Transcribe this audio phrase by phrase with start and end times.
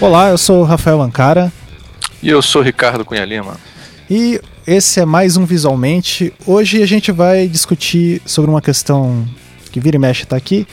[0.00, 1.52] Olá, eu sou o Rafael Ancara.
[2.22, 3.56] E eu sou o Ricardo Cunha Lima.
[4.08, 6.32] E esse é mais um Visualmente.
[6.46, 9.26] Hoje a gente vai discutir sobre uma questão
[9.72, 10.68] que vira e mexe tá aqui.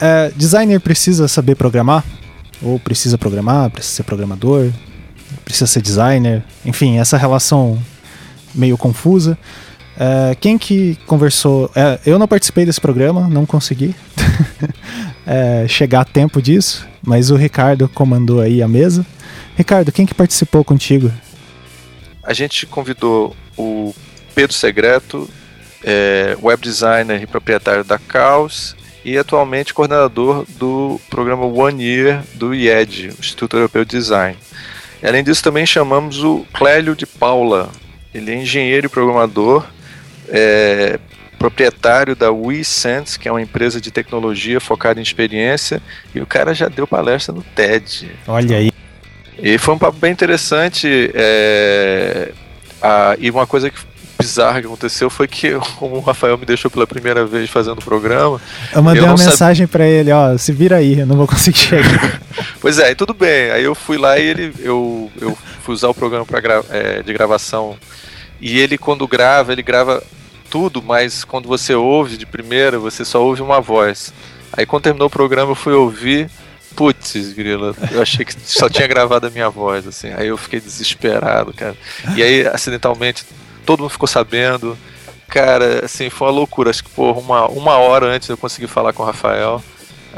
[0.00, 2.04] É, designer precisa saber programar?
[2.62, 4.70] Ou precisa programar, precisa ser programador,
[5.44, 6.44] precisa ser designer?
[6.64, 7.76] Enfim, essa relação
[8.54, 9.36] meio confusa.
[9.98, 11.70] É, quem que conversou?
[11.74, 13.94] É, eu não participei desse programa, não consegui
[15.26, 19.06] é, chegar a tempo disso, mas o Ricardo comandou aí a mesa.
[19.56, 21.12] Ricardo, quem que participou contigo?
[22.22, 23.94] A gente convidou o
[24.34, 25.28] Pedro Segreto,
[25.82, 32.54] é, web designer e proprietário da Caos e atualmente coordenador do programa One Year do
[32.54, 34.36] IED, Instituto Europeu de Design.
[35.02, 37.70] Além disso, também chamamos o Clélio de Paula.
[38.14, 39.66] Ele é engenheiro e programador,
[40.28, 40.98] é,
[41.38, 45.82] proprietário da WeSense, que é uma empresa de tecnologia focada em experiência,
[46.14, 48.10] e o cara já deu palestra no TED.
[48.26, 48.72] Olha aí.
[49.38, 51.10] E foi um papo bem interessante.
[51.14, 52.32] É,
[52.80, 53.78] a, e uma coisa que
[54.18, 57.84] bizarra que aconteceu foi que como o Rafael me deixou pela primeira vez fazendo o
[57.84, 58.40] programa.
[58.72, 61.58] Eu mandei eu uma mensagem para ele, ó, se vira aí, eu não vou conseguir
[61.58, 62.20] chegar.
[62.60, 63.50] pois é, e tudo bem.
[63.50, 67.02] Aí eu fui lá e ele, eu, eu fui usar o programa pra gra, é,
[67.02, 67.76] de gravação.
[68.40, 70.02] E ele, quando grava, ele grava
[70.50, 74.12] tudo, mas quando você ouve de primeira, você só ouve uma voz.
[74.52, 76.30] Aí quando terminou o programa, eu fui ouvir.
[76.76, 80.12] Putz, grila, eu achei que só tinha gravado a minha voz, assim.
[80.12, 81.76] Aí eu fiquei desesperado, cara.
[82.16, 83.24] E aí, acidentalmente,
[83.64, 84.76] todo mundo ficou sabendo.
[85.28, 86.70] Cara, assim, foi uma loucura.
[86.70, 89.62] Acho que, por uma, uma hora antes eu consegui falar com o Rafael.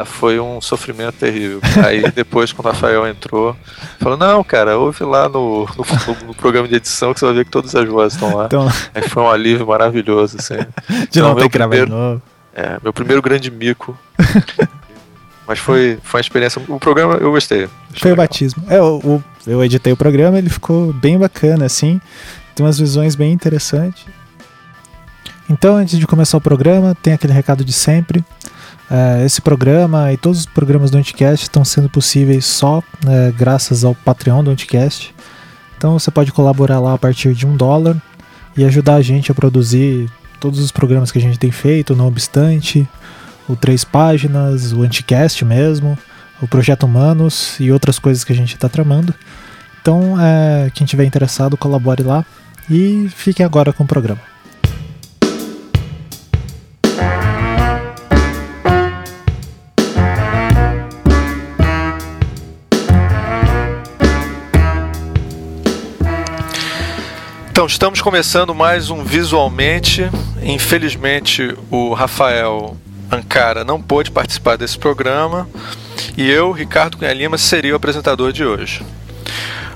[0.05, 1.61] Foi um sofrimento terrível.
[1.84, 3.56] Aí depois, quando o Rafael entrou,
[3.98, 7.44] falou: Não, cara, ouve lá no, no, no programa de edição que você vai ver
[7.44, 8.47] que todas as vozes estão lá.
[8.47, 8.69] Então...
[8.94, 10.56] Aí foi um alívio maravilhoso, assim.
[11.11, 12.22] De então, não ter que gravar de novo.
[12.55, 13.97] É, meu primeiro grande mico.
[15.46, 16.61] Mas foi, foi uma experiência.
[16.68, 17.68] O programa eu gostei.
[18.01, 18.64] Foi o batismo.
[18.68, 22.01] É, o, o, eu editei o programa, ele ficou bem bacana, assim.
[22.55, 24.05] Tem umas visões bem interessantes.
[25.48, 28.24] Então, antes de começar o programa, tem aquele recado de sempre.
[28.91, 33.85] Uh, esse programa e todos os programas do Anticast estão sendo possíveis só uh, graças
[33.85, 35.14] ao Patreon do Anticast.
[35.77, 38.01] Então você pode colaborar lá a partir de um dólar
[38.57, 40.08] e ajudar a gente a produzir
[40.39, 42.89] todos os programas que a gente tem feito, não obstante,
[43.48, 45.98] o Três Páginas, o Anticast mesmo,
[46.41, 49.14] o Projeto Humanos e outras coisas que a gente está tramando.
[49.80, 52.25] Então, é, quem tiver interessado, colabore lá.
[52.69, 54.36] E fiquem agora com o programa.
[67.56, 70.11] Então, estamos começando mais um Visualmente.
[70.42, 72.77] Infelizmente, o Rafael
[73.11, 75.48] Ancara não pôde participar desse programa
[76.18, 78.84] e eu, Ricardo Cunha Lima, seria o apresentador de hoje.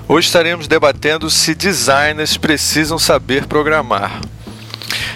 [0.07, 4.21] Hoje estaremos debatendo se designers precisam saber programar.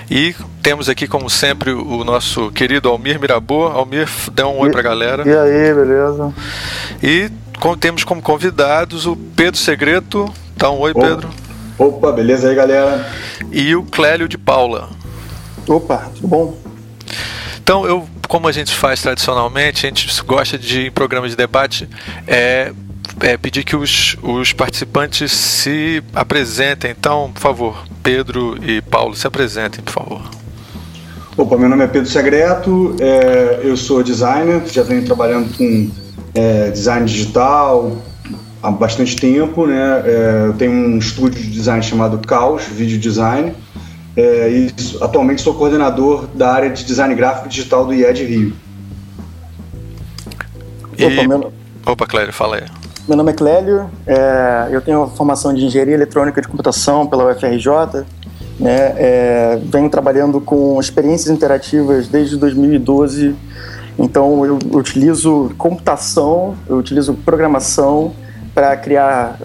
[0.10, 3.68] E temos aqui, como sempre, o nosso querido Almir Mirabô.
[3.68, 5.24] Almir, dê um oi para a galera.
[5.24, 6.34] E aí, beleza?
[7.04, 7.30] E
[7.80, 10.34] temos como convidados o Pedro Segreto.
[10.58, 10.96] Dá um oi.
[10.96, 11.45] Pedro.
[11.78, 13.06] Opa, beleza aí, galera?
[13.52, 14.90] E o Clélio de Paula.
[15.68, 16.58] Opa, tudo bom?
[17.62, 21.90] Então, eu, como a gente faz tradicionalmente, a gente gosta de, em programa de debate,
[22.28, 22.72] é
[23.22, 26.92] é, pedir que os, os participantes se apresentem.
[26.92, 30.22] Então, por favor, Pedro e Paulo, se apresentem, por favor.
[31.38, 35.92] Opa, meu nome é Pedro Segreto, é, eu sou designer, já venho trabalhando com
[36.34, 37.98] é, design digital
[38.66, 40.02] há bastante tempo, né?
[40.06, 43.54] É, eu tenho um estúdio de design chamado Caos Video Design
[44.18, 48.54] é, e atualmente sou coordenador da área de design gráfico digital do IED Rio.
[50.98, 51.06] E...
[51.06, 51.54] Opa, meu...
[51.86, 52.64] Opa, Clério, fala aí.
[53.08, 58.04] Meu nome é Clélio, é, eu tenho formação de engenharia eletrônica de computação pela UFRJ.
[58.58, 63.36] Né, é, venho trabalhando com experiências interativas desde 2012.
[64.00, 68.14] Então, eu utilizo computação, eu utilizo programação
[68.56, 69.38] para criar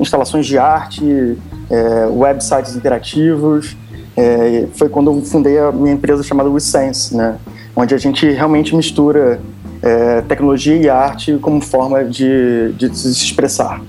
[0.00, 1.38] instalações de arte,
[1.70, 3.76] é, websites interativos.
[4.16, 7.36] É, foi quando eu fundei a minha empresa chamada WeSense, né,
[7.76, 9.40] onde a gente realmente mistura
[9.80, 13.80] é, tecnologia e arte como forma de, de se expressar.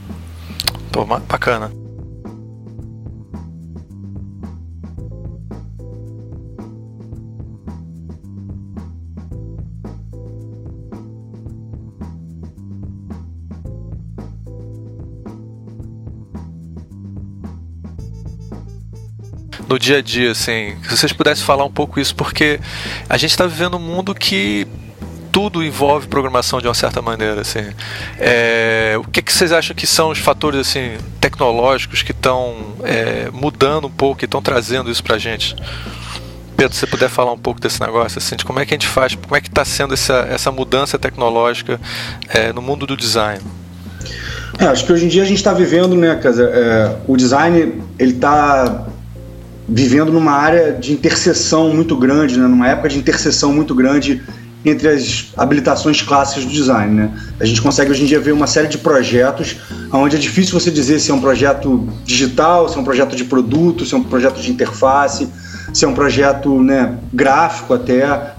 [0.91, 1.71] Pô, bacana.
[19.67, 22.59] No dia a dia, assim, se vocês pudessem falar um pouco isso, porque
[23.09, 24.67] a gente está vivendo um mundo que
[25.31, 27.41] tudo envolve programação de uma certa maneira.
[27.41, 27.59] Assim.
[28.17, 33.29] É, o que, que vocês acham que são os fatores assim, tecnológicos que estão é,
[33.31, 35.55] mudando um pouco, que estão trazendo isso para a gente?
[36.55, 38.75] Pedro, se você puder falar um pouco desse negócio, assim, de como é que a
[38.75, 41.79] gente faz, como é que está sendo essa, essa mudança tecnológica
[42.29, 43.39] é, no mundo do design?
[44.57, 48.13] É, acho que hoje em dia a gente está vivendo, né, é, o design ele
[48.13, 48.87] está
[49.67, 54.21] vivendo numa área de interseção muito grande, né, numa época de interseção muito grande
[54.65, 56.93] entre as habilitações clássicas do design.
[56.93, 57.11] Né?
[57.39, 59.57] A gente consegue hoje em dia ver uma série de projetos
[59.91, 63.23] onde é difícil você dizer se é um projeto digital, se é um projeto de
[63.23, 65.29] produto, se é um projeto de interface,
[65.73, 68.01] se é um projeto né, gráfico até.
[68.01, 68.33] É,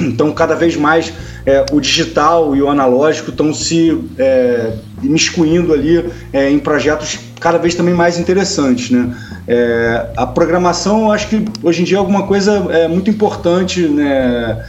[0.00, 1.12] então, cada vez mais
[1.44, 4.72] é, o digital e o analógico estão se é,
[5.02, 8.90] imiscuindo ali é, em projetos cada vez também mais interessantes.
[8.90, 9.14] Né?
[9.46, 13.86] É, a programação, eu acho que hoje em dia é alguma coisa é, muito importante.
[13.86, 14.64] Né?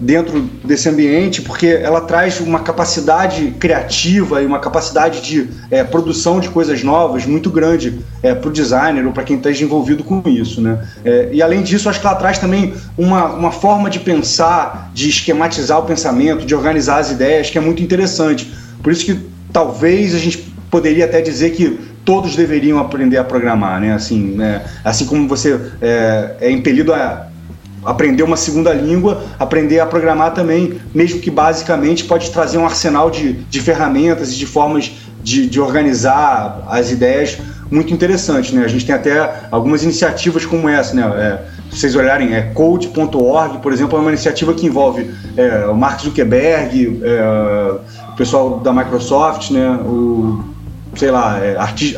[0.00, 6.38] dentro desse ambiente, porque ela traz uma capacidade criativa e uma capacidade de é, produção
[6.38, 10.22] de coisas novas muito grande é, para o designer ou para quem está envolvido com
[10.28, 10.60] isso.
[10.60, 10.78] Né?
[11.04, 15.08] É, e além disso, acho que ela traz também uma, uma forma de pensar, de
[15.08, 18.52] esquematizar o pensamento, de organizar as ideias, que é muito interessante.
[18.80, 19.18] Por isso que
[19.52, 21.78] talvez a gente poderia até dizer que
[22.08, 23.92] todos deveriam aprender a programar, né?
[23.92, 24.64] Assim, né?
[24.82, 27.26] assim como você é, é impelido a
[27.84, 33.10] aprender uma segunda língua, aprender a programar também, mesmo que basicamente pode trazer um arsenal
[33.10, 34.90] de, de ferramentas e de formas
[35.22, 37.36] de, de organizar as ideias
[37.70, 38.64] muito interessante, né?
[38.64, 41.02] A gente tem até algumas iniciativas como essa, né?
[41.02, 41.38] É,
[41.70, 46.00] se vocês olharem, é code.org, por exemplo, é uma iniciativa que envolve é, o Mark
[46.00, 49.68] Zuckerberg, é, o pessoal da Microsoft, né?
[49.84, 50.56] O,
[50.96, 51.96] sei lá, é, arti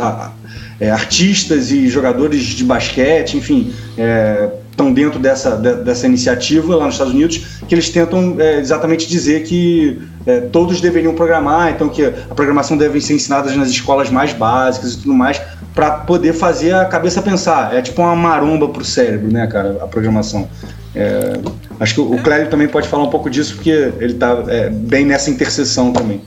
[0.80, 6.94] é, artistas e jogadores de basquete, enfim, é, estão dentro dessa, dessa iniciativa lá nos
[6.94, 12.02] Estados Unidos, que eles tentam é, exatamente dizer que é, todos deveriam programar, então que
[12.04, 15.40] a programação deve ser ensinada nas escolas mais básicas e tudo mais,
[15.74, 17.74] para poder fazer a cabeça pensar.
[17.74, 20.48] É tipo uma maromba para o cérebro, né, cara, a programação.
[20.94, 21.38] É,
[21.78, 25.04] acho que o Clélio também pode falar um pouco disso, porque ele está é, bem
[25.04, 26.22] nessa interseção também.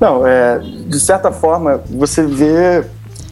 [0.00, 2.84] Não, é, de certa forma, você vê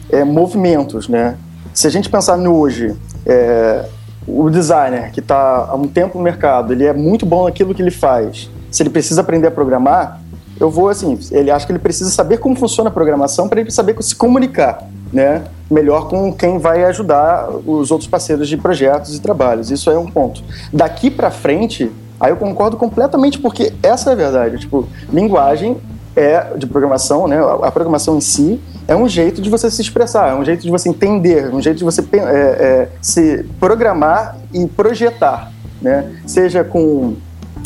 [0.09, 1.37] é, movimentos, né?
[1.73, 3.85] Se a gente pensar no hoje, é,
[4.27, 7.81] o designer que está há um tempo no mercado, ele é muito bom naquilo que
[7.81, 8.49] ele faz.
[8.69, 10.19] Se ele precisa aprender a programar,
[10.59, 13.71] eu vou assim, ele acha que ele precisa saber como funciona a programação para ele
[13.71, 14.83] saber se comunicar,
[15.13, 15.43] né?
[15.69, 19.71] Melhor com quem vai ajudar os outros parceiros de projetos e trabalhos.
[19.71, 20.43] Isso é um ponto.
[20.73, 24.57] Daqui para frente, aí eu concordo completamente porque essa é a verdade.
[24.57, 25.77] Tipo, linguagem
[26.17, 27.37] é de programação, né?
[27.61, 30.71] A programação em si é um jeito de você se expressar, é um jeito de
[30.71, 36.11] você entender, um jeito de você é, é, se programar e projetar, né?
[36.25, 37.15] Seja com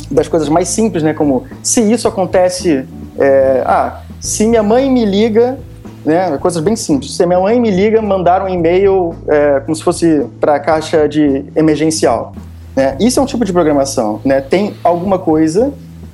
[0.10, 1.14] das coisas mais simples, né?
[1.14, 2.86] Como se isso acontece,
[3.18, 5.58] é, ah, se minha mãe me liga,
[6.04, 6.38] né?
[6.38, 7.16] Coisas bem simples.
[7.16, 11.08] Se minha mãe me liga, mandar um e-mail é, como se fosse para a caixa
[11.08, 12.34] de emergencial.
[12.76, 12.98] Né?
[13.00, 14.42] Isso é um tipo de programação, né?
[14.42, 15.72] Tem alguma coisa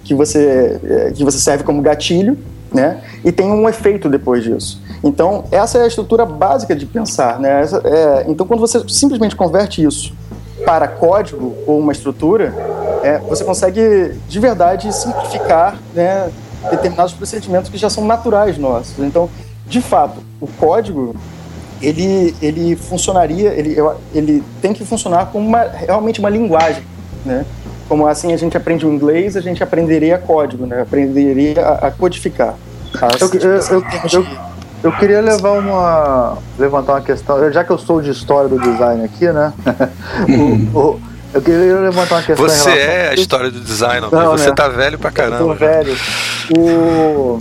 [0.07, 2.37] que você é, que você serve como gatilho,
[2.73, 3.01] né?
[3.23, 4.81] E tem um efeito depois disso.
[5.03, 7.39] Então, essa é a estrutura básica de pensar.
[7.39, 7.61] Né?
[7.61, 10.13] Essa, é, então, quando você simplesmente converte isso
[10.65, 12.53] para código ou uma estrutura,
[13.03, 16.29] é, você consegue de verdade simplificar né,
[16.69, 18.97] determinados procedimentos que já são naturais nossos.
[18.99, 19.29] Então,
[19.67, 21.15] de fato, o código
[21.81, 23.75] ele, ele funcionaria, ele,
[24.13, 26.83] ele tem que funcionar como uma, realmente uma linguagem,
[27.25, 27.45] né?
[27.87, 30.81] Como assim a gente aprende o inglês, a gente aprenderia código, né?
[30.81, 32.55] Aprenderia a, a codificar.
[33.19, 34.27] Eu, eu, eu,
[34.83, 36.37] eu queria levar uma.
[36.57, 39.53] levantar uma questão, já que eu sou de história do design aqui, né?
[40.73, 41.01] o, o,
[41.33, 42.47] eu queria levantar uma questão.
[42.47, 44.55] Você é a história do design, não, mas você né?
[44.55, 45.43] tá velho pra caramba.
[45.43, 45.95] Eu tô velho.
[46.57, 47.39] O...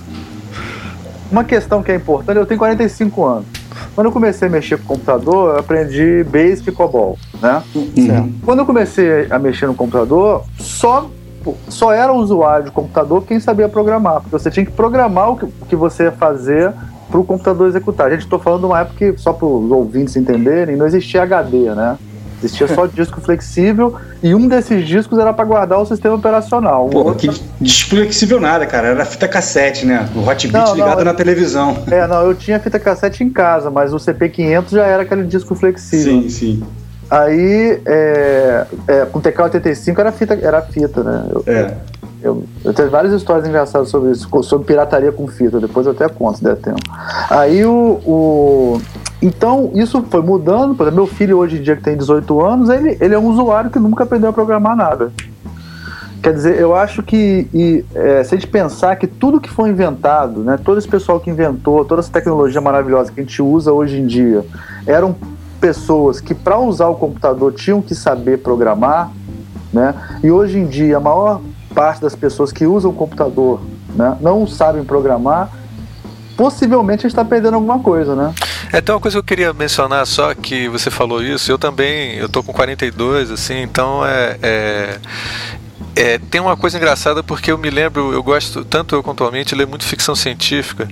[1.31, 3.47] Uma questão que é importante, eu tenho 45 anos.
[3.95, 7.63] Quando eu comecei a mexer com o computador, eu aprendi Basic e COBOL, né?
[7.75, 8.35] Uhum.
[8.45, 11.11] Quando eu comecei a mexer no computador, só
[11.69, 15.45] só era usuário de computador quem sabia programar, porque você tinha que programar o que,
[15.45, 16.73] o que você ia fazer
[17.09, 18.09] para o computador executar.
[18.09, 21.23] A gente estou falando de uma época que, só para os ouvintes entenderem, não existia
[21.23, 21.97] HD, né?
[22.47, 26.89] Existia só disco flexível e um desses discos era para guardar o sistema operacional.
[26.89, 27.31] Pô, outro...
[27.31, 28.89] que disco flexível nada, cara.
[28.89, 30.09] Era fita cassete, né?
[30.15, 31.77] O Hotbit ligado na televisão.
[31.91, 35.55] É, não, eu tinha fita cassete em casa, mas o CP500 já era aquele disco
[35.55, 36.23] flexível.
[36.23, 36.63] Sim, sim.
[37.09, 41.29] Aí, é, é, com o TK85 era fita, era fita né?
[41.31, 41.75] Eu, é.
[42.23, 46.09] Eu, eu tenho várias histórias engraçadas sobre isso, sobre pirataria com fita, depois eu até
[46.09, 46.81] conto se der tempo.
[47.31, 48.81] Aí o, o.
[49.21, 50.75] então, isso foi mudando.
[50.75, 53.27] Por exemplo, meu filho hoje em dia, que tem 18 anos, ele, ele é um
[53.27, 55.13] usuário que nunca aprendeu a programar nada.
[56.23, 59.71] Quer dizer, eu acho que e, é, se a gente pensar que tudo que foi
[59.71, 63.73] inventado, né, todo esse pessoal que inventou, toda essa tecnologia maravilhosa que a gente usa
[63.73, 64.45] hoje em dia,
[64.87, 65.15] eram
[65.61, 69.11] pessoas que para usar o computador tinham que saber programar,
[69.73, 69.95] né?
[70.23, 71.41] E hoje em dia a maior
[71.75, 73.61] parte das pessoas que usam o computador
[73.95, 75.51] né, não sabem programar,
[76.37, 78.35] possivelmente a gente está perdendo alguma coisa, né?
[78.73, 82.17] É, então uma coisa que eu queria mencionar só que você falou isso, eu também,
[82.17, 85.01] eu tô com 42, assim, então é, é
[85.97, 89.33] é, tem uma coisa engraçada porque eu me lembro, eu gosto, tanto eu quanto a
[89.33, 90.87] mente, ler muito ficção científica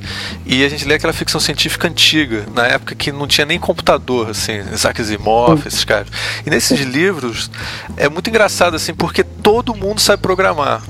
[0.46, 4.30] e a gente lê aquela ficção científica antiga, na época que não tinha nem computador,
[4.30, 6.08] assim, Isaac Asimov, esses caras.
[6.46, 7.50] E nesses livros
[7.98, 10.82] é muito engraçado, assim, porque todo mundo sabe programar.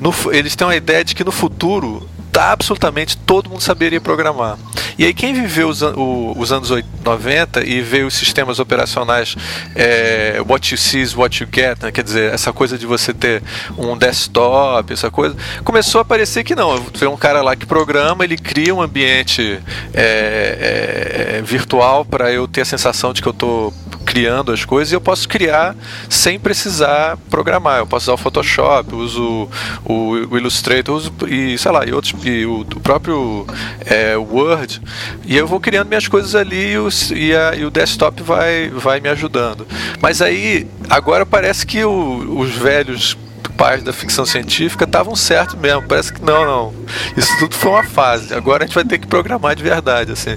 [0.00, 2.08] No, eles têm uma ideia de que no futuro
[2.38, 4.58] absolutamente todo mundo saberia programar.
[4.98, 6.70] E aí quem viveu os, o, os anos
[7.02, 9.34] 90 e vê os sistemas operacionais
[9.74, 11.90] é, what you see is what you get, né?
[11.90, 13.42] quer dizer, essa coisa de você ter
[13.78, 15.34] um desktop, essa coisa,
[15.64, 16.78] começou a parecer que não.
[16.82, 19.58] Tem um cara lá que programa, ele cria um ambiente
[19.94, 23.72] é, é, virtual para eu ter a sensação de que eu estou
[24.10, 25.76] criando as coisas e eu posso criar
[26.08, 27.78] sem precisar programar.
[27.78, 29.48] Eu posso usar o Photoshop, uso
[29.84, 33.46] o, o Illustrator uso, e sei lá, e outros, e o, o próprio
[33.86, 34.82] é, Word,
[35.24, 38.68] e eu vou criando minhas coisas ali e, os, e, a, e, o desktop vai,
[38.70, 39.64] vai me ajudando.
[40.02, 43.16] Mas aí, agora parece que o, os velhos
[43.56, 45.82] pais da ficção científica estavam certos mesmo.
[45.82, 46.74] Parece que não, não.
[47.16, 48.34] Isso tudo foi uma fase.
[48.34, 50.36] Agora a gente vai ter que programar de verdade, assim.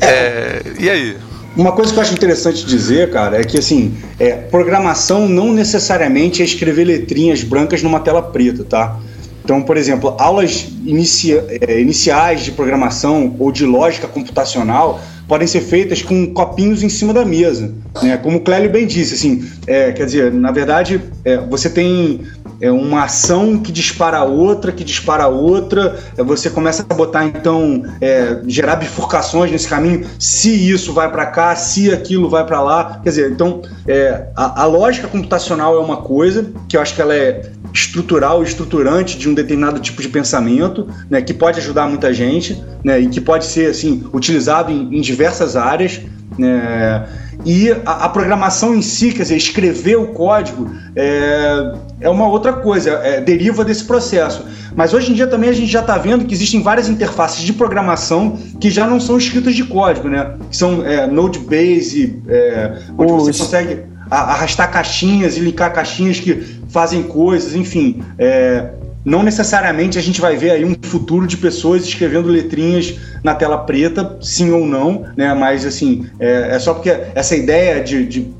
[0.00, 1.16] É, e aí?
[1.56, 6.42] Uma coisa que eu acho interessante dizer, cara, é que assim, é, programação não necessariamente
[6.42, 8.98] é escrever letrinhas brancas numa tela preta, tá?
[9.44, 10.66] Então, por exemplo, aulas
[11.68, 17.12] é, iniciais de programação ou de lógica computacional podem ser feitas com copinhos em cima
[17.12, 18.16] da mesa, né?
[18.16, 22.22] Como o Clélio bem disse, assim, é, quer dizer, na verdade, é, você tem
[22.64, 25.98] é uma ação que dispara outra, que dispara outra.
[26.16, 30.06] É, você começa a botar, então, é, gerar bifurcações nesse caminho.
[30.18, 33.00] Se isso vai para cá, se aquilo vai para lá.
[33.02, 37.02] Quer dizer, então, é, a, a, lógica computacional é uma coisa que eu acho que
[37.02, 42.14] ela é estrutural, estruturante de um determinado tipo de pensamento, né, que pode ajudar muita
[42.14, 46.00] gente, né, e que pode ser, assim, utilizado em, em diversas áreas.
[46.38, 47.06] Né,
[47.44, 52.52] e a, a, programação em si, quer dizer, escrever o código é, é uma outra
[52.52, 54.44] coisa, é, deriva desse processo.
[54.74, 57.52] Mas hoje em dia também a gente já está vendo que existem várias interfaces de
[57.52, 60.34] programação que já não são escritas de código, né?
[60.50, 67.02] Que são é, Node-Base, é, onde você consegue arrastar caixinhas e linkar caixinhas que fazem
[67.02, 68.02] coisas, enfim.
[68.18, 68.70] É,
[69.04, 73.58] não necessariamente a gente vai ver aí um futuro de pessoas escrevendo letrinhas na tela
[73.58, 75.34] preta, sim ou não, né?
[75.34, 78.34] Mas assim, é, é só porque essa ideia de, de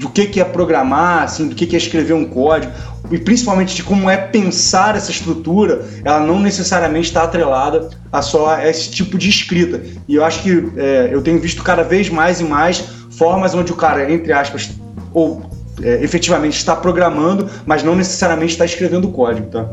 [0.00, 2.72] do que, que é programar, assim, do que, que é escrever um código,
[3.10, 8.58] e principalmente de como é pensar essa estrutura, ela não necessariamente está atrelada a só
[8.60, 9.82] esse tipo de escrita.
[10.08, 13.72] E eu acho que é, eu tenho visto cada vez mais e mais formas onde
[13.72, 14.70] o cara, entre aspas,
[15.12, 15.42] ou
[15.82, 19.68] é, efetivamente está programando, mas não necessariamente está escrevendo código, tá?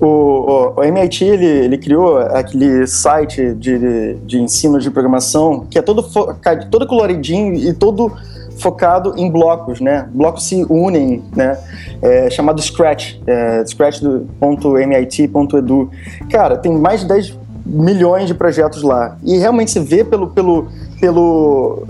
[0.00, 5.78] O, o, o, MIT ele, ele criou aquele site de, de ensino de programação que
[5.78, 6.04] é todo,
[6.70, 8.12] todo coloridinho e todo
[8.58, 10.08] focado em blocos, né?
[10.12, 11.58] Blocos se unem, né?
[12.02, 14.30] É, chamado Scratch, é, scratch.mit.edu.
[16.30, 19.16] Cara, tem mais de 10 milhões de projetos lá.
[19.22, 20.68] E realmente você vê pelo, pelo,
[21.00, 21.86] pelo,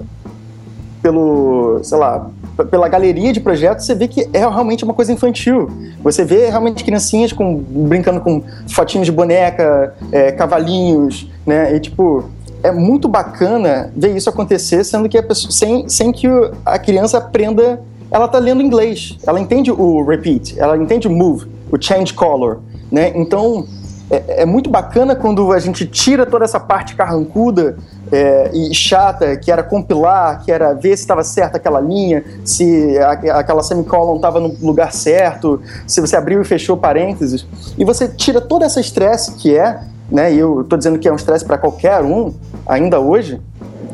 [1.03, 2.31] pelo, sei lá,
[2.65, 5.71] pela galeria de projetos, você vê que é realmente uma coisa infantil.
[6.03, 11.75] Você vê realmente criancinhas com, brincando com fotinhos de boneca, é, cavalinhos, né?
[11.75, 12.25] E tipo,
[12.63, 16.27] é muito bacana ver isso acontecer, sendo que pessoa, sem, sem que
[16.65, 17.81] a criança aprenda.
[18.11, 22.61] Ela está lendo inglês, ela entende o repeat, ela entende o move, o change color,
[22.91, 23.13] né?
[23.15, 23.67] Então
[24.11, 27.77] é, é muito bacana quando a gente tira toda essa parte carrancuda
[28.11, 32.99] é, e chata, que era compilar, que era ver se estava certa aquela linha, se
[32.99, 37.47] a, aquela semicolon estava no lugar certo, se você abriu e fechou parênteses,
[37.77, 41.13] e você tira todo esse estresse que é, né, e eu estou dizendo que é
[41.13, 42.33] um estresse para qualquer um,
[42.67, 43.41] ainda hoje,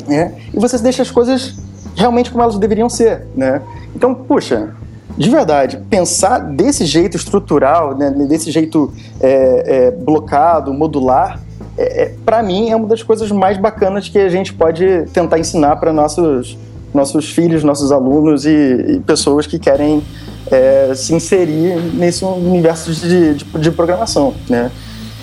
[0.06, 1.56] né, e você deixa as coisas
[1.96, 3.62] realmente como elas deveriam ser, né?
[3.94, 4.74] Então, puxa,
[5.16, 11.40] de verdade, pensar desse jeito estrutural, né, desse jeito é, é, blocado, modular,
[11.78, 15.38] é, é para mim é uma das coisas mais bacanas que a gente pode tentar
[15.38, 16.58] ensinar para nossos
[16.92, 20.00] nossos filhos, nossos alunos e, e pessoas que querem
[20.50, 24.70] é, se inserir nesse universo de, de, de programação, né?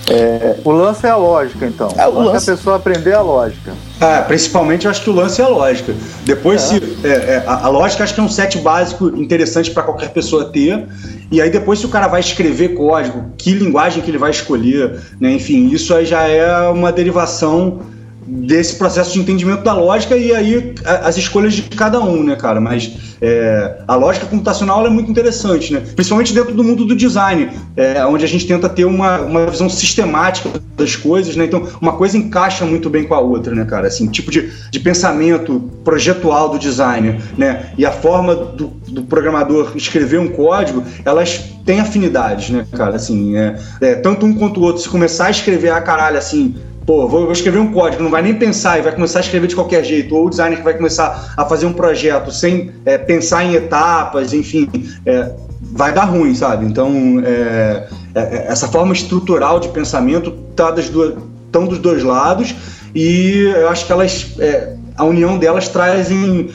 [0.09, 1.89] É, o lance é a lógica, então.
[1.97, 3.73] É, o lance é a pessoa aprender a lógica.
[3.99, 5.93] É, principalmente eu acho que o lance é a lógica.
[6.23, 6.65] Depois, é.
[6.65, 10.09] se, é, é, a, a, lógica acho que é um set básico interessante para qualquer
[10.09, 10.87] pessoa ter.
[11.31, 14.99] E aí, depois, se o cara vai escrever código, que linguagem que ele vai escolher,
[15.19, 15.31] né?
[15.33, 17.79] Enfim, isso aí já é uma derivação
[18.25, 22.61] desse processo de entendimento da lógica e aí as escolhas de cada um, né, cara?
[22.61, 25.81] Mas é, a lógica computacional é muito interessante, né?
[25.95, 29.69] Principalmente dentro do mundo do design, é, onde a gente tenta ter uma, uma visão
[29.69, 31.45] sistemática das coisas, né?
[31.45, 33.87] Então, uma coisa encaixa muito bem com a outra, né, cara?
[33.87, 37.71] Assim, tipo de, de pensamento projetual do design, né?
[37.77, 42.95] E a forma do, do programador escrever um código, elas têm afinidades, né, cara?
[42.95, 46.55] Assim, é, é, tanto um quanto o outro, se começar a escrever, a caralho, assim,
[46.85, 49.47] pô, vou, vou, escrever um código, não vai nem pensar e vai começar a escrever
[49.47, 52.97] de qualquer jeito, ou o designer que vai começar a fazer um projeto sem é,
[52.97, 54.69] pensar em etapas, enfim,
[55.05, 56.65] é, vai dar ruim, sabe?
[56.65, 61.15] Então, é, é, é essa forma estrutural de pensamento tá das duas,
[61.51, 62.55] tão dos dois lados
[62.95, 66.49] e eu acho que elas, é, a união delas trazem,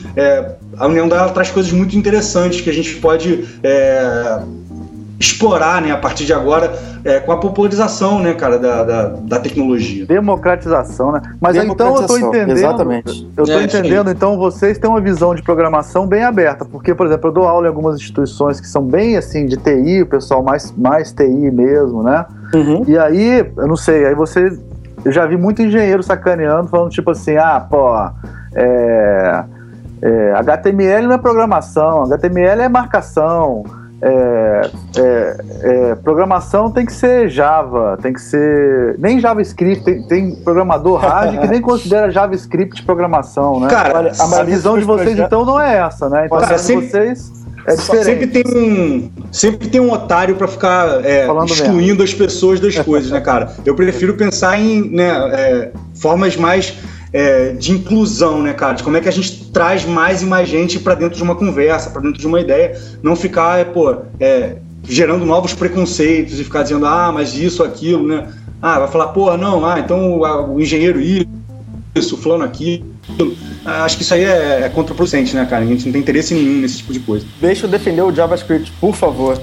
[0.77, 3.45] a união delas traz coisas muito interessantes que a gente pode
[5.19, 9.39] explorar, né, a partir de agora, é, com a popularização, né, cara, da, da, da,
[9.39, 10.05] tecnologia.
[10.05, 11.21] Democratização, né?
[11.41, 12.57] Mas então eu estou entendendo.
[12.57, 13.27] Exatamente.
[13.35, 17.07] Eu estou é, entendendo, então vocês têm uma visão de programação bem aberta, porque, por
[17.07, 20.43] exemplo, eu dou aula em algumas instituições que são bem assim de TI, o pessoal
[20.43, 22.25] mais, mais TI mesmo, né?
[22.53, 22.83] Uhum.
[22.87, 24.57] E aí, eu não sei, aí você.
[25.03, 27.95] Eu já vi muito engenheiro sacaneando, falando tipo assim, ah, pô,
[28.53, 29.43] é,
[30.01, 33.63] é, HTML não é programação, HTML é marcação
[34.01, 38.95] é, é, é, programação tem que ser Java, tem que ser.
[38.99, 43.67] Nem JavaScript, tem, tem programador hard que nem considera JavaScript programação, né?
[43.69, 46.25] Cara, a, a visão de vocês então não é essa, né?
[46.27, 47.31] Então, cara, sempre, vocês
[47.67, 48.05] é diferente.
[48.05, 52.03] Sempre tem um, sempre tem um otário para ficar é, excluindo mesmo.
[52.03, 53.51] as pessoas das coisas, né, cara?
[53.65, 56.77] Eu prefiro pensar em né, é, formas mais
[57.13, 58.73] é, de inclusão, né, cara?
[58.73, 61.35] De como é que a gente traz mais e mais gente para dentro de uma
[61.35, 66.43] conversa, para dentro de uma ideia, não ficar, é, pô, é, gerando novos preconceitos e
[66.43, 68.27] ficar dizendo, ah, mas isso, aquilo, né?
[68.61, 70.99] Ah, vai falar, pô, não, ah, então o engenheiro
[71.95, 72.85] isso, o fulano aquilo.
[73.65, 75.63] Ah, acho que isso aí é, é contraproducente, né, cara?
[75.63, 77.25] A gente não tem interesse nenhum nesse tipo de coisa.
[77.39, 79.39] Deixa eu defender o JavaScript, por favor.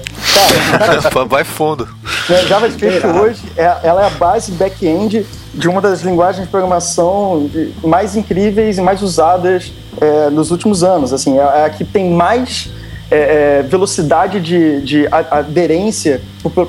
[0.77, 1.87] Cara, vai fundo.
[2.27, 5.23] É, JavaScript hoje, é, ela é a base back-end
[5.55, 7.49] de uma das linguagens de programação
[7.83, 11.13] mais incríveis e mais usadas é, nos últimos anos.
[11.13, 12.69] Assim, é, é a que tem mais
[13.09, 16.21] é, é, velocidade de, de aderência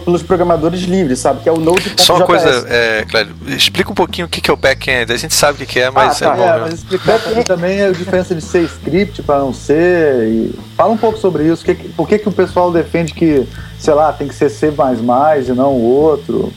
[0.05, 1.42] pelos programadores livres, sabe?
[1.42, 1.94] Que é o Node.js.
[1.96, 5.12] Só uma coisa, é, Clédio, explica um pouquinho o que é o back-end.
[5.12, 6.35] A gente sabe o que é, mas ah, tá.
[6.35, 6.44] é bom.
[6.44, 10.29] É, mas explicar também a diferença de ser script para não ser.
[10.29, 11.64] E fala um pouco sobre isso.
[11.64, 13.46] Que, por que, que o pessoal defende que,
[13.79, 16.53] sei lá, tem que ser C e não o outro?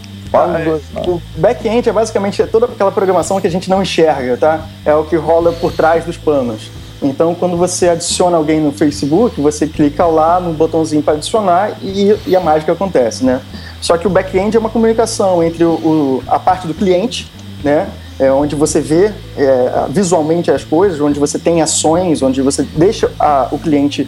[1.08, 4.66] O back-end é basicamente toda aquela programação que a gente não enxerga, tá?
[4.86, 6.70] É o que rola por trás dos panos.
[7.02, 12.14] Então, quando você adiciona alguém no Facebook, você clica lá no botãozinho para adicionar e,
[12.28, 13.42] e, a mágica acontece, né?
[13.80, 17.32] Só que o back-end é uma comunicação entre o, o, a parte do cliente,
[17.64, 17.88] né?
[18.20, 23.10] É onde você vê é, visualmente as coisas, onde você tem ações, onde você deixa
[23.18, 24.06] a, o cliente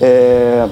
[0.00, 0.66] é,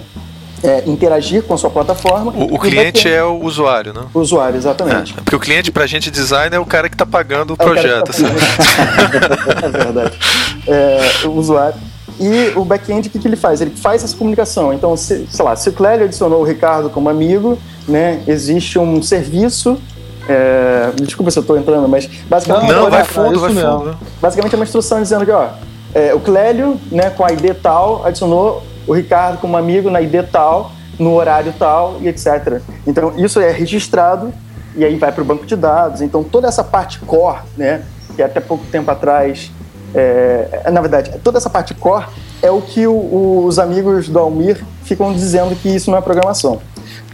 [0.63, 2.33] é, interagir com a sua plataforma.
[2.33, 4.03] O, o cliente é o usuário, né?
[4.13, 5.13] O usuário, exatamente.
[5.13, 7.55] É, porque o cliente, para a gente, design é o cara que está pagando o
[7.55, 8.11] é projeto.
[8.11, 10.19] O tá é verdade.
[10.67, 11.79] É, o usuário.
[12.19, 13.63] E o back-end, o que, que ele faz?
[13.63, 14.75] Ele faz essa comunicação.
[14.75, 19.03] Então, se, sei lá, se o Clélio adicionou o Ricardo como amigo, né, existe um
[19.03, 19.81] serviço
[20.29, 22.69] é, desculpa se eu estou entrando, mas basicamente.
[22.69, 23.97] Não, não vai fundo, vai fundo.
[24.21, 25.49] Basicamente é uma instrução dizendo que, ó,
[25.93, 30.25] é, o Clélio, né, com a ID tal, adicionou o Ricardo como amigo na ID
[30.31, 32.61] tal, no horário tal e etc.
[32.87, 34.33] Então isso é registrado
[34.77, 36.01] e aí vai para o banco de dados.
[36.01, 37.83] Então toda essa parte core, né,
[38.15, 39.51] que até pouco tempo atrás,
[39.95, 42.07] é, na verdade, toda essa parte core
[42.43, 46.61] é o que o, os amigos do Almir ficam dizendo que isso não é programação.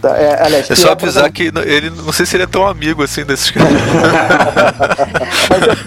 [0.01, 3.01] Tá, é, aliás, é só avisar que ele não sei se ele é tão amigo
[3.01, 3.71] assim desses caras.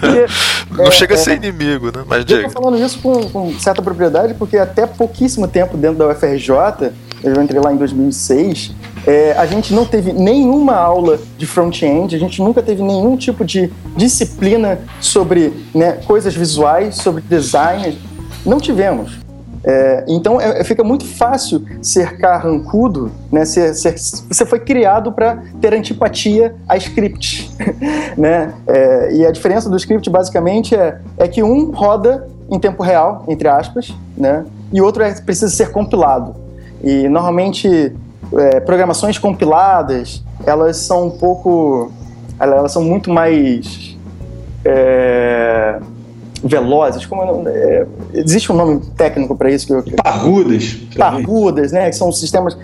[0.03, 2.03] é não é, chega a ser é, inimigo, né?
[2.05, 6.09] Mas eu tô falando isso com, com, certa propriedade porque até pouquíssimo tempo dentro da
[6.09, 6.91] UFRJ,
[7.23, 8.73] eu entrei lá em 2006,
[9.07, 13.45] é, a gente não teve nenhuma aula de front-end, a gente nunca teve nenhum tipo
[13.45, 17.97] de disciplina sobre né, coisas visuais, sobre design.
[18.45, 19.13] Não tivemos.
[19.63, 23.45] É, então é, fica muito fácil ser carrancudo, né?
[23.45, 27.51] Ser, ser, você foi criado para ter antipatia a script,
[28.17, 28.53] né?
[28.65, 33.23] É, e a diferença do script basicamente é, é que um roda em tempo real,
[33.27, 34.45] entre aspas, né?
[34.73, 36.35] E outro é, precisa ser compilado.
[36.83, 37.93] E normalmente
[38.33, 41.91] é, programações compiladas elas são um pouco
[42.39, 43.95] elas são muito mais
[44.65, 45.79] é,
[46.43, 51.89] velozes, como é, existe um nome técnico para isso que eu, parrudas, parrudas, né?
[51.89, 52.57] Que são sistemas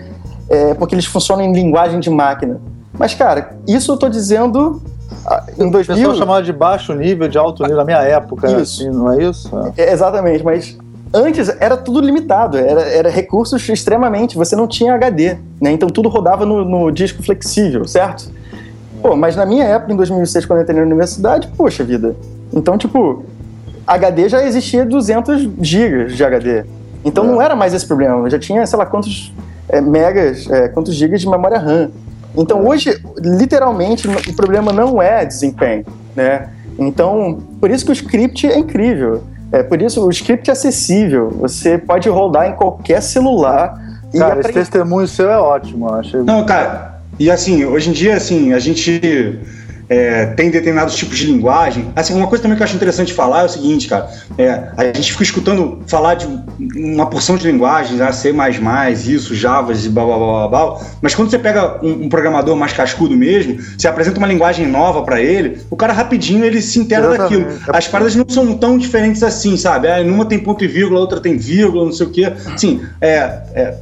[0.48, 2.60] é, porque eles funcionam em linguagem de máquina.
[2.98, 4.82] Mas cara, isso eu estou dizendo
[5.26, 5.94] ah, em 2000.
[5.94, 8.82] O pessoal chamava de baixo nível, de alto nível na minha época, isso.
[8.82, 9.50] Assim, não é isso?
[9.76, 10.76] É, exatamente, mas
[11.12, 14.36] antes era tudo limitado, era, era, recursos extremamente.
[14.36, 15.70] Você não tinha HD, né?
[15.70, 18.30] Então tudo rodava no, no disco flexível, certo?
[19.00, 22.16] Pô, mas na minha época, em 2006, quando eu entrei na universidade, poxa vida.
[22.52, 23.24] Então, tipo,
[23.88, 26.64] HD já existia 200 gigas de HD.
[27.04, 27.26] Então é.
[27.26, 28.26] não era mais esse problema.
[28.26, 29.32] Eu já tinha, sei lá, quantos
[29.68, 31.90] é, megas, é, quantos gigas de memória RAM.
[32.36, 36.50] Então hoje, literalmente, o problema não é desempenho, né?
[36.78, 39.24] Então, por isso que o script é incrível.
[39.50, 41.30] É por isso o script é acessível.
[41.40, 43.80] Você pode rodar em qualquer celular.
[44.16, 46.24] Cara, esse testemunho seu é ótimo, eu acho.
[46.24, 49.40] Não, cara, e assim, hoje em dia, assim, a gente
[49.88, 51.90] é, tem determinados tipos de linguagem.
[51.96, 54.08] Assim, uma coisa também que eu acho interessante falar é o seguinte, cara.
[54.36, 56.28] É, a gente fica escutando falar de
[56.76, 58.34] uma porção de linguagens, né, C,
[59.06, 60.80] isso, Javas e blá blá blá blá.
[61.00, 65.02] Mas quando você pega um, um programador mais cascudo mesmo, você apresenta uma linguagem nova
[65.02, 67.46] para ele, o cara rapidinho ele se inteira daquilo.
[67.68, 69.88] As paradas não são tão diferentes assim, sabe?
[69.88, 72.32] É, numa tem ponto e vírgula, outra tem vírgula, não sei o quê.
[72.52, 73.74] Assim, é, é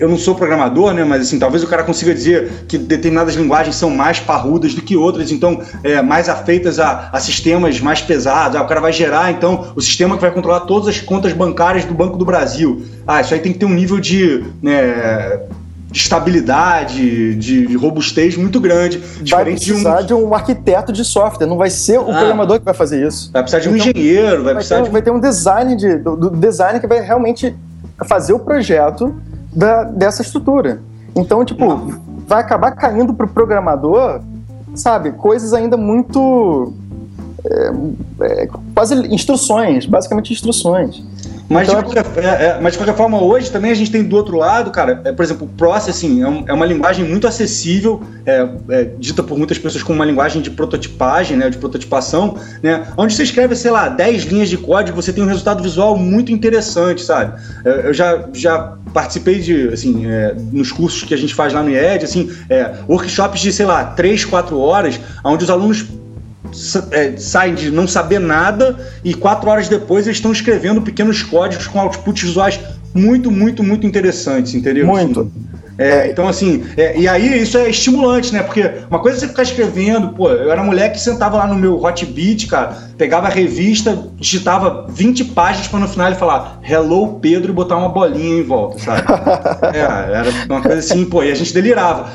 [0.00, 1.04] eu não sou programador, né?
[1.04, 4.96] Mas assim, talvez o cara consiga dizer que determinadas linguagens são mais parrudas do que
[4.96, 8.56] outras, então é, mais afeitas a, a sistemas mais pesados.
[8.56, 11.84] Ah, o cara vai gerar, então, o sistema que vai controlar todas as contas bancárias
[11.84, 12.82] do Banco do Brasil.
[13.06, 14.42] Ah, isso aí tem que ter um nível de.
[14.62, 15.40] Né,
[15.90, 19.02] de estabilidade, de, de, robustez muito grande.
[19.28, 20.18] Vai precisar de um...
[20.18, 20.34] de um...
[20.36, 23.28] arquiteto de software, não vai ser o ah, programador que vai fazer isso.
[23.32, 24.90] Vai precisar de um então, engenheiro, vai, vai precisar ter, de...
[24.90, 27.56] Vai ter um design de, do, do design que vai realmente
[28.06, 29.20] fazer o projeto
[29.52, 30.80] da, dessa estrutura.
[31.14, 31.66] Então, tipo,
[32.26, 34.20] vai acabar caindo para o programador,
[34.74, 36.72] sabe, coisas ainda muito.
[37.42, 37.72] É,
[38.42, 41.02] é, quase instruções, basicamente instruções.
[41.50, 44.04] Mas, então, de qualquer, é, é, mas de qualquer forma, hoje também a gente tem
[44.04, 47.26] do outro lado, cara, é, por exemplo, o Processing é, um, é uma linguagem muito
[47.26, 52.36] acessível, é, é, dita por muitas pessoas como uma linguagem de prototipagem, né, de prototipação,
[52.62, 55.96] né, onde você escreve, sei lá, 10 linhas de código, você tem um resultado visual
[55.96, 57.40] muito interessante, sabe?
[57.64, 60.06] Eu já, já participei de, assim,
[60.52, 62.30] nos cursos que a gente faz lá no IED, assim,
[62.88, 65.84] workshops de, sei lá, 3, 4 horas, onde os alunos
[66.92, 71.66] é, saem de não saber nada e quatro horas depois eles estão escrevendo pequenos códigos
[71.66, 72.60] com outputs visuais
[72.94, 74.86] muito, muito, muito interessantes, entendeu?
[74.86, 75.20] Muito.
[75.20, 75.30] Assim,
[75.80, 78.42] é, então, assim, é, e aí isso é estimulante, né?
[78.42, 81.54] Porque uma coisa é você ficar escrevendo, pô, eu era mulher que sentava lá no
[81.54, 87.18] meu Hotbit, cara, pegava a revista, digitava 20 páginas para no final ele falar Hello
[87.18, 89.06] Pedro e botar uma bolinha em volta, sabe?
[89.74, 92.10] é, era uma coisa assim, pô, e a gente delirava.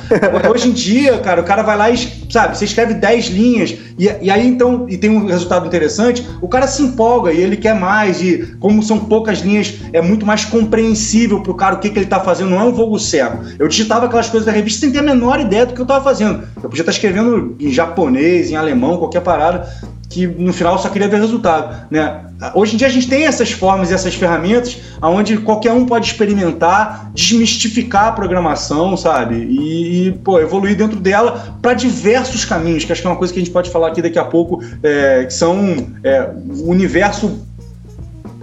[0.48, 1.98] Hoje em dia, cara, o cara vai lá e,
[2.30, 6.48] sabe, você escreve 10 linhas, e, e aí então, e tem um resultado interessante, o
[6.48, 10.46] cara se empolga e ele quer mais, e como são poucas linhas, é muito mais
[10.46, 13.55] compreensível pro cara o que, que ele tá fazendo, não é um voo cego.
[13.58, 16.04] Eu digitava aquelas coisas da revista sem ter a menor ideia do que eu estava
[16.04, 16.48] fazendo.
[16.56, 19.68] Eu podia estar escrevendo em japonês, em alemão, qualquer parada,
[20.10, 21.88] que no final só queria ver resultado.
[21.92, 22.22] Né?
[22.54, 26.08] Hoje em dia a gente tem essas formas e essas ferramentas onde qualquer um pode
[26.08, 29.36] experimentar, desmistificar a programação, sabe?
[29.36, 33.34] E, e pô, evoluir dentro dela para diversos caminhos, que acho que é uma coisa
[33.34, 37.46] que a gente pode falar aqui daqui a pouco, é, que são é, o universo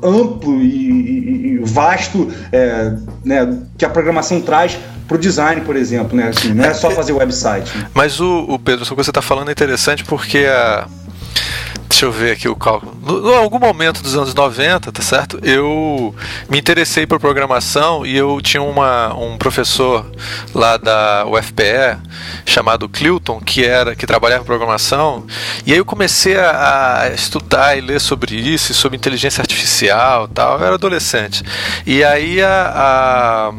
[0.02, 2.92] amplo e, e vasto é,
[3.24, 6.28] né, que a programação traz para o design, por exemplo, né?
[6.28, 7.76] Assim, não é só fazer website.
[7.76, 7.88] Né?
[7.94, 10.86] Mas o, o Pedro, isso que você está falando é interessante porque a
[11.92, 12.96] Deixa eu ver aqui o cálculo.
[13.06, 15.38] Em algum momento dos anos 90, tá certo?
[15.42, 16.14] Eu
[16.48, 20.10] me interessei por programação e eu tinha uma, um professor
[20.54, 21.98] lá da UFPE
[22.46, 25.26] chamado Clilton, que era que trabalhava em programação,
[25.66, 30.58] e aí eu comecei a, a estudar e ler sobre isso, sobre inteligência artificial, tal.
[30.58, 31.44] Eu era adolescente.
[31.86, 33.52] E aí a, a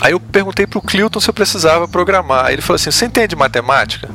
[0.00, 2.46] Aí eu perguntei pro Clilton se eu precisava programar.
[2.46, 4.08] Aí ele falou assim: Você entende matemática?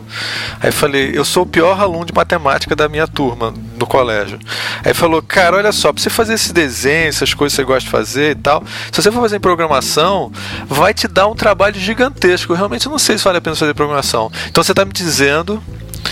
[0.60, 4.40] Aí eu falei: Eu sou o pior aluno de matemática da minha turma no colégio.
[4.78, 7.66] Aí ele falou: Cara, olha só, pra você fazer esse desenho, essas coisas que você
[7.66, 10.32] gosta de fazer e tal, se você for fazer em programação,
[10.68, 12.52] vai te dar um trabalho gigantesco.
[12.52, 14.32] Eu realmente não sei se vale a pena fazer programação.
[14.48, 15.64] Então você está me dizendo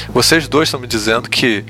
[0.09, 1.63] vocês dois estão me dizendo que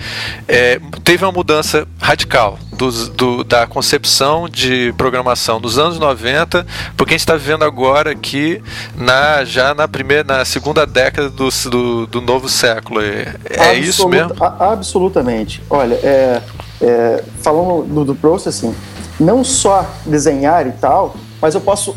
[0.48, 7.14] é, teve uma mudança radical do, do, da concepção de programação dos anos 90 porque
[7.14, 8.62] a gente está vivendo agora aqui
[8.96, 13.02] na, já na primeira, na segunda década do, do, do novo século.
[13.02, 14.34] É, é isso mesmo?
[14.40, 15.62] A, absolutamente.
[15.70, 16.42] Olha, é,
[16.82, 18.76] é, falando do, do processing,
[19.20, 21.96] não só desenhar e tal, mas eu posso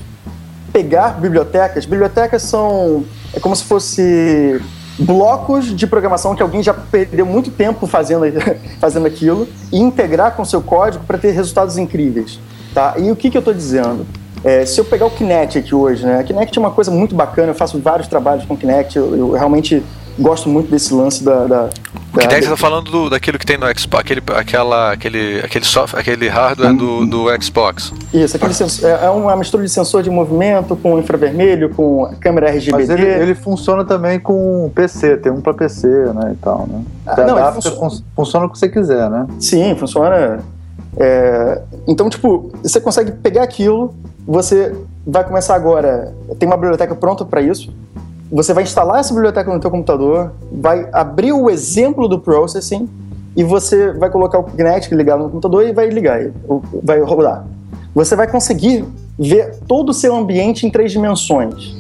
[0.72, 1.84] pegar bibliotecas.
[1.84, 4.60] Bibliotecas são é como se fosse
[5.00, 8.24] blocos de programação que alguém já perdeu muito tempo fazendo,
[8.78, 12.38] fazendo aquilo e integrar com seu código para ter resultados incríveis.
[12.74, 12.94] Tá?
[12.98, 14.06] E o que, que eu estou dizendo?
[14.44, 16.22] É, se eu pegar o Kinect aqui hoje, né?
[16.22, 19.82] Kinect é uma coisa muito bacana, eu faço vários trabalhos com Kinect, eu, eu realmente
[20.20, 21.46] gosto muito desse lance da.
[21.46, 21.70] da
[22.12, 26.00] o Kinect está falando do, daquilo que tem no Xbox, aquele, aquela, aquele, aquele, software,
[26.00, 27.92] aquele hardware do, do Xbox.
[28.12, 32.50] Isso, aquele sensor, é, é uma mistura de sensor de movimento com infravermelho, com câmera
[32.50, 32.72] RGB.
[32.72, 36.82] Mas ele, ele funciona também com PC, tem um para PC, né, e tal, né?
[37.06, 37.76] Ah, não, adapta, funciona...
[37.76, 39.26] Fun funciona o que você quiser, né?
[39.38, 40.40] Sim, funciona.
[40.96, 41.62] É...
[41.86, 43.94] Então, tipo, você consegue pegar aquilo,
[44.26, 44.74] você
[45.06, 46.12] vai começar agora.
[46.40, 47.72] Tem uma biblioteca pronta para isso
[48.30, 52.88] você vai instalar essa biblioteca no teu computador, vai abrir o exemplo do processing
[53.36, 56.20] e você vai colocar o Kinetic ligado no computador e vai ligar,
[56.82, 57.44] vai rodar.
[57.94, 58.84] Você vai conseguir
[59.18, 61.74] ver todo o seu ambiente em três dimensões.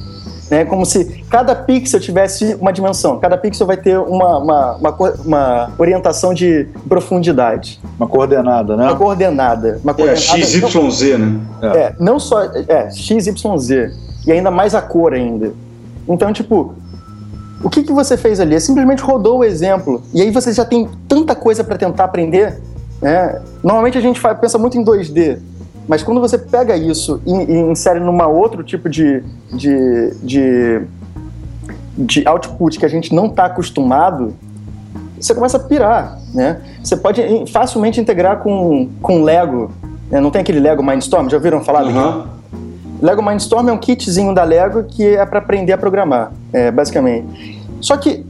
[0.50, 0.64] Né?
[0.64, 3.20] Como se cada pixel tivesse uma dimensão.
[3.20, 7.80] Cada pixel vai ter uma, uma, uma, uma orientação de profundidade.
[7.96, 8.84] Uma coordenada, né?
[8.86, 9.80] Uma coordenada.
[9.84, 11.40] Uma é, coordenada é, XYZ, né?
[11.62, 12.42] É, não só...
[12.42, 13.70] É, XYZ.
[14.26, 15.52] E ainda mais a cor ainda.
[16.12, 16.74] Então, tipo,
[17.62, 18.58] o que, que você fez ali?
[18.60, 20.02] Simplesmente rodou o exemplo.
[20.12, 22.58] E aí você já tem tanta coisa para tentar aprender.
[23.00, 23.40] Né?
[23.62, 25.38] Normalmente a gente pensa muito em 2D.
[25.86, 30.82] Mas quando você pega isso e, e insere numa outro tipo de, de, de,
[31.98, 34.34] de output que a gente não está acostumado,
[35.18, 36.60] você começa a pirar, né?
[36.82, 39.70] Você pode facilmente integrar com, com Lego.
[40.10, 40.20] Né?
[40.20, 41.28] Não tem aquele Lego Mindstorm?
[41.28, 41.84] Já ouviram falar?
[41.84, 42.39] Uhum.
[43.00, 47.60] Lego Mindstorm é um kitzinho da Lego que é para aprender a programar, é, basicamente.
[47.80, 48.24] Só que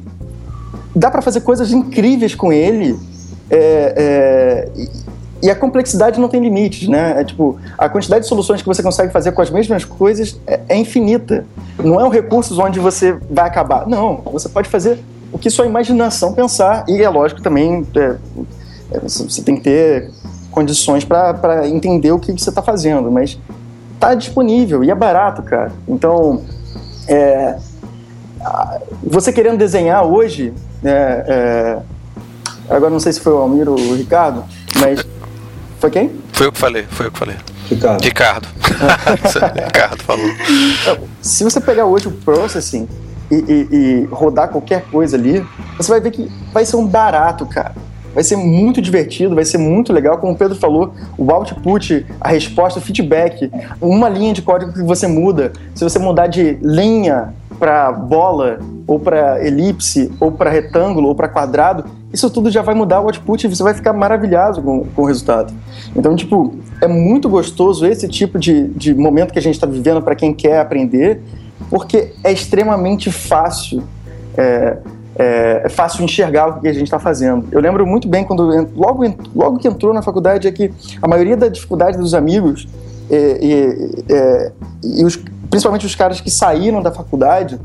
[0.95, 2.99] dá para fazer coisas incríveis com ele
[3.51, 4.87] é, é,
[5.43, 7.21] e a complexidade não tem limites, né?
[7.21, 10.61] É, tipo, a quantidade de soluções que você consegue fazer com as mesmas coisas é,
[10.69, 11.47] é infinita.
[11.83, 13.87] Não é um recurso onde você vai acabar.
[13.87, 14.99] Não, você pode fazer
[15.33, 16.85] o que sua imaginação pensar.
[16.89, 18.17] E é lógico também, é,
[18.93, 20.11] é, você tem que ter
[20.51, 23.39] condições para entender o que você está fazendo, mas
[24.01, 25.71] tá disponível e é barato, cara.
[25.87, 26.43] Então,
[27.07, 27.57] é,
[29.03, 31.79] você querendo desenhar hoje, é, é,
[32.75, 34.43] agora não sei se foi o Almir ou o Ricardo,
[34.81, 35.05] mas
[35.79, 36.11] foi quem?
[36.33, 37.37] Foi eu que falei, foi eu que falei.
[37.69, 38.03] Ricardo.
[38.03, 38.49] Ricardo.
[39.67, 40.31] Ricardo falou.
[41.21, 42.89] Se você pegar hoje o processing
[43.31, 47.47] e, e, e rodar qualquer coisa ali, você vai ver que vai ser um barato,
[47.47, 50.19] cara vai ser muito divertido, vai ser muito legal.
[50.19, 54.83] Como o Pedro falou, o output, a resposta, o feedback, uma linha de código que
[54.83, 55.53] você muda.
[55.75, 61.29] Se você mudar de linha para bola, ou para elipse, ou para retângulo, ou para
[61.29, 65.03] quadrado, isso tudo já vai mudar o output e você vai ficar maravilhado com, com
[65.03, 65.53] o resultado.
[65.95, 70.03] Então, tipo, é muito gostoso esse tipo de, de momento que a gente está vivendo
[70.03, 71.21] para quem quer aprender,
[71.69, 73.83] porque é extremamente fácil.
[74.37, 74.79] É,
[75.21, 77.47] é, é, fácil enxergar o que a gente está fazendo.
[77.53, 78.43] Eu lembro muito bem quando
[78.75, 79.05] logo,
[79.37, 82.67] logo que entrou na faculdade é que a maioria da dificuldade dos amigos
[83.11, 84.53] é, e, é,
[84.83, 87.61] e os, principalmente os caras que saíram da faculdade,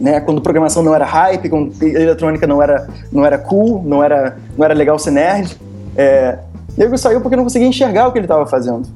[0.00, 4.38] né, quando programação não era hype, quando eletrônica não era, não era cool, não era,
[4.56, 5.54] não era legal ser nerd,
[5.94, 6.38] é,
[6.78, 8.88] ele saiu porque não conseguia enxergar o que ele estava fazendo.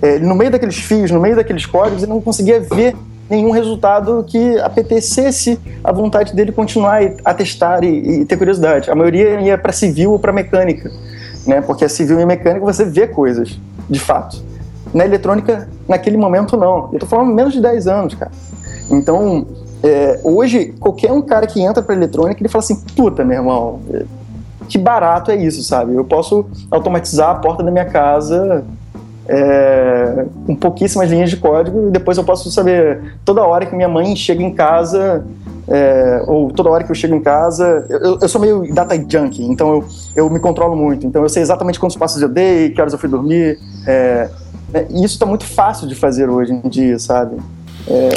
[0.00, 2.94] É, no meio daqueles fios, no meio daqueles códigos, ele não conseguia ver
[3.28, 8.90] nenhum resultado que apetecesse a vontade dele continuar a testar e, e ter curiosidade.
[8.90, 10.90] A maioria ia para civil ou para mecânica,
[11.46, 11.60] né?
[11.60, 13.58] Porque a civil e mecânica você vê coisas,
[13.88, 14.42] de fato.
[14.94, 16.90] Na eletrônica, naquele momento, não.
[16.92, 18.30] Eu tô falando menos de 10 anos, cara.
[18.90, 19.46] Então,
[19.82, 23.80] é, hoje, qualquer um cara que entra para eletrônica, ele fala assim: puta, meu irmão,
[24.68, 25.94] que barato é isso, sabe?
[25.94, 28.64] Eu posso automatizar a porta da minha casa
[29.28, 33.88] é, com pouquíssimas linhas de código e depois eu posso saber toda hora que minha
[33.88, 35.24] mãe chega em casa
[35.68, 39.44] é, ou toda hora que eu chego em casa, eu, eu sou meio data junkie,
[39.44, 39.84] então eu,
[40.14, 42.98] eu me controlo muito, então eu sei exatamente quantos passos eu dei, que horas eu
[42.98, 44.30] fui dormir, é,
[44.72, 47.36] é e isso está muito fácil de fazer hoje em dia, sabe?
[47.88, 48.08] É...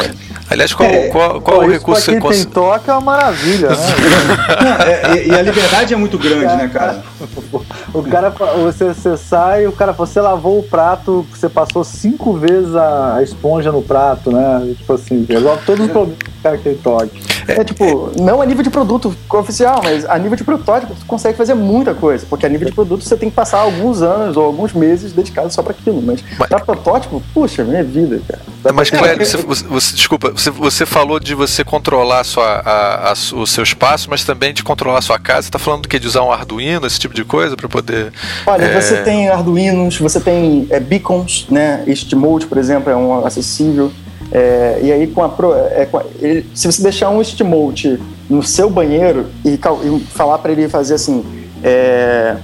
[0.50, 3.70] Aliás, qual, é, qual, qual Pô, o recurso que você tem toque é uma maravilha,
[3.70, 3.76] né?
[4.90, 7.04] É, e, a liberdade é muito grande, cara, né, cara?
[7.94, 12.76] O cara, você, você sai, o cara, você lavou o prato, você passou cinco vezes
[12.76, 14.74] a, a esponja no prato, né?
[14.78, 17.22] Tipo assim, resolve todos os problemas que o cara tem toque.
[17.48, 21.36] É, tipo, não a nível de produto oficial, mas a nível de protótipo, você consegue
[21.36, 24.46] fazer muita coisa, porque a nível de produto você tem que passar alguns anos ou
[24.46, 28.74] alguns meses dedicados só para aquilo, mas, mas para protótipo, puxa, minha vida, cara.
[28.74, 33.46] Mas, Cléber, você, você, desculpa, você, você falou de você controlar sua, a, a, o
[33.46, 35.44] seu espaço, mas também de controlar a sua casa.
[35.44, 36.00] Você está falando do que?
[36.00, 38.12] De usar um Arduino, esse tipo de coisa, para poder.
[38.46, 38.82] Olha, é...
[38.82, 41.84] você tem Arduinos, você tem é, beacons, né?
[41.88, 43.92] Este Mode, por exemplo, é um acessível.
[44.32, 45.32] É, e aí, com a,
[45.72, 50.38] é, com a ele, se você deixar um Steamote no seu banheiro e, e falar
[50.38, 51.26] para ele fazer assim,
[51.64, 52.38] é,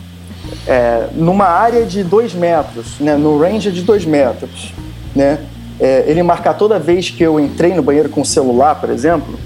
[0.68, 4.74] é, numa área de 2 metros, né, no range de 2 metros,
[5.16, 5.40] né,
[5.80, 9.38] é, ele marcar toda vez que eu entrei no banheiro com o celular, por exemplo,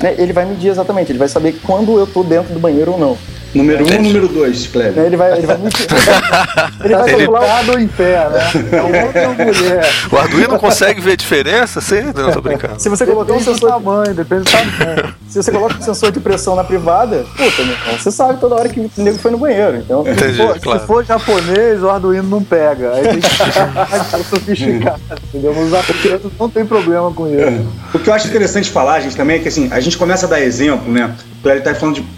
[0.00, 2.98] né, ele vai medir exatamente, ele vai saber quando eu estou dentro do banheiro ou
[2.98, 3.18] não.
[3.54, 5.04] Número 1 um, número 2, Cleber?
[5.04, 5.56] Ele vai, ele vai
[6.84, 8.40] ele vai calcular o em pé, né?
[8.72, 11.80] É o Arduino consegue ver a diferença?
[11.80, 12.78] Sim, não tô brincando.
[12.78, 13.58] Se você colocar um sensor.
[13.58, 15.14] Do tamanho, depende do tamanho.
[15.28, 18.54] Se você coloca um sensor de pressão na privada, puta, meu irmão, você sabe toda
[18.54, 19.78] hora que o nego foi no banheiro.
[19.78, 20.80] Então, Entendi, se, for, claro.
[20.80, 22.92] se for japonês, o Arduino não pega.
[22.94, 25.52] Aí tem que ficar sofisticado, entendeu?
[25.52, 27.66] Os africanos não tem problema com isso.
[27.94, 30.28] O que eu acho interessante falar, gente, também é que assim, a gente começa a
[30.28, 31.14] dar exemplo, né?
[31.44, 32.17] Ele tá falando de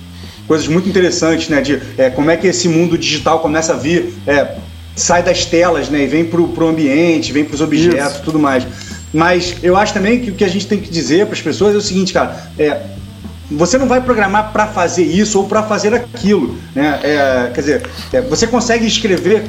[0.51, 1.61] coisas muito interessantes, né?
[1.61, 4.57] De é, como é que esse mundo digital começa a vir, é,
[4.97, 6.03] sai das telas, né?
[6.03, 8.67] E vem pro, pro ambiente, vem pros objetos e tudo mais.
[9.13, 11.73] Mas eu acho também que o que a gente tem que dizer para as pessoas
[11.73, 12.81] é o seguinte, cara, é,
[13.49, 16.99] você não vai programar para fazer isso ou para fazer aquilo, né?
[17.05, 17.83] É, quer dizer,
[18.13, 19.45] é, você consegue escrever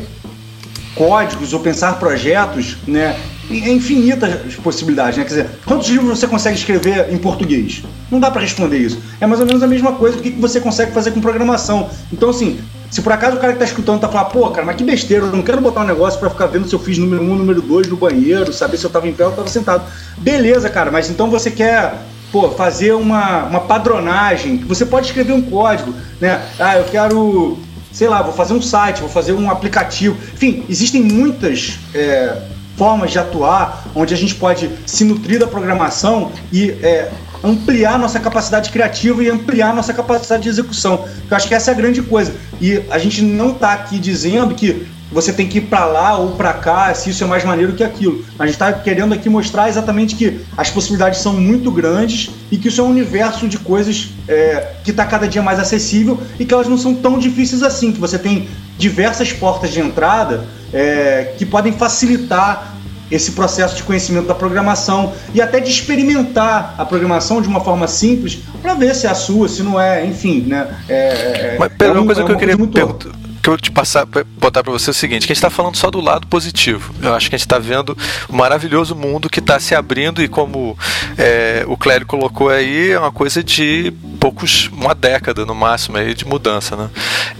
[0.93, 3.19] códigos ou pensar projetos, né?
[3.51, 5.23] É infinitas possibilidades, né?
[5.23, 7.83] Quer dizer, quantos livros você consegue escrever em português?
[8.09, 8.99] Não dá para responder isso.
[9.19, 11.89] É mais ou menos a mesma coisa do que você consegue fazer com programação.
[12.11, 12.59] Então, assim,
[12.89, 15.25] se por acaso o cara que tá escutando tá falando, pô, cara, mas que besteira,
[15.25, 17.35] eu não quero botar um negócio para ficar vendo se eu fiz número 1, um,
[17.35, 19.83] número 2 no banheiro, saber se eu tava em pé ou tava sentado.
[20.17, 21.93] Beleza, cara, mas então você quer
[22.31, 26.41] pô, fazer uma, uma padronagem, você pode escrever um código, né?
[26.59, 27.57] Ah, eu quero,
[27.91, 30.17] sei lá, vou fazer um site, vou fazer um aplicativo.
[30.33, 32.41] Enfim, existem muitas é,
[32.81, 37.11] formas de atuar onde a gente pode se nutrir da programação e é,
[37.43, 41.05] ampliar nossa capacidade criativa e ampliar nossa capacidade de execução.
[41.29, 42.33] Eu acho que essa é a grande coisa.
[42.59, 46.31] E a gente não está aqui dizendo que você tem que ir para lá ou
[46.31, 48.25] para cá, se isso é mais maneiro que aquilo.
[48.39, 52.69] A gente está querendo aqui mostrar exatamente que as possibilidades são muito grandes e que
[52.69, 56.53] isso é um universo de coisas é, que está cada dia mais acessível e que
[56.53, 61.45] elas não são tão difíceis assim, que você tem diversas portas de entrada é, que
[61.45, 62.75] podem facilitar
[63.09, 67.85] esse processo de conhecimento da programação e até de experimentar a programação de uma forma
[67.87, 70.67] simples para ver se é a sua, se não é, enfim, né?
[70.87, 73.71] É, é Mas pera, é uma coisa é que eu queria perguntar que eu te
[73.71, 76.27] passar, botar para você é o seguinte: que a gente está falando só do lado
[76.27, 76.93] positivo.
[77.01, 77.97] Eu acho que a gente está vendo
[78.29, 80.77] o um maravilhoso mundo que está se abrindo e como
[81.17, 86.13] é, o Clério colocou aí, é uma coisa de poucos, uma década no máximo aí
[86.13, 86.89] de mudança, né?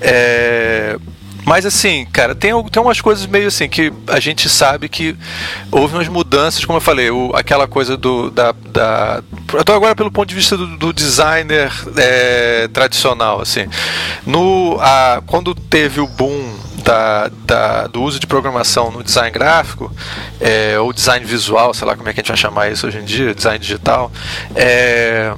[0.01, 0.97] É,
[1.45, 5.15] mas assim, cara, tem, tem umas coisas meio assim que a gente sabe que
[5.71, 8.29] houve umas mudanças, como eu falei, o, aquela coisa do.
[8.29, 9.23] Da, da,
[9.53, 13.67] eu tô agora pelo ponto de vista do, do designer é, tradicional, assim.
[14.25, 19.93] No, a, quando teve o boom da, da, do uso de programação no design gráfico,
[20.39, 22.99] é, ou design visual, sei lá como é que a gente vai chamar isso hoje
[22.99, 24.11] em dia, design digital,
[24.55, 25.33] é,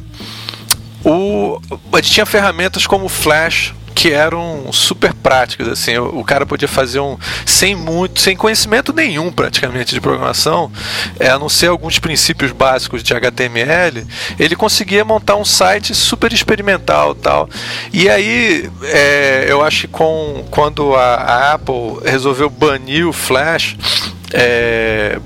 [1.04, 1.62] o,
[1.92, 5.98] a gente tinha ferramentas como Flash que eram super práticas assim.
[5.98, 10.72] O, cara podia fazer um sem muito sem conhecimento nenhum praticamente de programação
[11.20, 14.06] é, a não ser alguns princípios básicos de HTML
[14.40, 17.50] ele conseguia montar um site super experimental tal.
[17.92, 23.78] E aí é, eu acho que com quando a, a Apple resolveu banir o Flash
[24.34, 25.20] é,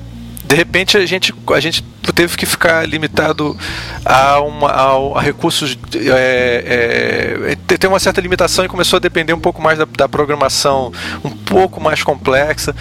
[0.47, 1.83] de repente a gente, a gente
[2.15, 3.57] teve que ficar limitado
[4.05, 5.77] a, uma, a, a recursos.
[5.93, 10.07] É, é, tem uma certa limitação e começou a depender um pouco mais da, da
[10.07, 10.91] programação
[11.23, 12.73] um pouco mais complexa.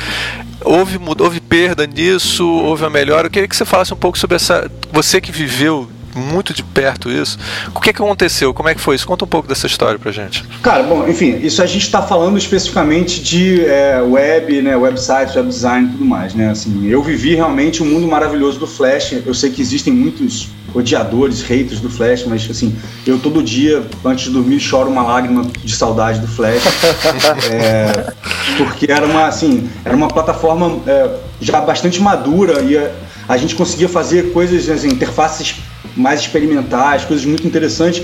[0.64, 3.26] Houve, houve perda nisso, houve a melhora.
[3.26, 4.70] Eu queria que você falasse um pouco sobre essa.
[4.92, 7.38] Você que viveu muito de perto isso.
[7.74, 8.52] O que, que aconteceu?
[8.54, 9.06] Como é que foi isso?
[9.06, 10.44] Conta um pouco dessa história pra gente.
[10.62, 15.48] Cara, bom, enfim, isso a gente está falando especificamente de é, web, né, websites, web
[15.48, 16.50] design e tudo mais, né?
[16.50, 19.12] Assim, eu vivi realmente um mundo maravilhoso do Flash.
[19.24, 22.76] Eu sei que existem muitos odiadores, haters do Flash, mas assim,
[23.06, 26.62] eu todo dia, antes de dormir, choro uma lágrima de saudade do Flash.
[27.50, 28.12] é,
[28.58, 33.88] porque era uma, assim, era uma plataforma é, já bastante madura e a, gente conseguia
[33.88, 35.56] fazer coisas, assim, interfaces
[35.96, 38.02] mais experimentais, coisas muito interessantes.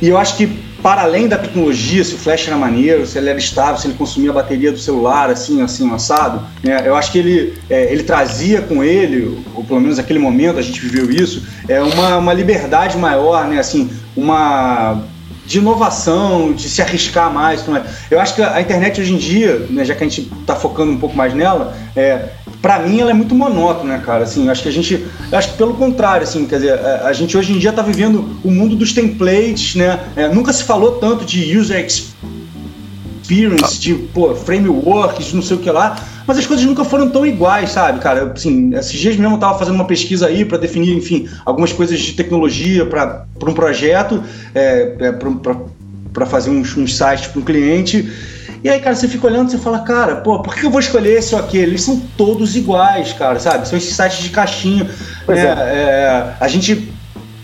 [0.00, 0.46] E eu acho que,
[0.82, 3.94] para além da tecnologia, se o flash era maneiro, se ele era estável, se ele
[3.94, 6.82] consumia a bateria do celular, assim, assim, assado, né?
[6.84, 10.62] eu acho que ele, é, ele trazia com ele, ou pelo menos naquele momento a
[10.62, 13.58] gente viveu isso, é uma, uma liberdade maior, né?
[13.58, 15.02] Assim, uma
[15.46, 17.64] de inovação, de se arriscar mais.
[18.10, 20.92] Eu acho que a internet hoje em dia, né, já que a gente está focando
[20.92, 22.30] um pouco mais nela, é,
[22.64, 24.24] para mim ela é muito monótona, cara?
[24.24, 27.36] Assim, acho que a gente, acho que pelo contrário, assim, quer dizer, a, a gente
[27.36, 30.00] hoje em dia está vivendo o mundo dos templates, né?
[30.16, 35.70] É, nunca se falou tanto de user experience, de pô, frameworks, não sei o que
[35.70, 36.02] lá.
[36.26, 38.32] mas as coisas nunca foram tão iguais, sabe, cara?
[38.34, 42.00] Assim, esses dias mesmo eu tava fazendo uma pesquisa aí para definir, enfim, algumas coisas
[42.00, 48.10] de tecnologia para um projeto, é, é, para fazer uns, uns sites para um cliente.
[48.64, 50.80] E aí, cara, você fica olhando e você fala, cara, pô, por que eu vou
[50.80, 51.72] escolher esse ou aquele?
[51.72, 53.68] Eles são todos iguais, cara, sabe?
[53.68, 54.88] São esses sites de caixinha.
[55.26, 55.44] Pois né?
[55.44, 55.52] é.
[55.52, 56.34] é.
[56.40, 56.90] a gente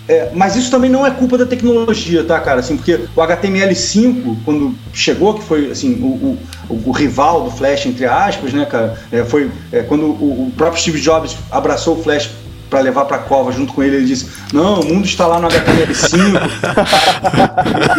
[0.09, 2.59] é, mas isso também não é culpa da tecnologia, tá, cara?
[2.59, 6.37] Assim, porque o HTML5, quando chegou, que foi assim, o,
[6.69, 8.99] o, o rival do Flash, entre aspas, né, cara?
[9.13, 12.31] É, foi é, quando o, o, próprio Steve Jobs abraçou o Flash
[12.71, 15.41] para levar para a cova junto com ele, ele disse: Não, o mundo está lá
[15.41, 16.41] no HTML5.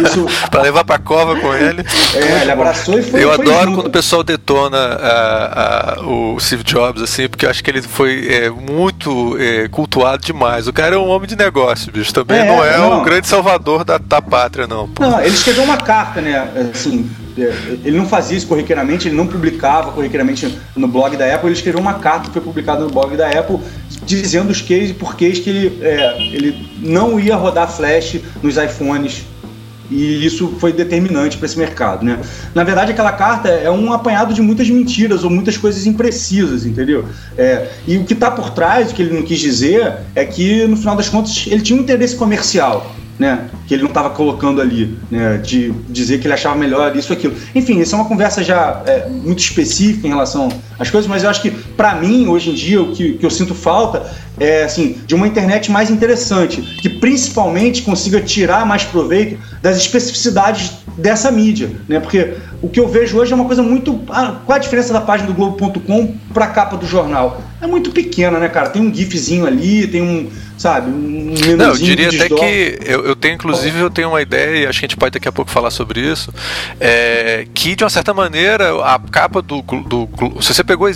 [0.02, 0.26] Isso...
[0.50, 1.84] Para levar para a cova com ele.
[2.14, 3.22] É, ele abraçou e foi.
[3.22, 3.76] Eu foi adoro junto.
[3.76, 7.82] quando o pessoal detona a, a, o Steve Jobs, assim, porque eu acho que ele
[7.82, 10.66] foi é, muito é, cultuado demais.
[10.66, 12.12] O cara é um homem de negócio, bicho.
[12.14, 14.88] Também é, não é o grande salvador da, da pátria, não.
[14.88, 15.02] Pô.
[15.02, 16.48] Não, ele escreveu uma carta, né?
[16.72, 21.56] Assim, ele não fazia isso corriqueiramente, ele não publicava corriqueiramente no blog da Apple, ele
[21.56, 23.58] escreveu uma carta que foi publicada no blog da Apple
[24.04, 29.24] dizendo os quês e porquês que ele, é, ele não ia rodar flash nos iPhones
[29.90, 32.18] e isso foi determinante para esse mercado, né?
[32.54, 37.04] Na verdade, aquela carta é um apanhado de muitas mentiras ou muitas coisas imprecisas, entendeu?
[37.36, 40.66] É, e o que está por trás, o que ele não quis dizer, é que
[40.66, 44.60] no final das contas ele tinha um interesse comercial né, que ele não estava colocando
[44.60, 47.34] ali, né, de dizer que ele achava melhor isso aquilo.
[47.54, 50.48] Enfim, isso é uma conversa já é, muito específica em relação
[50.78, 53.30] às coisas, mas eu acho que para mim hoje em dia o que, que eu
[53.30, 59.38] sinto falta é assim de uma internet mais interessante, que principalmente consiga tirar mais proveito
[59.60, 62.00] das especificidades dessa mídia, né?
[62.00, 64.00] Porque o que eu vejo hoje é uma coisa muito.
[64.08, 67.42] Ah, qual a diferença da página do Globo.com para a capa do jornal?
[67.60, 68.70] É muito pequena, né, cara?
[68.70, 70.30] Tem um gifzinho ali, tem um
[70.62, 70.90] sabe?
[70.90, 74.66] Um Não, eu diria até que eu, eu, tenho, inclusive, eu tenho uma ideia, e
[74.66, 76.32] acho que a gente pode daqui a pouco falar sobre isso,
[76.78, 80.08] é, que de uma certa maneira a capa do, do,
[80.40, 80.88] se você pegou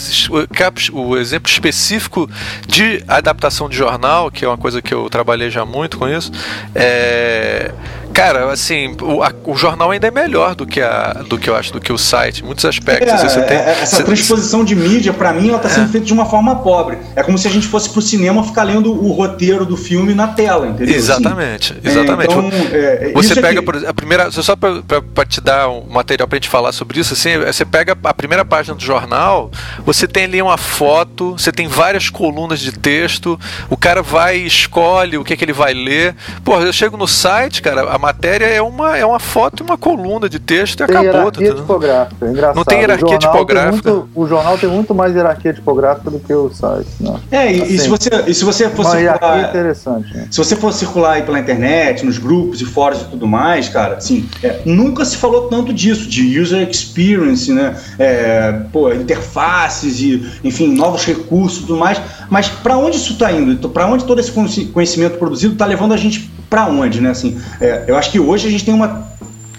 [0.93, 2.31] o exemplo específico
[2.67, 6.31] de adaptação de jornal, que é uma coisa que eu trabalhei já muito com isso,
[6.75, 7.73] é,
[8.17, 11.55] Cara, assim, o, a, o, jornal ainda é melhor do que, a, do que eu
[11.55, 13.13] acho, do que o site, muitos aspectos.
[13.13, 15.89] É, você tem, é, essa você, transposição de mídia, para mim, ela tá sendo é.
[15.89, 16.97] feita de uma forma pobre.
[17.15, 20.29] É como se a gente fosse pro cinema ficar lendo o roteiro do filme na
[20.29, 20.97] tela, entendeu?
[20.97, 22.33] Exatamente, assim, exatamente.
[22.33, 24.31] É, então, é, você pega, por exemplo, a primeira.
[24.31, 28.15] Só pra, te dar um material pra gente falar sobre isso, assim, você pega a
[28.15, 29.51] primeira página do jornal,
[29.85, 33.39] você tem ali uma foto, você tem várias colunas de texto,
[33.69, 36.17] o cara vai e escolhe o que, é que ele vai ler.
[36.43, 39.77] Pô, eu chego no site, cara, a matéria é uma, é uma foto e uma
[39.77, 41.13] coluna de texto e tem acabou.
[41.13, 41.61] Hierarquia tudo.
[41.61, 42.57] tipográfica, é engraçado.
[42.57, 43.91] Não tem hierarquia o tipográfica.
[43.91, 46.89] Muito, o jornal tem muito mais hierarquia tipográfica do que o site.
[47.01, 47.21] Né?
[47.31, 49.49] É, e, assim, e, se você, e se você for circular.
[49.49, 50.15] interessante.
[50.15, 50.29] Né?
[50.31, 53.97] Se você for circular aí pela internet, nos grupos e fóruns e tudo mais, cara,
[53.97, 57.77] assim, é, nunca se falou tanto disso, de user experience, né?
[57.99, 62.01] É, pô, interfaces e, enfim, novos recursos e tudo mais.
[62.31, 63.69] Mas para onde isso está indo?
[63.69, 64.31] Para onde todo esse
[64.73, 67.11] conhecimento produzido está levando a gente para onde, né?
[67.11, 69.07] Assim, é, eu acho que hoje a gente tem uma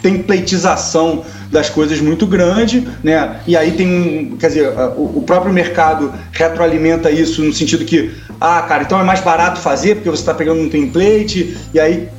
[0.01, 3.35] templatização das coisas muito grande, né?
[3.45, 8.63] E aí tem um, quer dizer, o, próprio mercado retroalimenta isso no sentido que, ah,
[8.63, 12.09] cara, então é mais barato fazer porque você está pegando um template e aí,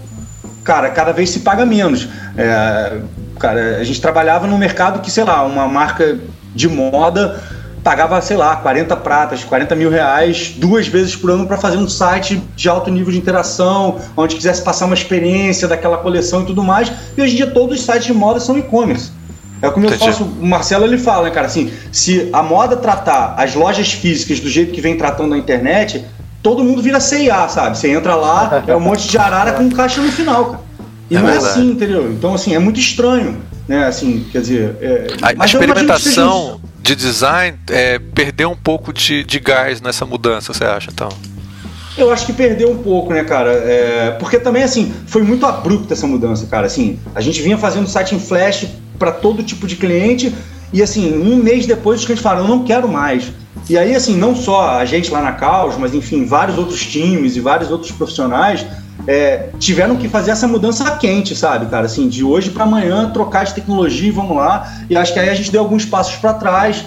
[0.62, 2.08] cara, cada vez se paga menos.
[2.36, 2.98] É,
[3.40, 6.16] cara, a gente trabalhava num mercado que, sei lá, uma marca
[6.54, 7.42] de moda
[7.88, 11.88] pagava, sei lá, 40 pratas, 40 mil reais duas vezes por ano para fazer um
[11.88, 16.62] site de alto nível de interação, onde quisesse passar uma experiência daquela coleção e tudo
[16.62, 16.92] mais.
[17.16, 19.10] E hoje em dia todos os sites de moda são e-commerce.
[19.62, 23.36] É como eu faço, o Marcelo ele fala, né, cara, assim, se a moda tratar
[23.38, 26.04] as lojas físicas do jeito que vem tratando a internet,
[26.42, 27.78] todo mundo vira CIA, sabe?
[27.78, 30.60] Você entra lá, é um monte de arara com caixa no final, cara.
[31.08, 31.46] E é não verdade.
[31.46, 32.12] é assim, entendeu?
[32.12, 33.86] Então, assim, é muito estranho, né?
[33.86, 34.76] Assim, quer dizer...
[34.78, 35.06] É...
[35.22, 40.64] A, a experimentação de design é, perdeu um pouco de, de gás nessa mudança, você
[40.64, 41.08] acha, então?
[41.96, 43.50] Eu acho que perdeu um pouco, né, cara?
[43.50, 46.66] É, porque também, assim, foi muito abrupta essa mudança, cara.
[46.66, 48.66] Assim, a gente vinha fazendo site em Flash
[48.98, 50.32] para todo tipo de cliente
[50.72, 53.32] e, assim, um mês depois os clientes falaram, eu não quero mais.
[53.68, 57.34] E aí, assim, não só a gente lá na Caos, mas, enfim, vários outros times
[57.34, 58.64] e vários outros profissionais
[59.08, 61.86] é, tiveram que fazer essa mudança quente, sabe, cara?
[61.86, 64.70] Assim, de hoje para amanhã, trocar de tecnologia, vamos lá.
[64.90, 66.84] E acho que aí a gente deu alguns passos para trás.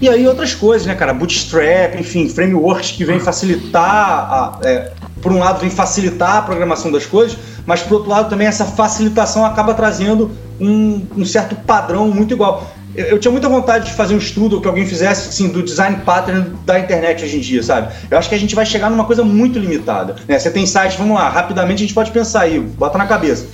[0.00, 1.14] E aí outras coisas, né, cara?
[1.14, 4.90] Bootstrap, enfim, frameworks que vem facilitar, a, é,
[5.22, 8.64] por um lado, vem facilitar a programação das coisas, mas por outro lado também essa
[8.64, 14.14] facilitação acaba trazendo um, um certo padrão muito igual eu tinha muita vontade de fazer
[14.14, 17.92] um estudo que alguém fizesse assim, do design pattern da internet hoje em dia, sabe?
[18.10, 20.16] Eu acho que a gente vai chegar numa coisa muito limitada.
[20.26, 20.38] Né?
[20.38, 23.46] Você tem site, vamos lá, rapidamente a gente pode pensar aí, bota na cabeça.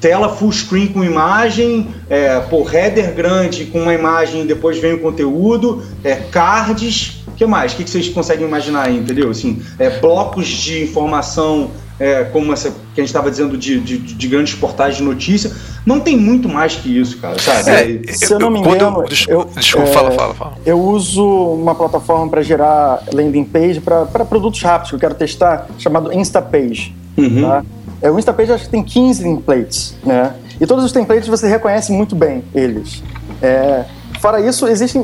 [0.00, 5.00] tela full screen com imagem, é, pô, header grande com uma imagem, depois vem o
[5.00, 7.72] conteúdo, é, cards, o que mais?
[7.72, 9.30] O que, vocês conseguem imaginar aí, entendeu?
[9.30, 13.98] Assim, é, blocos de informação, é, como essa que a gente estava dizendo de, de,
[13.98, 15.50] de, grandes portais de notícia.
[15.84, 18.02] Não tem muito mais que isso, cara, sabe?
[18.06, 20.58] É, se eu não me engano, eu, desculpa, fala, fala, fala.
[20.64, 25.66] Eu uso uma plataforma para gerar landing page para produtos rápidos que eu quero testar,
[25.78, 26.94] chamado Instapage.
[27.16, 27.42] Uhum.
[27.42, 27.64] Tá?
[28.02, 30.34] É, o Instapage acho que tem 15 templates, né?
[30.60, 33.02] E todos os templates você reconhece muito bem eles.
[33.42, 33.84] É,
[34.20, 35.00] fora isso, existe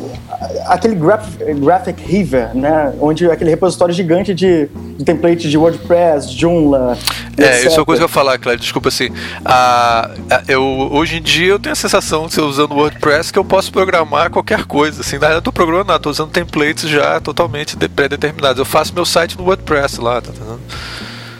[0.66, 2.92] aquele graph, Graphic River, né?
[3.00, 6.96] Onde aquele repositório gigante de, de templates de WordPress, Joomla.
[7.36, 7.66] É, etc.
[7.66, 8.60] isso é uma coisa que eu ia falar, Cléber.
[8.60, 9.08] Desculpa assim.
[9.44, 13.38] A, a, eu, hoje em dia eu tenho a sensação de ser usando WordPress que
[13.38, 15.00] eu posso programar qualquer coisa.
[15.00, 18.58] Assim, não estou programando nada, estou usando templates já totalmente pré-determinados.
[18.58, 20.60] Eu faço meu site no WordPress lá, tá entendendo?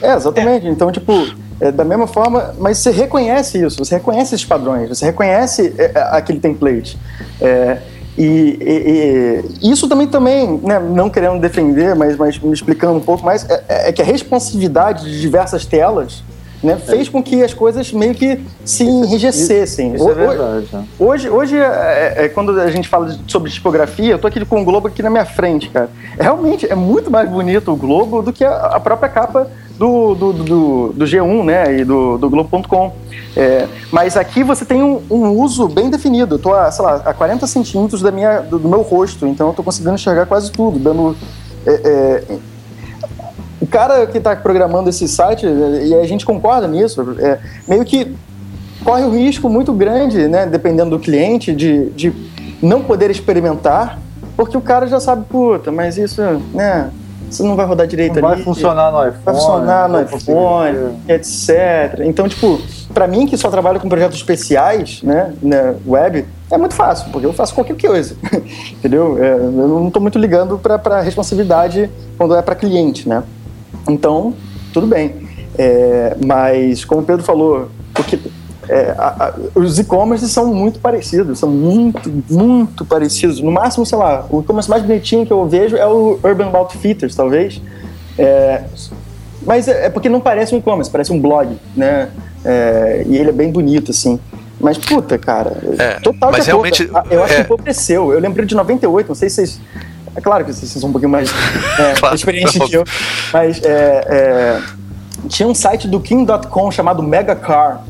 [0.02, 0.66] É, exatamente.
[0.66, 0.70] É.
[0.70, 1.26] Então, tipo,
[1.60, 5.92] é, da mesma forma, mas você reconhece isso, você reconhece esses padrões, você reconhece é,
[5.94, 6.98] é aquele template.
[7.40, 7.78] É,
[8.16, 13.00] e, e, e, isso também, também né, não querendo defender, mas, mas me explicando um
[13.00, 16.22] pouco mais, é, é que a responsividade de diversas telas
[16.62, 19.94] né, fez com que as coisas meio que se enrijecessem.
[19.94, 20.68] Isso, isso é verdade.
[20.72, 20.84] Né?
[20.98, 24.64] Hoje, hoje é, é, quando a gente fala sobre tipografia, eu tô aqui com o
[24.64, 25.90] Globo aqui na minha frente, cara.
[26.18, 29.50] Realmente é muito mais bonito o Globo do que a, a própria capa
[29.82, 32.92] do, do, do, do G1 né, e do, do Globo.com.
[33.36, 36.36] É, mas aqui você tem um, um, uso bem definido.
[36.36, 39.50] Estou a, sei lá, a 40 centímetros da minha, do, do meu rosto, então eu
[39.50, 41.16] estou conseguindo enxergar quase tudo, dando.
[41.66, 42.38] É, é,
[43.60, 48.14] o cara que está programando esse site, e a gente concorda nisso, é, meio que
[48.84, 52.12] corre o um risco muito grande, né, dependendo do cliente, de, de
[52.60, 53.98] não poder experimentar,
[54.36, 56.20] porque o cara já sabe, puta, mas isso,
[56.52, 56.90] né,
[57.32, 58.36] isso não vai rodar direito não ali.
[58.36, 59.22] Vai funcionar no iPhone.
[59.24, 62.00] Vai funcionar no iPhone, etc.
[62.04, 62.60] Então, tipo,
[62.92, 67.26] para mim que só trabalho com projetos especiais, né, na web, é muito fácil, porque
[67.26, 68.16] eu faço qualquer coisa,
[68.72, 69.16] entendeu?
[69.22, 73.22] É, eu não estou muito ligando para responsabilidade quando é para cliente, né?
[73.88, 74.34] Então,
[74.72, 75.28] tudo bem.
[75.56, 78.18] É, mas, como o Pedro falou, porque
[78.68, 83.40] é, a, a, os e-commerce são muito parecidos, são muito, muito parecidos.
[83.40, 87.14] No máximo, sei lá, o e-commerce mais bonitinho que eu vejo é o Urban Outfitters,
[87.14, 87.60] talvez.
[88.18, 88.62] É,
[89.44, 92.08] mas é, é, porque não parece um e-commerce, parece um blog, né?
[92.44, 94.18] É, e ele é bem bonito, assim.
[94.60, 98.12] Mas, puta, cara, é, total mas realmente, Eu acho que empobreceu.
[98.12, 99.60] Eu lembro de 98, não sei se vocês.
[100.14, 101.30] É claro que vocês são um pouquinho mais
[101.80, 102.84] é, claro, experientes que eu.
[103.32, 103.60] Mas
[105.28, 107.82] tinha um site do King.com chamado Megacar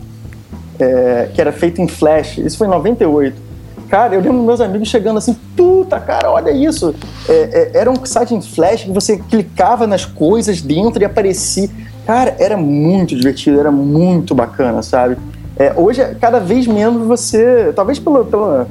[0.78, 2.38] é, que era feito em Flash.
[2.38, 3.52] Isso foi em 98.
[3.88, 6.94] Cara, eu lembro meus amigos chegando assim, puta, cara, olha isso.
[7.28, 11.68] É, é, era um site em Flash que você clicava nas coisas dentro e aparecia.
[12.06, 15.18] Cara, era muito divertido, era muito bacana, sabe?
[15.58, 17.70] É, hoje, cada vez menos você.
[17.76, 18.66] Talvez pelo, pelo.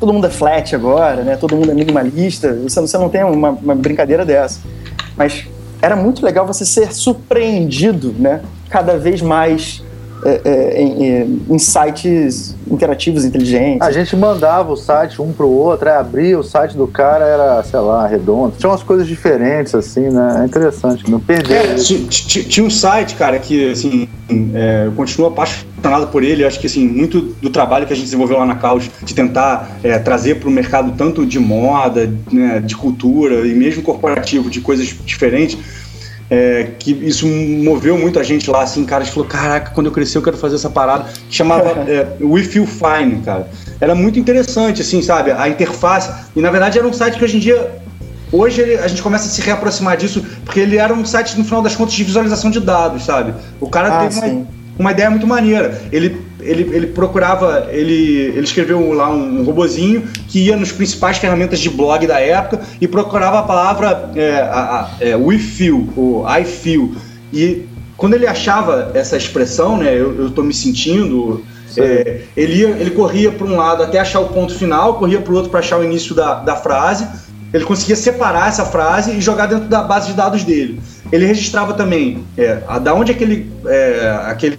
[0.00, 1.36] Todo mundo é flat agora, né?
[1.36, 2.54] Todo mundo é minimalista.
[2.54, 4.58] Você, você não tem uma, uma brincadeira dessa.
[5.16, 5.46] Mas
[5.82, 8.40] era muito legal você ser surpreendido, né?
[8.70, 9.84] Cada vez mais
[10.24, 13.80] é, é, em, em, sites interativos inteligentes.
[13.80, 17.62] A gente mandava o site um pro outro, aí abria o site do cara, era,
[17.64, 18.54] sei lá, redondo.
[18.56, 20.42] Tinha umas coisas diferentes, assim, né?
[20.42, 21.72] É interessante, não perder.
[21.72, 24.08] É, tinha um site, cara, que, assim,
[24.54, 26.44] é, eu continuo apaixonado por ele.
[26.44, 29.76] Acho que, assim, muito do trabalho que a gente desenvolveu lá na Caos, de tentar
[29.82, 34.60] é, trazer para o mercado tanto de moda, né, de cultura e mesmo corporativo, de
[34.60, 35.58] coisas diferentes
[36.32, 39.88] é, que isso moveu muito a gente lá, assim, cara, a gente falou, caraca, quando
[39.88, 43.50] eu crescer eu quero fazer essa parada, que chamava é, We Feel Fine, cara.
[43.78, 47.36] Era muito interessante, assim, sabe, a interface, e na verdade era um site que hoje
[47.36, 47.70] em dia,
[48.32, 51.44] hoje ele, a gente começa a se reaproximar disso, porque ele era um site, no
[51.44, 53.34] final das contas, de visualização de dados, sabe?
[53.60, 54.46] O cara ah, teve uma,
[54.78, 55.82] uma ideia muito maneira.
[55.92, 61.18] Ele ele, ele procurava, ele, ele escreveu lá um, um robozinho que ia nos principais
[61.18, 65.88] ferramentas de blog da época e procurava a palavra é, a, a, é, we feel,
[65.96, 66.94] ou I feel.
[67.32, 67.66] E
[67.96, 71.44] quando ele achava essa expressão, né, eu, eu tô me sentindo,
[71.76, 75.32] é, ele, ia, ele corria para um lado até achar o ponto final, corria para
[75.32, 77.06] o outro para achar o início da, da frase.
[77.52, 80.80] Ele conseguia separar essa frase e jogar dentro da base de dados dele.
[81.10, 84.58] Ele registrava também é, a, da onde aquele, é, aquele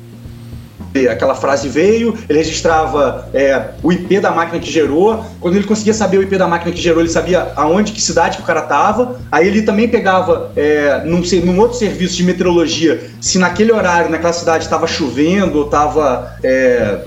[1.09, 5.23] aquela frase veio, ele registrava é, o IP da máquina que gerou.
[5.39, 8.37] Quando ele conseguia saber o IP da máquina que gerou, ele sabia aonde, que cidade
[8.37, 9.19] que o cara estava.
[9.31, 14.33] Aí ele também pegava é, num, num, outro serviço de meteorologia se naquele horário, naquela
[14.33, 16.35] cidade, estava chovendo ou estava.
[16.43, 16.99] É,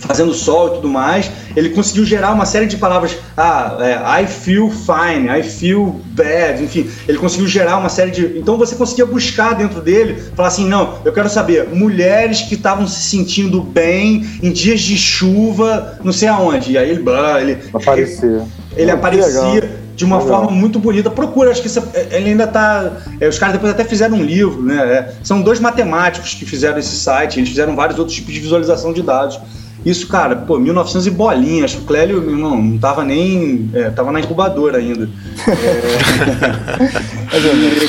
[0.00, 3.16] fazendo sol e tudo mais, ele conseguiu gerar uma série de palavras.
[3.36, 8.38] Ah, é, I feel fine, I feel bad, enfim, ele conseguiu gerar uma série de.
[8.38, 12.86] Então você conseguia buscar dentro dele, falar assim: não, eu quero saber, mulheres que estavam
[12.86, 16.72] se sentindo bem em dias de chuva, não sei aonde.
[16.72, 17.04] E aí ele.
[17.40, 18.42] ele aparecia.
[18.76, 20.42] Ele, aparecia de uma Legal.
[20.42, 21.10] forma muito bonita.
[21.10, 23.02] Procura, acho que isso, ele ainda está.
[23.20, 24.76] É, os caras depois até fizeram um livro, né?
[24.76, 28.92] É, são dois matemáticos que fizeram esse site, eles fizeram vários outros tipos de visualização
[28.92, 29.38] de dados.
[29.84, 31.64] Isso, cara, pô, 1900 e bolinha.
[31.64, 33.70] Acho que o Clélio não, não tava nem.
[33.72, 35.08] É, tava na incubadora ainda.
[35.48, 36.00] É...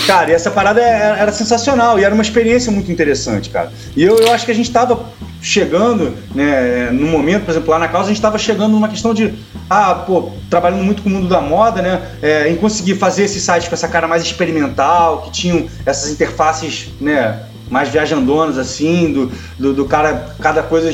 [0.07, 3.71] cara, e essa parada era, era, sensacional e era uma experiência muito interessante, cara.
[3.95, 5.05] E eu, eu acho que a gente tava
[5.41, 9.11] chegando, né, no momento, por exemplo, lá na causa, a gente estava chegando numa questão
[9.11, 9.33] de,
[9.67, 13.41] ah, pô, trabalhando muito com o mundo da moda, né, é, em conseguir fazer esses
[13.41, 17.39] sites com essa cara mais experimental, que tinham essas interfaces, né,
[17.71, 20.91] mais viajandonas, assim, do, do, do cara, cada coisa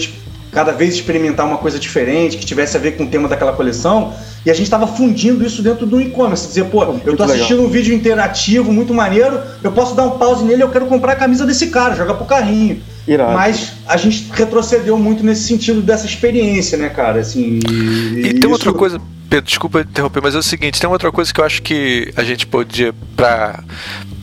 [0.51, 4.13] cada vez experimentar uma coisa diferente, que tivesse a ver com o tema daquela coleção.
[4.45, 6.47] E a gente estava fundindo isso dentro do e-commerce.
[6.47, 7.65] Dizer, pô, eu estou assistindo legal.
[7.65, 11.15] um vídeo interativo muito maneiro, eu posso dar um pause nele, eu quero comprar a
[11.15, 12.81] camisa desse cara, jogar pro carrinho.
[13.07, 13.33] Irado.
[13.33, 17.21] Mas a gente retrocedeu muito nesse sentido dessa experiência, né, cara?
[17.21, 18.99] Assim, e, e tem outra coisa.
[19.29, 22.23] Pedro, desculpa interromper, mas é o seguinte, tem outra coisa que eu acho que a
[22.23, 23.61] gente podia, para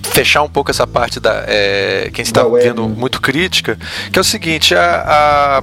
[0.03, 2.95] fechar um pouco essa parte da é, quem está vendo né?
[2.97, 3.79] muito crítica,
[4.11, 5.63] que é o seguinte, a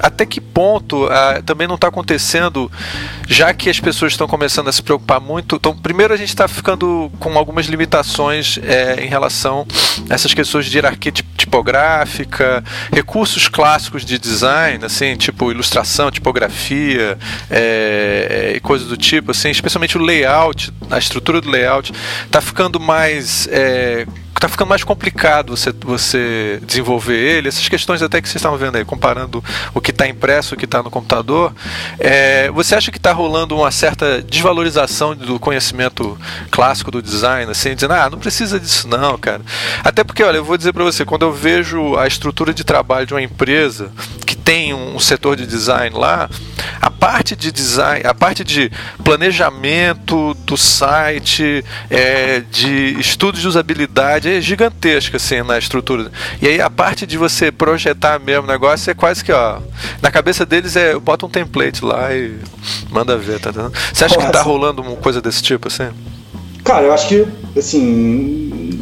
[0.00, 2.70] até que ponto ah, também não está acontecendo,
[3.28, 5.56] já que as pessoas estão começando a se preocupar muito.
[5.56, 9.66] Então, primeiro a gente está ficando com algumas limitações é, em relação
[10.08, 17.18] a essas questões de hierarquia tipográfica, recursos clássicos de design, assim, tipo ilustração, tipografia
[17.50, 21.92] é, e coisas do tipo, assim, especialmente o layout, a estrutura do layout,
[22.24, 24.06] está ficando mais é,
[24.38, 27.48] tá ficando mais complicado você, você desenvolver ele.
[27.48, 29.42] Essas questões até que vocês estavam vendo aí, comparando
[29.74, 31.52] o que está impresso o que está no computador,
[31.98, 36.18] é, você acha que está rolando uma certa desvalorização do conhecimento
[36.50, 39.42] clássico do design, assim, dizendo, ah, não precisa disso não, cara.
[39.84, 43.06] Até porque, olha, eu vou dizer para você, quando eu vejo a estrutura de trabalho
[43.06, 43.92] de uma empresa
[44.26, 46.28] que tem um setor de design lá,
[46.80, 48.70] a parte de design, a parte de
[49.04, 56.10] planejamento do site, é, de estudos de usabilidade é gigantesca assim na estrutura.
[56.40, 59.58] E aí a parte de você projetar mesmo o negócio é quase que ó,
[60.02, 62.36] na cabeça deles é bota um template lá e
[62.90, 63.72] manda ver, tá entendendo?
[63.92, 65.88] Você acha que tá rolando uma coisa desse tipo assim?
[66.64, 68.80] Cara, eu acho que assim,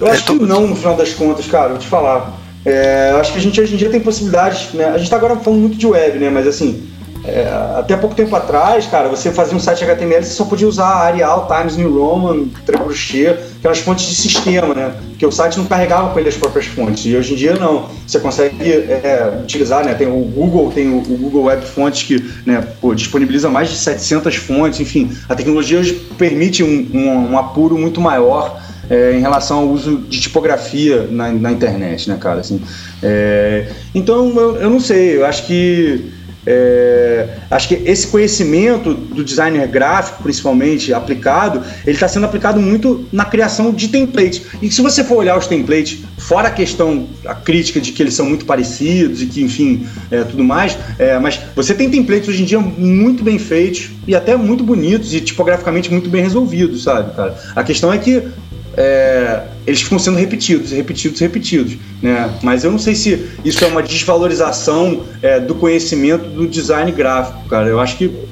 [0.00, 2.38] eu acho é, que não no final das contas, cara, vou te falar.
[2.64, 4.84] É, acho que a gente hoje em dia tem possibilidades, né?
[4.86, 6.28] A gente está agora falando muito de web, né?
[6.28, 6.89] Mas assim,
[7.30, 10.86] é, até pouco tempo atrás, cara, você fazia um site HTML, você só podia usar
[10.86, 14.92] Arial, Times New Roman, Trebuchet, aquelas fontes de sistema, né?
[15.10, 17.04] Porque o site não carregava com ele as próprias fontes.
[17.06, 17.88] E hoje em dia não.
[18.06, 19.94] Você consegue é, utilizar, né?
[19.94, 24.36] Tem o Google, tem o, Google Web Fontes que né, pô, disponibiliza mais de 700
[24.36, 24.80] fontes.
[24.80, 28.60] Enfim, a tecnologia hoje permite um, um, um apuro muito maior
[28.90, 32.40] é, em relação ao uso de tipografia na, na internet, né, cara?
[32.40, 32.60] Assim,
[33.02, 36.12] é, então, eu, eu não sei, eu acho que
[36.46, 43.06] é, acho que esse conhecimento do designer gráfico, principalmente aplicado, ele está sendo aplicado muito
[43.12, 44.42] na criação de templates.
[44.62, 48.14] E se você for olhar os templates, fora a questão, a crítica de que eles
[48.14, 52.42] são muito parecidos e que, enfim, é, tudo mais, é, mas você tem templates hoje
[52.42, 57.14] em dia muito bem feitos e até muito bonitos e tipograficamente muito bem resolvidos, sabe,
[57.14, 57.36] cara?
[57.54, 58.22] A questão é que
[58.76, 61.76] é, eles ficam sendo repetidos, repetidos, repetidos.
[62.02, 62.30] Né?
[62.42, 67.48] Mas eu não sei se isso é uma desvalorização é, do conhecimento do design gráfico,
[67.48, 67.68] cara.
[67.68, 68.28] Eu acho que.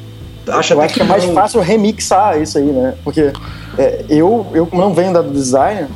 [0.49, 2.95] Acho eu acho que, é mais fácil remixar isso aí, né?
[3.05, 3.33] Porque
[3.77, 5.89] é, eu, eu, como não venho da design,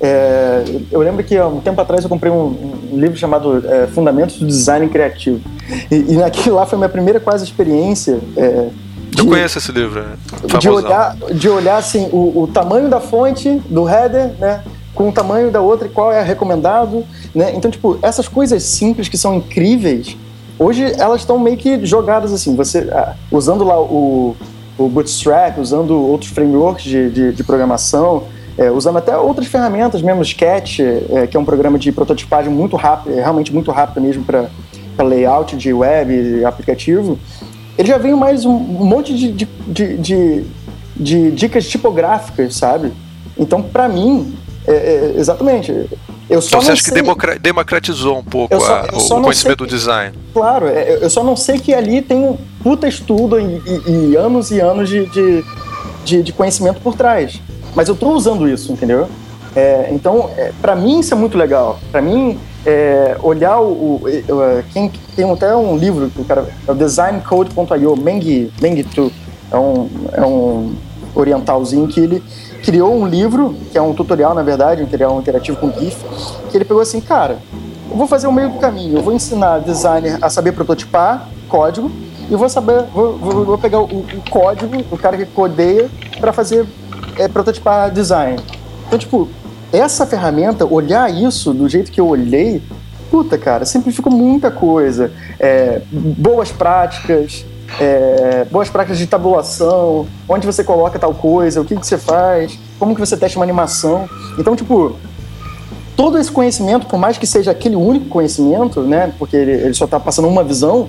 [0.00, 3.86] é, eu lembro que há um tempo atrás eu comprei um, um livro chamado é,
[3.88, 5.40] Fundamentos do Design Criativo.
[5.90, 8.68] E, e naquilo lá foi a minha primeira quase experiência é,
[9.16, 13.00] de, eu conheço esse livro, é de olhar, de olhar assim, o, o tamanho da
[13.00, 14.62] fonte, do header, né?
[14.94, 17.04] com o tamanho da outra e qual é recomendado,
[17.34, 17.52] né?
[17.54, 20.16] Então, tipo, essas coisas simples que são incríveis,
[20.58, 24.34] hoje elas estão meio que jogadas assim, você ah, usando lá o,
[24.78, 28.24] o Bootstrap, usando outros frameworks de, de, de programação,
[28.56, 32.74] é, usando até outras ferramentas, mesmo Sketch, é, que é um programa de prototipagem muito
[32.74, 34.48] rápido, é realmente muito rápido mesmo para
[35.04, 37.18] layout de web, aplicativo
[37.78, 40.44] ele já veio mais um monte de, de, de, de,
[40.96, 42.92] de dicas tipográficas, sabe?
[43.38, 44.34] Então, para mim,
[44.66, 45.72] é, é, exatamente.
[46.28, 47.02] Eu só então você acha sei...
[47.02, 50.16] que democratizou um pouco só, a, o conhecimento do design?
[50.32, 54.16] Claro, é, eu só não sei que ali tem um puta estudo e, e, e
[54.16, 55.44] anos e anos de, de,
[56.04, 57.40] de, de, conhecimento por trás.
[57.74, 59.08] Mas eu estou usando isso, entendeu?
[59.54, 61.78] É, então, é, para mim isso é muito legal.
[61.92, 66.46] Para mim, é, olhar o, o, o, quem tem até um livro que o cara
[66.66, 69.12] é o designcode.io Meng Meng Tu.
[69.50, 70.74] É um, é um
[71.14, 72.22] orientalzinho que ele
[72.64, 75.96] criou um livro que é um tutorial na verdade um tutorial interativo com GIF
[76.50, 77.38] que ele pegou assim cara
[77.88, 81.90] eu vou fazer o meio do caminho eu vou ensinar designer a saber prototipar código
[82.28, 85.88] e vou saber vou, vou, vou pegar o, o, código o cara que codeia
[86.20, 86.66] para fazer
[87.18, 88.40] é, prototipar design.
[88.86, 89.28] Então tipo
[89.72, 92.62] essa ferramenta, olhar isso do jeito que eu olhei,
[93.10, 95.12] puta, cara, simplificou muita coisa.
[95.38, 97.44] É, boas práticas,
[97.80, 102.58] é, boas práticas de tabulação, onde você coloca tal coisa, o que, que você faz,
[102.78, 104.08] como que você testa uma animação.
[104.38, 104.96] Então, tipo,
[105.96, 109.84] todo esse conhecimento, por mais que seja aquele único conhecimento, né, porque ele, ele só
[109.84, 110.88] está passando uma visão,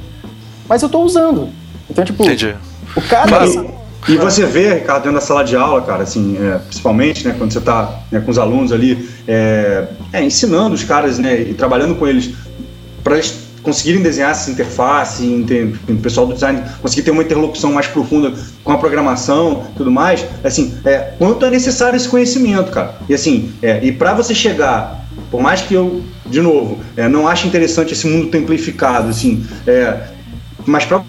[0.67, 1.49] mas eu estou usando.
[1.89, 2.55] Então, tipo, Entendi.
[2.95, 3.27] o cara...
[3.27, 3.86] Claro.
[4.07, 7.51] E você vê, Ricardo, dentro da sala de aula, cara, assim, é, principalmente, né, quando
[7.51, 11.95] você está né, com os alunos ali, é, é, ensinando os caras, né, e trabalhando
[11.95, 12.31] com eles
[13.03, 15.45] para eles conseguirem desenhar essa interface,
[15.89, 18.33] o pessoal do design conseguir ter uma interlocução mais profunda
[18.63, 22.95] com a programação, tudo mais, assim, é, quanto é necessário esse conhecimento, cara.
[23.09, 27.27] E assim, é, e para você chegar, por mais que eu, de novo, é, não
[27.27, 29.97] ache interessante esse mundo templificado, assim, é,
[30.65, 31.03] mas para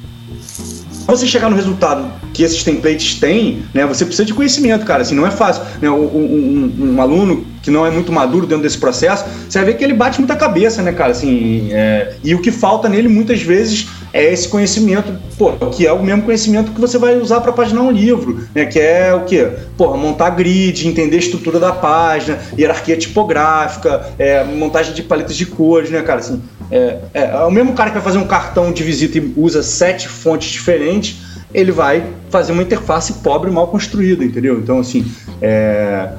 [1.17, 5.03] você chegar no resultado que esses templates têm, né, você precisa de conhecimento, cara.
[5.03, 5.63] Assim, não é fácil.
[5.81, 9.67] Né, um, um, um, aluno que não é muito maduro dentro desse processo, você vai
[9.67, 11.13] ver que ele bate muita cabeça, né, cara?
[11.13, 15.93] Assim, é, e o que falta nele muitas vezes é esse conhecimento, pô, que é
[15.93, 18.65] o mesmo conhecimento que você vai usar para paginar um livro, né?
[18.67, 19.51] Que é o quê?
[19.77, 25.47] Pô, montar grid, entender a estrutura da página, hierarquia tipográfica, é, montagem de paletas de
[25.47, 26.21] cores, né, cara?
[26.21, 26.41] Assim,
[26.71, 29.63] é, é, é, o mesmo cara que vai fazer um cartão de visita e usa
[29.63, 31.17] sete fontes diferentes,
[31.53, 34.59] ele vai fazer uma interface pobre mal construída, entendeu?
[34.59, 35.11] Então, assim,
[35.41, 36.11] é,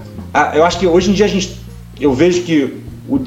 [0.55, 1.59] eu acho que hoje em dia a gente,
[1.99, 3.25] eu vejo que o,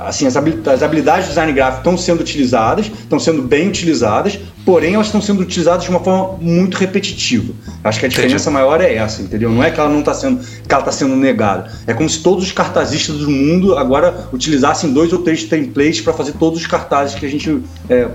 [0.00, 5.06] assim, as habilidades do design gráfico estão sendo utilizadas, estão sendo bem utilizadas, porém elas
[5.06, 7.52] estão sendo utilizadas de uma forma muito repetitiva.
[7.82, 8.50] Acho que a diferença Entendi.
[8.50, 9.50] maior é essa, entendeu?
[9.50, 11.70] Não é que ela não está sendo, que ela está sendo negada.
[11.86, 16.12] É como se todos os cartazistas do mundo agora utilizassem dois ou três templates para
[16.12, 18.08] fazer todos os cartazes que a gente é,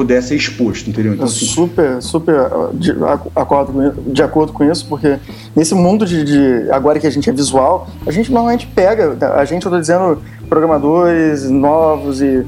[0.00, 1.12] puder ser exposto, entendeu?
[1.12, 2.34] Então, assim, super, super
[2.72, 2.90] de
[3.36, 5.18] acordo, de acordo com isso, porque
[5.54, 9.44] nesse mundo de, de, agora que a gente é visual, a gente normalmente pega, a
[9.44, 12.46] gente, eu tô dizendo, programadores novos e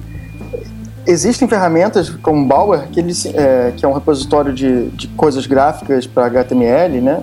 [1.07, 6.07] existem ferramentas como Bower, que, ele, é, que é um repositório de, de coisas gráficas
[6.07, 7.23] para HTML, né?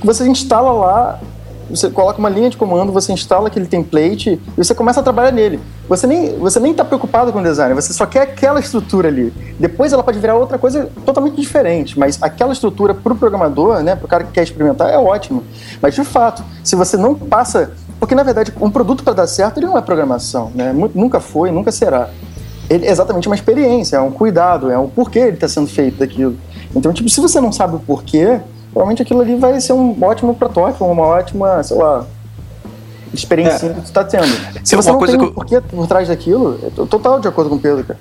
[0.00, 1.20] Que você instala lá
[1.68, 5.32] você coloca uma linha de comando, você instala aquele template e você começa a trabalhar
[5.32, 5.60] nele.
[5.88, 9.32] Você nem você nem está preocupado com o design, você só quer aquela estrutura ali.
[9.58, 13.96] Depois ela pode virar outra coisa totalmente diferente, mas aquela estrutura para o programador, né,
[13.96, 15.44] para o cara que quer experimentar, é ótimo.
[15.80, 19.58] Mas de fato, se você não passa, porque na verdade um produto para dar certo
[19.58, 20.72] ele não é programação, né?
[20.94, 22.10] Nunca foi, nunca será.
[22.68, 25.98] Ele é exatamente uma experiência, é um cuidado, é um porquê ele está sendo feito
[25.98, 26.36] daquilo.
[26.74, 28.40] Então, tipo, se você não sabe o porquê,
[28.76, 32.04] provavelmente aquilo ali vai ser um ótimo protótipo, uma ótima, sei lá,
[33.14, 33.68] experiência é.
[33.70, 34.26] que você está tendo.
[34.62, 37.56] Se você não tem um porquê por trás daquilo, eu tô total de acordo com
[37.56, 37.98] o Pedro, cara.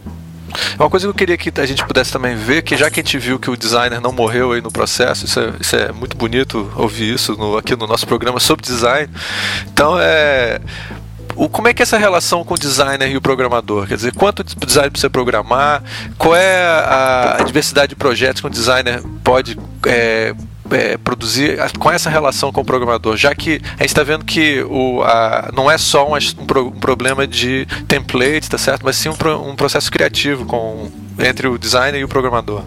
[0.78, 3.04] Uma coisa que eu queria que a gente pudesse também ver, que já que a
[3.04, 6.18] gente viu que o designer não morreu aí no processo, isso é, isso é muito
[6.18, 9.10] bonito ouvir isso no, aqui no nosso programa sobre design.
[9.72, 10.60] Então é
[11.38, 13.88] o, como é que é essa relação com o designer e o programador?
[13.88, 15.82] Quer dizer, quanto design precisa programar?
[16.18, 20.34] Qual é a, a diversidade de projetos que o designer pode é,
[20.72, 24.64] é, produzir com essa relação com o programador, já que a gente está vendo que
[24.64, 28.84] o, a, não é só um, um, pro, um, problema de templates, tá certo?
[28.84, 30.90] Mas sim um, um, processo criativo com,
[31.20, 32.64] entre o designer e o programador.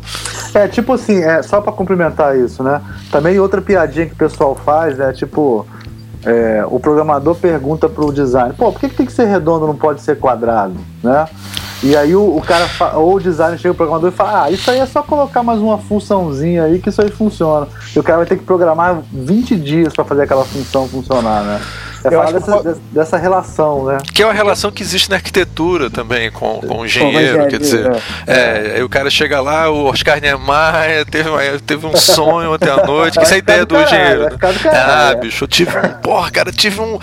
[0.55, 2.80] É, tipo assim, é, só para complementar isso, né?
[3.11, 5.66] Também outra piadinha que o pessoal faz é tipo.
[6.26, 9.68] É, o programador pergunta para o designer, pô, por que, que tem que ser redondo
[9.68, 11.28] não pode ser quadrado, né?
[11.82, 14.70] E aí o, o cara, ou o designer chega o programador e fala, ah, isso
[14.70, 17.68] aí é só colocar mais uma funçãozinha aí que isso aí funciona.
[17.94, 21.60] E o cara vai ter que programar 20 dias para fazer aquela função funcionar, né?
[22.04, 22.80] É falar dessa, que...
[22.92, 23.98] dessa, relação, né?
[24.12, 27.90] Que é uma relação que existe na arquitetura também, com, com o engenheiro, quer dizer.
[28.26, 28.78] É.
[28.78, 31.30] é, o cara chega lá, o Oscar Niemeyer teve,
[31.66, 34.22] teve um sonho ontem à noite, que essa é a ideia do engenheiro.
[34.22, 34.30] Né?
[34.72, 35.88] Ah, bicho, eu tive um.
[36.00, 36.98] Porra, cara, tive um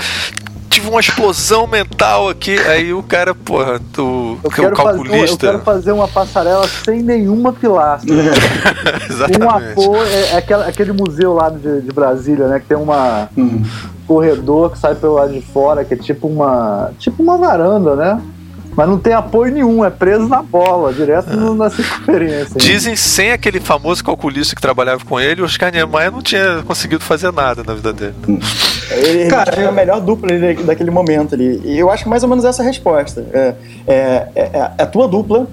[0.76, 2.58] tive uma explosão mental aqui.
[2.60, 5.16] Aí o cara, porra, o, eu quero o calculista.
[5.16, 8.14] Fazer, eu quero fazer uma passarela sem nenhuma pilastra.
[9.10, 9.44] Exatamente.
[9.44, 12.60] Um apoio, é, é aquele, aquele museu lá de, de, Brasília, né?
[12.60, 13.30] Que tem uma.
[13.38, 13.64] Hum.
[14.06, 16.92] corredor que sai pelo lado de fora, que é tipo uma.
[17.00, 18.22] tipo uma varanda, né?
[18.76, 21.54] Mas não tem apoio nenhum, é preso na bola, direto ah.
[21.54, 22.56] na circunferência.
[22.58, 27.04] Dizem sem aquele famoso calculista que trabalhava com ele, o Oscar Niemeyer não tinha conseguido
[27.04, 28.16] fazer nada na vida dele.
[28.92, 30.30] Ele, Cara, é a melhor dupla
[30.66, 31.62] daquele momento ali.
[31.64, 33.26] E eu acho que mais ou menos essa é a resposta.
[33.34, 33.56] É,
[33.88, 35.48] é, é, é a tua dupla,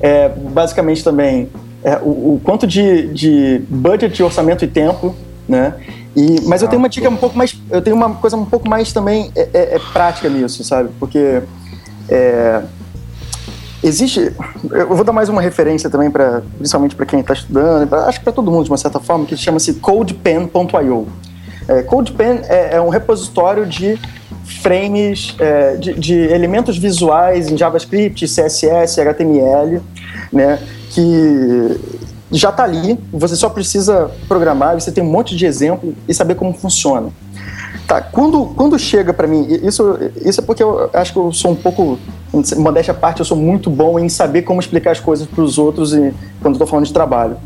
[0.00, 1.48] é, basicamente também
[1.84, 5.14] é, o, o, quanto de, de budget, orçamento e tempo,
[5.48, 5.74] né?
[6.14, 7.58] E, mas eu tenho uma dica um pouco mais.
[7.70, 10.90] Eu tenho uma coisa um pouco mais também é, é, é prática nisso, sabe?
[11.00, 11.42] Porque
[12.08, 12.62] é,
[13.82, 14.32] existe.
[14.70, 18.18] Eu vou dar mais uma referência também, pra, principalmente para quem está estudando, pra, acho
[18.18, 21.08] que para todo mundo de uma certa forma, que chama-se codepen.io.
[21.68, 23.98] É, CodePen é, é, um repositório de
[24.62, 29.80] frames, é, de, de, elementos visuais em JavaScript, CSS, HTML,
[30.32, 30.58] né,
[30.90, 31.80] que
[32.30, 36.34] já está ali, você só precisa programar, você tem um monte de exemplo e saber
[36.34, 37.10] como funciona.
[37.92, 41.50] Tá, quando, quando chega para mim, isso, isso é porque eu acho que eu sou
[41.50, 41.98] um pouco,
[42.56, 45.58] modéstia à parte, eu sou muito bom em saber como explicar as coisas para os
[45.58, 47.36] outros e, quando estou falando de trabalho.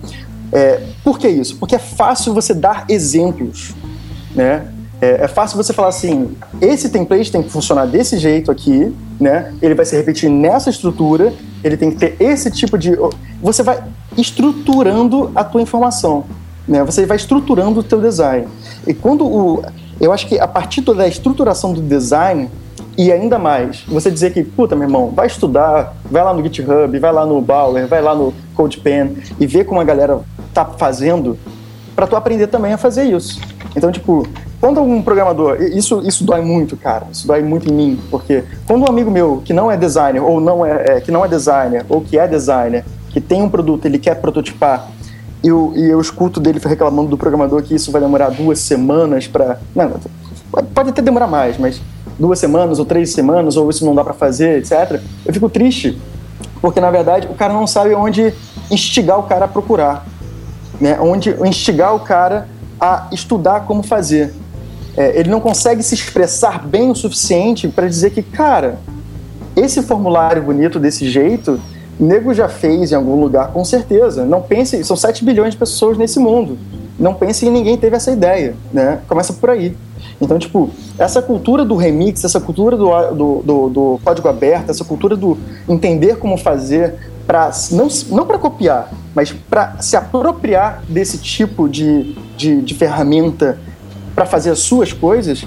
[0.52, 1.56] É, por que isso?
[1.56, 3.74] Porque é fácil você dar exemplos,
[4.36, 4.68] né?
[5.00, 9.52] É, é, fácil você falar assim, esse template tem que funcionar desse jeito aqui, né?
[9.60, 11.34] Ele vai se repetir nessa estrutura,
[11.64, 12.96] ele tem que ter esse tipo de...
[13.42, 13.82] Você vai
[14.16, 16.24] estruturando a tua informação,
[16.68, 16.84] né?
[16.84, 18.46] Você vai estruturando o teu design.
[18.86, 19.64] E quando o...
[20.00, 22.50] Eu acho que a partir da estruturação do design,
[22.98, 26.98] e ainda mais, você dizer que, puta, meu irmão, vai estudar, vai lá no GitHub,
[26.98, 30.20] vai lá no Bauer, vai lá no CodePen e vê como a galera
[30.52, 31.38] tá fazendo,
[31.94, 33.40] para tu aprender também a fazer isso.
[33.74, 34.26] Então, tipo,
[34.60, 38.82] quando um programador, isso, isso dói muito, cara, isso dói muito em mim, porque quando
[38.82, 41.84] um amigo meu que não é designer, ou não é, é que não é designer,
[41.88, 44.88] ou que é designer, que tem um produto, ele quer prototipar,
[45.42, 49.26] e eu, e eu escuto dele reclamando do programador que isso vai demorar duas semanas
[49.26, 49.58] para.
[50.74, 51.80] Pode até demorar mais, mas
[52.18, 55.00] duas semanas ou três semanas, ou isso não dá para fazer, etc.
[55.24, 55.98] Eu fico triste,
[56.60, 58.32] porque na verdade o cara não sabe onde
[58.70, 60.06] instigar o cara a procurar,
[60.80, 60.98] né?
[61.00, 62.48] onde instigar o cara
[62.80, 64.34] a estudar como fazer.
[64.96, 68.78] É, ele não consegue se expressar bem o suficiente para dizer que, cara,
[69.54, 71.60] esse formulário bonito desse jeito,
[71.98, 74.24] nego já fez em algum lugar, com certeza.
[74.24, 76.58] Não pense, são 7 bilhões de pessoas nesse mundo.
[76.98, 79.00] Não pense que ninguém teve essa ideia, né?
[79.08, 79.76] Começa por aí.
[80.20, 84.84] Então, tipo, essa cultura do remix, essa cultura do, do, do, do código aberto, essa
[84.84, 85.36] cultura do
[85.68, 86.94] entender como fazer
[87.26, 93.58] para não, não para copiar, mas para se apropriar desse tipo de, de, de ferramenta
[94.14, 95.44] para fazer as suas coisas,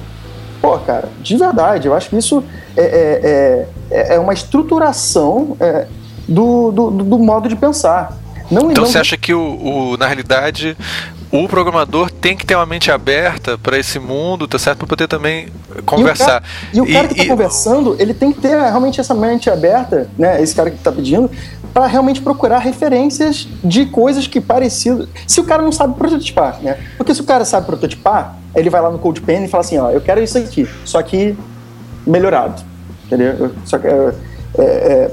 [0.61, 2.43] pô, cara, de verdade, eu acho que isso
[2.75, 5.87] é, é, é, é uma estruturação é,
[6.29, 8.17] do, do, do, modo de pensar.
[8.49, 8.91] Não, então não...
[8.91, 9.39] você acha que o,
[9.93, 10.77] o, na realidade
[11.31, 14.79] o programador tem que ter uma mente aberta para esse mundo, tá certo?
[14.79, 15.47] Para poder também
[15.85, 16.43] conversar.
[16.73, 19.13] E o cara, e o cara que está conversando, ele tem que ter realmente essa
[19.13, 20.41] mente aberta, né?
[20.41, 21.29] Esse cara que está pedindo,
[21.73, 25.07] para realmente procurar referências de coisas que parecido.
[25.27, 26.77] Se o cara não sabe prototipar, né?
[26.97, 29.91] Porque se o cara sabe prototipar, ele vai lá no CodePen e fala assim, ó,
[29.91, 31.37] eu quero isso aqui, só que
[32.07, 32.63] melhorado,
[33.05, 33.51] entendeu?
[33.65, 34.13] Só que é,
[34.57, 35.11] é, é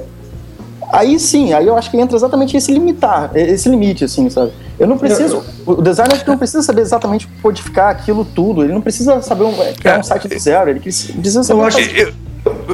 [0.99, 4.53] aí sim, aí eu acho que entra exatamente esse limitar, esse limite, assim, sabe?
[4.79, 5.43] Eu não preciso.
[5.65, 8.63] O designer acho que não precisa saber exatamente codificar aquilo tudo.
[8.63, 10.71] Ele não precisa saber um, criar um site do zero.
[10.71, 11.61] Ele precisa saber.
[11.61, 12.15] Eu acho, eu,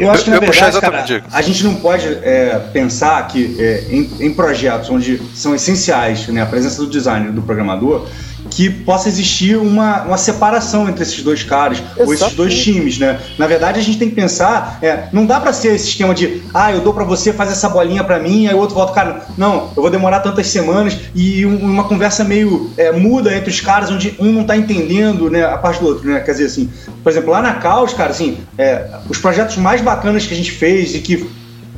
[0.00, 4.10] eu acho que na verdade, cara, a gente não pode é, pensar que é, em,
[4.20, 8.06] em, projetos onde são essenciais né, a presença do designer e do programador,
[8.50, 12.06] que possa existir uma, uma separação entre esses dois caras, Exatamente.
[12.06, 13.20] ou esses dois times, né?
[13.38, 16.42] Na verdade, a gente tem que pensar, é, não dá para ser esse esquema de,
[16.52, 19.26] ah, eu dou para você, faz essa bolinha para mim, aí o outro volta, cara,
[19.36, 23.60] não, eu vou demorar tantas semanas e um, uma conversa meio é, muda entre os
[23.60, 26.20] caras, onde um não tá entendendo, né, a parte do outro, né?
[26.20, 26.70] Quer dizer, assim,
[27.02, 30.50] por exemplo, lá na Caos, cara, assim, é, os projetos mais bacanas que a gente
[30.50, 31.28] fez e que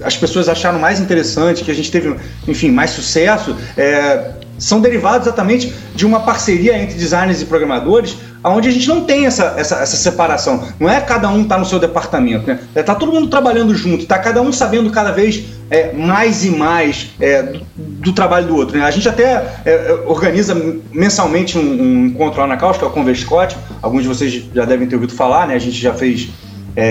[0.03, 2.15] as pessoas acharam mais interessante, que a gente teve,
[2.49, 8.68] enfim, mais sucesso, é, são derivados exatamente de uma parceria entre designers e programadores, onde
[8.68, 10.62] a gente não tem essa, essa, essa separação.
[10.78, 12.61] Não é cada um tá no seu departamento, né?
[12.74, 16.50] É, tá todo mundo trabalhando junto, tá cada um sabendo cada vez é, mais e
[16.50, 18.76] mais é, do, do, trabalho do outro.
[18.78, 18.84] Né?
[18.84, 20.55] A gente até é, é organiza
[20.92, 23.57] mensalmente um, um, encontro lá na Caos, que é o Converscott.
[23.80, 25.55] Alguns de vocês já devem ter ouvido falar, né?
[25.55, 26.28] A gente já fez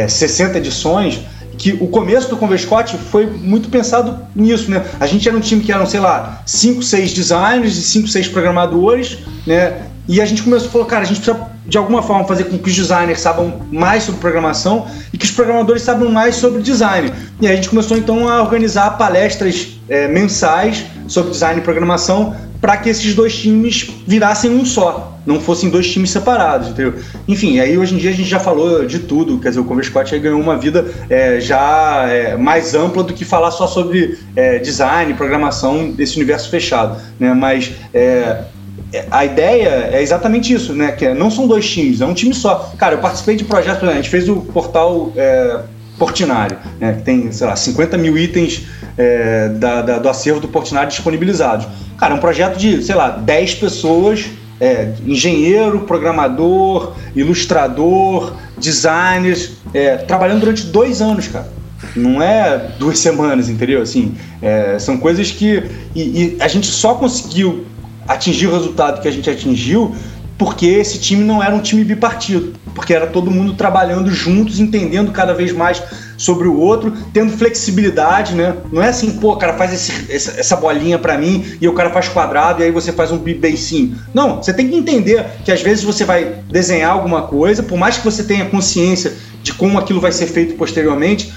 [0.08, 1.22] 60 é, edições
[1.64, 4.84] que o começo do Converscott foi muito pensado nisso, né?
[5.00, 8.28] A gente era um time que eram, sei lá, 5, 6 designers e 5, 6
[8.28, 9.84] programadores, né?
[10.06, 12.58] E a gente começou a falar, cara, a gente precisa de alguma forma fazer com
[12.58, 17.14] que os designers saibam mais sobre programação e que os programadores saibam mais sobre design.
[17.40, 22.78] E a gente começou então a organizar palestras é, mensais sobre design e programação para
[22.78, 25.20] que esses dois times virassem um só.
[25.26, 26.94] não fossem dois times separados, entendeu?
[27.28, 29.90] Enfim, aí hoje em dia a gente já falou de tudo, quer dizer, o Converse
[29.90, 34.60] Squad ganhou uma vida é, já é, mais ampla do que falar só sobre é,
[34.60, 37.34] design, programação desse universo fechado, né?
[37.34, 38.46] Mas é,
[38.94, 40.94] é, a ideia é exatamente isso, né?
[40.94, 42.74] Que não são dois times, é um time só.
[42.78, 45.60] Cara, eu participei de projetos, a gente fez o portal é,
[45.98, 46.94] Portinari, né?
[46.94, 48.64] Que tem, sei lá, 50 mil itens
[48.98, 51.68] é, da, da, do acervo do Portinari disponibilizados.
[52.04, 54.26] Cara, é um projeto de, sei lá, 10 pessoas
[54.60, 61.48] é, engenheiro, programador, ilustrador, designers, é, trabalhando durante dois anos, cara.
[61.96, 63.82] Não é duas semanas, entendeu?
[63.82, 65.64] Assim, é, são coisas que.
[65.96, 67.66] E, e, a gente só conseguiu
[68.06, 69.96] atingir o resultado que a gente atingiu
[70.38, 75.14] porque esse time não era um time bipartido, porque era todo mundo trabalhando juntos, entendendo
[75.14, 75.82] cada vez mais
[76.18, 78.56] sobre o outro, tendo flexibilidade, né?
[78.72, 81.90] Não é assim, pô, o cara faz esse, essa bolinha para mim e o cara
[81.90, 83.98] faz quadrado e aí você faz um basinho.
[84.14, 87.98] Não, você tem que entender que às vezes você vai desenhar alguma coisa, por mais
[87.98, 91.34] que você tenha consciência de como aquilo vai ser feito posteriormente,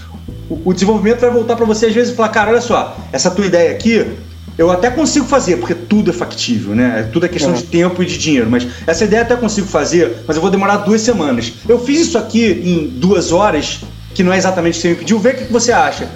[0.48, 3.30] o, o desenvolvimento vai voltar para você às vezes e falar, cara, olha só, essa
[3.30, 4.06] tua ideia aqui,
[4.58, 7.08] eu até consigo fazer, porque tudo é factível, né?
[7.12, 7.56] Tudo é questão é.
[7.56, 8.48] de tempo e de dinheiro.
[8.50, 11.52] Mas essa ideia até consigo fazer, mas eu vou demorar duas semanas.
[11.68, 13.80] Eu fiz isso aqui em duas horas,
[14.16, 15.18] que não é exatamente o que você me pediu.
[15.18, 16.08] Vê o que você acha.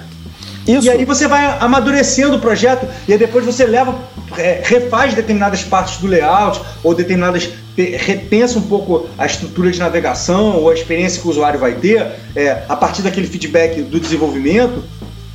[0.67, 0.85] Isso.
[0.85, 3.95] E aí você vai amadurecendo o projeto e aí depois você leva,
[4.37, 10.57] é, refaz determinadas partes do layout ou determinadas repensa um pouco a estrutura de navegação
[10.57, 14.83] ou a experiência que o usuário vai ter é, a partir daquele feedback do desenvolvimento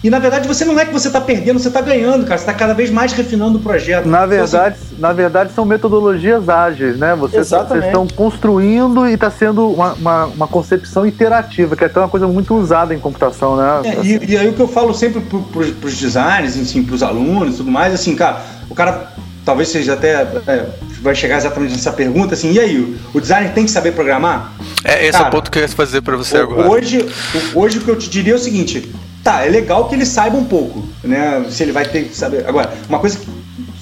[0.07, 2.39] e na verdade você não é que você está perdendo, você está ganhando, cara.
[2.39, 4.07] Você está cada vez mais refinando o projeto.
[4.07, 5.01] Na verdade, então, assim...
[5.01, 7.17] na verdade são metodologias ágeis, né?
[7.17, 11.99] Você, vocês estão construindo e está sendo uma, uma, uma, concepção interativa, que é até
[11.99, 13.81] uma coisa muito usada em computação, né?
[13.83, 14.21] É, assim.
[14.23, 17.55] e, e, aí o que eu falo sempre para os designers, assim, para os alunos
[17.55, 19.13] e tudo mais, assim, cara, o cara
[19.45, 20.67] talvez seja até é,
[21.03, 24.53] vai chegar exatamente nessa pergunta assim e aí o, o designer tem que saber programar
[24.83, 27.07] é esse Cara, é o ponto que eu ia fazer para você agora hoje
[27.55, 28.93] hoje o que eu te diria é o seguinte
[29.27, 31.45] Tá, é legal que ele saiba um pouco, né?
[31.51, 32.47] Se ele vai ter que saber.
[32.47, 33.27] Agora, uma coisa que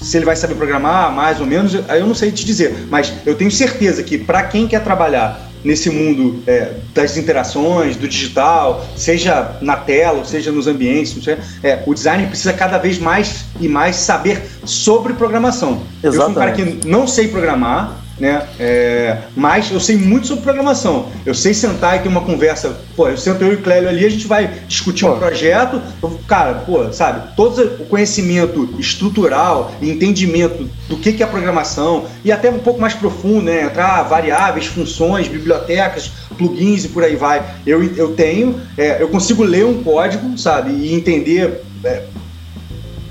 [0.01, 3.13] se ele vai saber programar mais ou menos, aí eu não sei te dizer, mas
[3.27, 8.83] eu tenho certeza que para quem quer trabalhar nesse mundo é, das interações, do digital,
[8.97, 11.15] seja na tela, seja nos ambientes,
[11.61, 15.83] é, o designer precisa cada vez mais e mais saber sobre programação.
[16.01, 16.05] Exatamente.
[16.05, 18.47] Eu sou um cara que não sei programar, né?
[18.59, 21.07] É, mas eu sei muito sobre programação.
[21.25, 22.77] Eu sei sentar e ter uma conversa.
[22.95, 25.81] Pô, eu sento eu e o Clélio ali, a gente vai discutir um projeto.
[26.27, 32.31] Cara, pô, sabe, todo o conhecimento estrutural e entendimento do que, que é programação e
[32.31, 33.63] até um pouco mais profundo, né?
[33.63, 37.43] Entrar variáveis, funções, bibliotecas, plugins e por aí vai.
[37.65, 41.61] Eu, eu tenho, é, eu consigo ler um código, sabe, e entender.
[41.83, 42.03] É,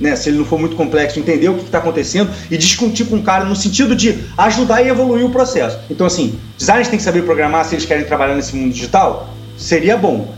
[0.04, 3.16] né, se ele não for muito complexo, entender o que está acontecendo e discutir com
[3.16, 5.78] o cara no sentido de ajudar e evoluir o processo.
[5.90, 9.34] Então, assim, designers têm que saber programar se eles querem trabalhar nesse mundo digital?
[9.56, 10.34] Seria bom.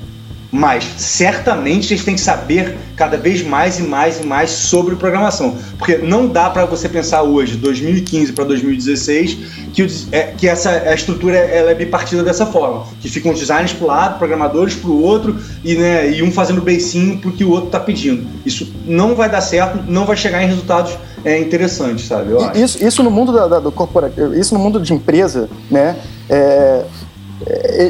[0.51, 5.57] Mas certamente eles têm que saber cada vez mais e mais e mais sobre programação.
[5.79, 9.39] Porque não dá para você pensar hoje, 2015 para 2016,
[9.73, 12.87] que, o, é, que essa a estrutura ela é bipartida dessa forma.
[13.01, 16.61] Que ficam os designers para lado, programadores para o outro, e, né, e um fazendo
[16.63, 18.27] beicinho porque o outro está pedindo.
[18.45, 22.33] Isso não vai dar certo, não vai chegar em resultados é, interessantes, sabe?
[22.55, 25.97] isso, isso no mundo da, da, do corporativo, isso no mundo de empresa, né?
[26.29, 26.85] É,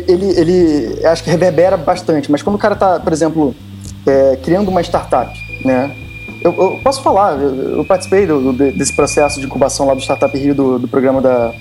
[0.09, 3.55] ele, ele acho que reverbera bastante, mas quando o cara está, por exemplo,
[4.07, 5.33] é, criando uma startup,
[5.65, 5.95] né?
[6.43, 10.37] Eu, eu posso falar, eu, participei do, do, desse processo de incubação lá do Startup
[10.37, 11.53] Rio, do, do programa da,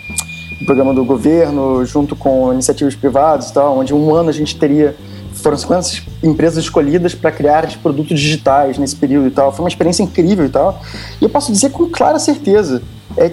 [0.59, 4.57] do programa do governo, junto com iniciativas privadas e tal, onde um ano a gente
[4.57, 4.95] teria
[5.33, 5.87] foram 50
[6.23, 9.51] empresas escolhidas para criar produtos digitais nesse período e tal.
[9.51, 10.81] Foi uma experiência incrível e tal.
[11.21, 12.81] E eu posso dizer com clara certeza
[13.17, 13.31] é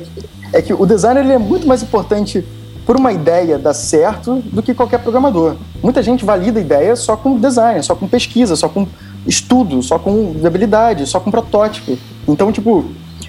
[0.53, 2.44] é que o designer ele é muito mais importante
[2.87, 5.57] por uma ideia dar certo do que qualquer programador.
[5.83, 8.87] Muita gente valida ideia só com design, só com pesquisa, só com
[9.26, 11.97] estudo, só com viabilidade, só com protótipo.
[12.26, 12.85] Então, tipo,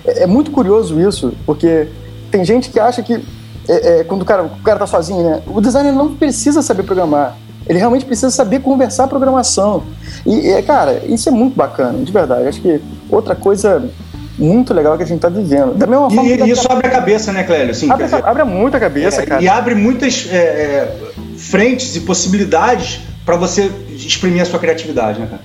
[0.06, 1.88] é, é muito curioso isso, porque
[2.32, 3.24] tem gente que acha que
[3.68, 5.41] é, é, quando o cara, o cara tá sozinho, né?
[5.47, 7.38] O designer não precisa saber programar.
[7.68, 9.84] Ele realmente precisa saber conversar programação.
[10.26, 12.47] E, é, cara, isso é muito bacana, de verdade.
[12.47, 13.89] Acho que outra coisa
[14.38, 15.75] muito legal que a gente está vivendo.
[15.75, 17.71] Da mesma forma e, isso abre a cabeça, né, Clélio?
[17.71, 19.41] Assim, abre, dizer, abre muito a cabeça, é, cara.
[19.41, 20.97] E abre muitas é, é
[21.38, 25.41] frentes e possibilidades para você exprimir a sua criatividade, né, cara?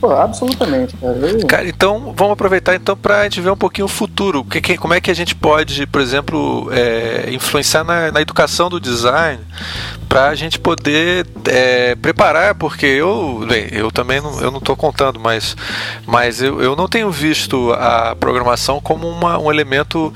[0.00, 1.16] Pô, absolutamente, cara.
[1.46, 1.68] cara.
[1.68, 4.44] então vamos aproveitar então para a gente ver um pouquinho o futuro.
[4.44, 8.68] Que, que, como é que a gente pode, por exemplo, é, influenciar na, na, educação
[8.68, 9.40] do design
[10.08, 14.76] para a gente poder é, preparar, porque eu, bem, eu também não, eu não estou
[14.76, 15.56] contando, mas,
[16.06, 20.12] mas eu, eu não tenho visto a programação como uma, um elemento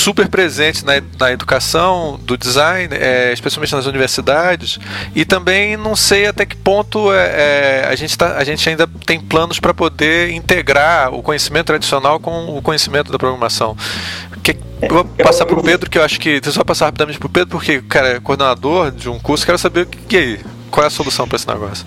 [0.00, 4.78] super presente na, na educação do design, é, especialmente nas universidades,
[5.14, 8.88] e também não sei até que ponto é, é a, gente tá, a gente ainda
[9.04, 13.76] tem planos para poder integrar o conhecimento tradicional com o conhecimento da programação.
[14.42, 16.40] Que, eu vou passar para o Pedro, que eu acho que.
[16.50, 19.82] Só passar rapidamente para o Pedro, porque, cara, é coordenador de um curso, quero saber
[19.82, 20.38] o que, que é,
[20.70, 21.84] qual é a solução para esse negócio.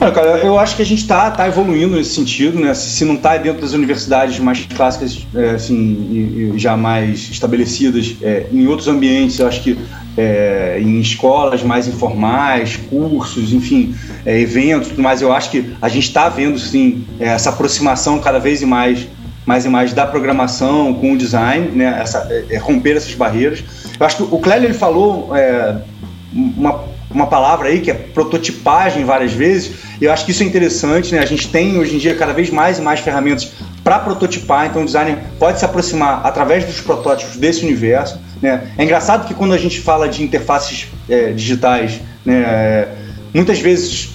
[0.00, 2.72] Olha, cara, eu acho que a gente está tá evoluindo nesse sentido, né?
[2.72, 8.46] Se, não está dentro das universidades mais clássicas, é, assim, e, já mais estabelecidas, é,
[8.52, 9.76] em outros ambientes, eu acho que
[10.16, 13.92] é, em escolas mais informais, cursos, enfim,
[14.24, 18.38] é, eventos, mais, eu acho que a gente está vendo, sim, é, essa aproximação cada
[18.38, 19.08] vez mais,
[19.44, 21.98] mais e mais da programação com o design, né?
[22.00, 23.64] Essa, é, romper essas barreiras.
[23.98, 25.32] Eu acho que o Clélio ele falou
[26.32, 29.72] uma uma palavra aí que é prototipagem várias vezes.
[30.00, 31.20] Eu acho que isso é interessante, né?
[31.20, 33.52] A gente tem hoje em dia cada vez mais e mais ferramentas
[33.82, 38.20] para prototipar, então o designer pode se aproximar através dos protótipos desse universo.
[38.42, 38.68] Né?
[38.76, 42.88] É engraçado que quando a gente fala de interfaces é, digitais, né,
[43.32, 44.10] muitas vezes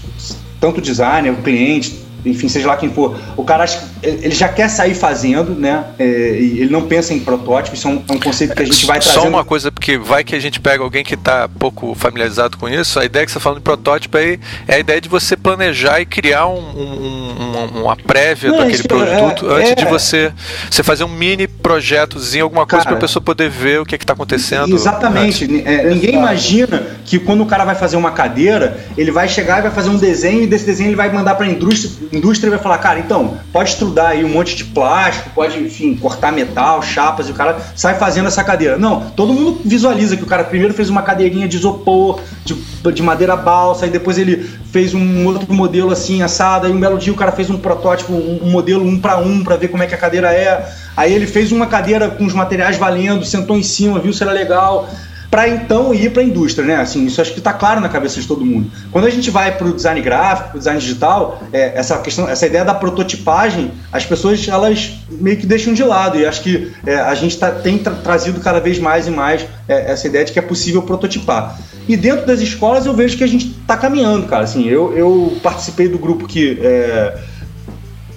[0.59, 4.47] tanto o designer, o cliente, enfim, seja lá quem for, o cara acha, ele já
[4.47, 5.85] quer sair fazendo, né?
[5.99, 8.85] É, ele não pensa em protótipo, isso é um, é um, conceito que a gente
[8.85, 9.19] vai trazer.
[9.19, 12.67] Só uma coisa, porque vai que a gente pega alguém que está pouco familiarizado com
[12.69, 15.35] isso, a ideia que você está falando de protótipo aí é a ideia de você
[15.35, 20.31] planejar e criar um, um, uma prévia não, daquele produto é, antes é, de você,
[20.69, 24.13] você fazer um mini projetozinho, alguma coisa para a pessoa poder ver o que está
[24.13, 24.73] acontecendo.
[24.73, 25.63] Exatamente.
[25.65, 29.61] É, ninguém imagina que quando o cara vai fazer uma cadeira, ele vai chegar e
[29.63, 32.59] vai fazer um desenho e desse desenho ele vai mandar para a indústria indústria vai
[32.59, 37.27] falar, cara, então, pode estudar aí um monte de plástico, pode, enfim, cortar metal, chapas,
[37.27, 38.77] e o cara sai fazendo essa cadeira.
[38.77, 42.55] Não, todo mundo visualiza que o cara primeiro fez uma cadeirinha de isopor, de,
[42.91, 44.37] de madeira balsa, e depois ele
[44.71, 48.13] fez um outro modelo assim, assado, aí um belo dia o cara fez um protótipo,
[48.13, 50.69] um, um modelo um para um, para ver como é que a cadeira é.
[50.95, 54.31] Aí ele fez uma cadeira com os materiais valendo, sentou em cima, viu se era
[54.31, 54.87] legal
[55.33, 56.75] para então ir para a indústria, né?
[56.75, 58.69] Assim, isso acho que está claro na cabeça de todo mundo.
[58.91, 62.29] Quando a gente vai para o design gráfico, para o design digital, é, essa questão,
[62.29, 66.71] essa ideia da prototipagem, as pessoas elas meio que deixam de lado e acho que
[66.85, 70.23] é, a gente tá, tem tra trazido cada vez mais e mais é, essa ideia
[70.23, 71.59] de que é possível prototipar.
[71.87, 74.43] E dentro das escolas eu vejo que a gente está caminhando, cara.
[74.43, 77.17] Assim, eu, eu participei do grupo que é,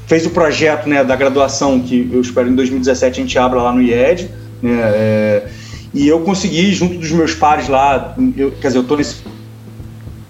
[0.07, 3.73] fez o projeto né, da graduação que eu espero em 2017 a gente abra lá
[3.73, 4.31] no IED.
[4.63, 5.49] Né, é,
[5.97, 9.17] e eu consegui, junto dos meus pares lá, eu, quer dizer, eu estou nesse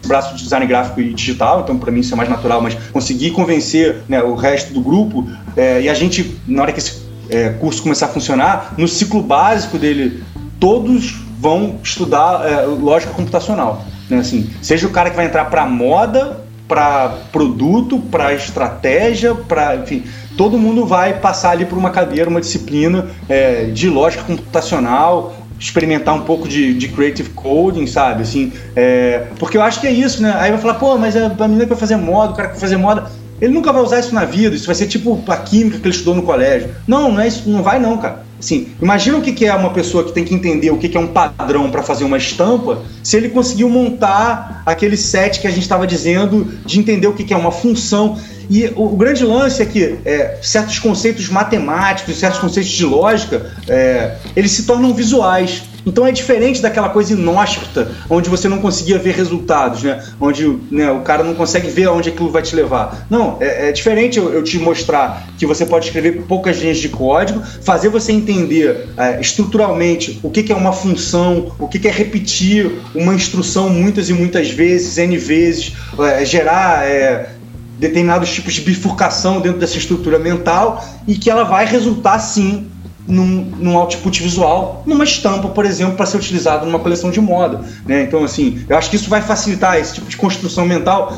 [0.07, 3.33] braço de design gráfico e digital, então para mim isso é mais natural, mas consegui
[3.33, 7.49] convencer né, o resto do grupo é, e a gente, na hora que esse é,
[7.49, 10.23] curso começar a funcionar, no ciclo básico dele,
[10.61, 13.85] todos vão estudar é, lógica computacional.
[14.09, 19.77] Né, assim, seja o cara que vai entrar para moda, para produto, para estratégia, para
[19.77, 20.05] enfim,
[20.37, 26.15] todo mundo vai passar ali por uma cadeira, uma disciplina é, de lógica computacional experimentar
[26.15, 28.23] um pouco de, de creative coding, sabe?
[28.23, 30.35] Assim, é, porque eu acho que é isso, né?
[30.39, 32.61] Aí vai falar, pô, mas a menina que vai fazer moda, o cara que vai
[32.61, 35.79] fazer moda, ele nunca vai usar isso na vida, isso vai ser tipo a química
[35.79, 36.71] que ele estudou no colégio.
[36.87, 38.25] Não, não é isso, não vai não, cara.
[38.39, 41.07] Assim, imagina o que é uma pessoa que tem que entender o que é um
[41.07, 45.87] padrão para fazer uma estampa, se ele conseguiu montar aquele set que a gente estava
[45.87, 48.19] dizendo de entender o que é uma função.
[48.49, 53.51] E o, o grande lance é que é, certos conceitos matemáticos, certos conceitos de lógica,
[53.69, 55.63] é, eles se tornam visuais.
[55.87, 60.03] Então é diferente daquela coisa inóspita, onde você não conseguia ver resultados, né?
[60.21, 63.07] Onde né, o cara não consegue ver aonde aquilo vai te levar.
[63.09, 66.89] Não, é, é diferente eu, eu, te mostrar que você pode escrever poucas linhas de
[66.89, 71.87] código, fazer você entender é, estruturalmente o que, que, é uma função, o que, que,
[71.87, 77.36] é repetir uma instrução muitas e muitas vezes, N vezes, é, gerar é,
[77.79, 82.71] determinados tipos de bifurcação dentro dessa estrutura mental e que ela vai resultar sim
[83.07, 87.61] num, num output visual, numa estampa, por exemplo, para ser utilizado numa coleção de moda.
[87.87, 88.03] Né?
[88.03, 91.17] Então, assim, eu acho que isso vai facilitar esse tipo de construção mental,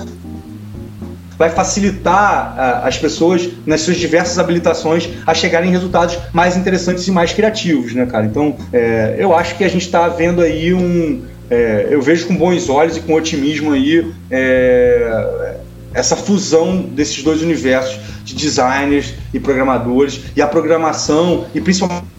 [1.38, 7.12] vai facilitar as pessoas nas suas diversas habilitações a chegarem em resultados mais interessantes e
[7.12, 8.26] mais criativos, né, cara?
[8.26, 12.36] Então, é, eu acho que a gente está vendo aí um, é, eu vejo com
[12.36, 15.57] bons olhos e com otimismo aí é,
[15.94, 22.17] essa fusão desses dois universos de designers e programadores e a programação e principalmente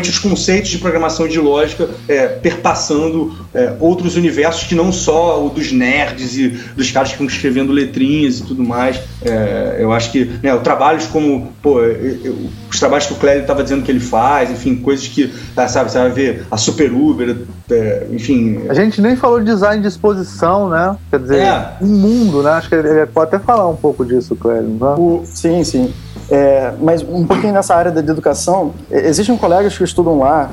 [0.00, 5.50] os conceitos de programação de lógica é, perpassando é, outros universos que não só o
[5.50, 9.00] dos nerds e dos caras que estão escrevendo letrinhas e tudo mais.
[9.22, 12.36] É, eu acho que né, trabalhos como pô, eu,
[12.70, 15.90] os trabalhos que o Clélio estava dizendo que ele faz, enfim, coisas que, tá, sabe,
[15.90, 17.36] você vai ver a Super Uber,
[17.70, 18.62] é, enfim.
[18.68, 20.96] A gente nem falou de design de exposição, né?
[21.10, 21.72] Quer dizer, é.
[21.80, 22.50] um mundo, né?
[22.52, 24.68] Acho que ele pode até falar um pouco disso, Clélio.
[24.68, 24.94] Né?
[24.96, 25.92] O, sim, sim.
[26.30, 30.50] É, mas um pouquinho nessa área da educação, existem colegas que estudam lá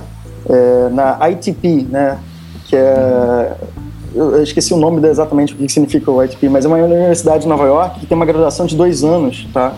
[0.50, 2.20] é, na ITP, né?
[2.68, 3.56] Que é
[4.14, 7.48] eu esqueci o nome exatamente o que significa o ITP, mas é uma universidade de
[7.48, 9.74] Nova York que tem uma graduação de dois anos, tá?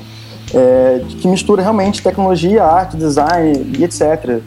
[0.53, 4.41] É, que mistura realmente tecnologia, arte, design e etc.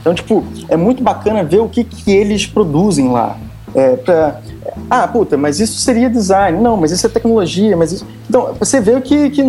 [0.00, 3.36] Então, tipo, é muito bacana ver o que, que eles produzem lá.
[3.74, 4.40] É, pra,
[4.88, 6.60] ah, puta, mas isso seria design.
[6.60, 7.76] Não, mas isso é tecnologia.
[7.76, 8.06] Mas isso...
[8.28, 9.42] Então, você vê que, que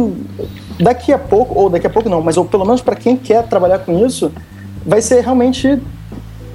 [0.79, 3.43] daqui a pouco, ou daqui a pouco não, mas ou pelo menos para quem quer
[3.47, 4.31] trabalhar com isso,
[4.85, 5.79] vai ser realmente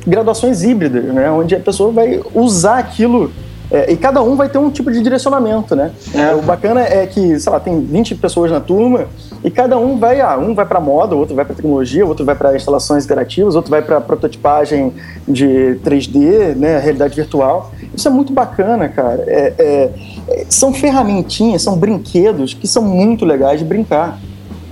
[0.06, 1.30] graduações híbridas, né?
[1.30, 3.30] Onde a pessoa vai usar aquilo
[3.70, 5.90] é, e cada um vai ter um tipo de direcionamento, né?
[6.14, 6.34] É.
[6.34, 9.06] O bacana é que, sei lá, tem 20 pessoas na turma
[9.44, 12.34] e cada um vai, ah, um vai para moda, outro vai para tecnologia, outro vai
[12.34, 14.94] para instalações interativas, outro vai para prototipagem
[15.28, 17.70] de 3D, né, realidade virtual.
[17.94, 19.22] Isso é muito bacana, cara.
[19.26, 19.90] É, é,
[20.28, 24.18] é, são ferramentinhas, são brinquedos que são muito legais de brincar.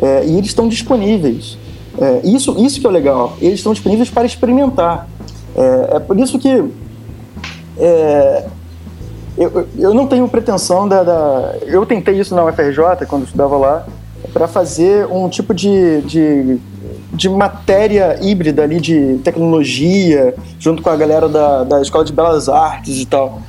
[0.00, 1.58] É, e eles estão disponíveis.
[2.24, 3.36] isso, isso que é legal.
[3.42, 5.06] Eles estão disponíveis para experimentar.
[5.54, 6.64] É, é por isso que
[7.78, 8.46] é,
[9.36, 13.86] eu, eu não tenho pretensão da, da, Eu tentei isso na UFRJ, quando estudava lá,
[14.32, 16.58] para fazer um tipo de, de,
[17.12, 22.48] de, matéria híbrida ali de tecnologia, junto com a galera da, da Escola de Belas
[22.48, 23.40] Artes e tal.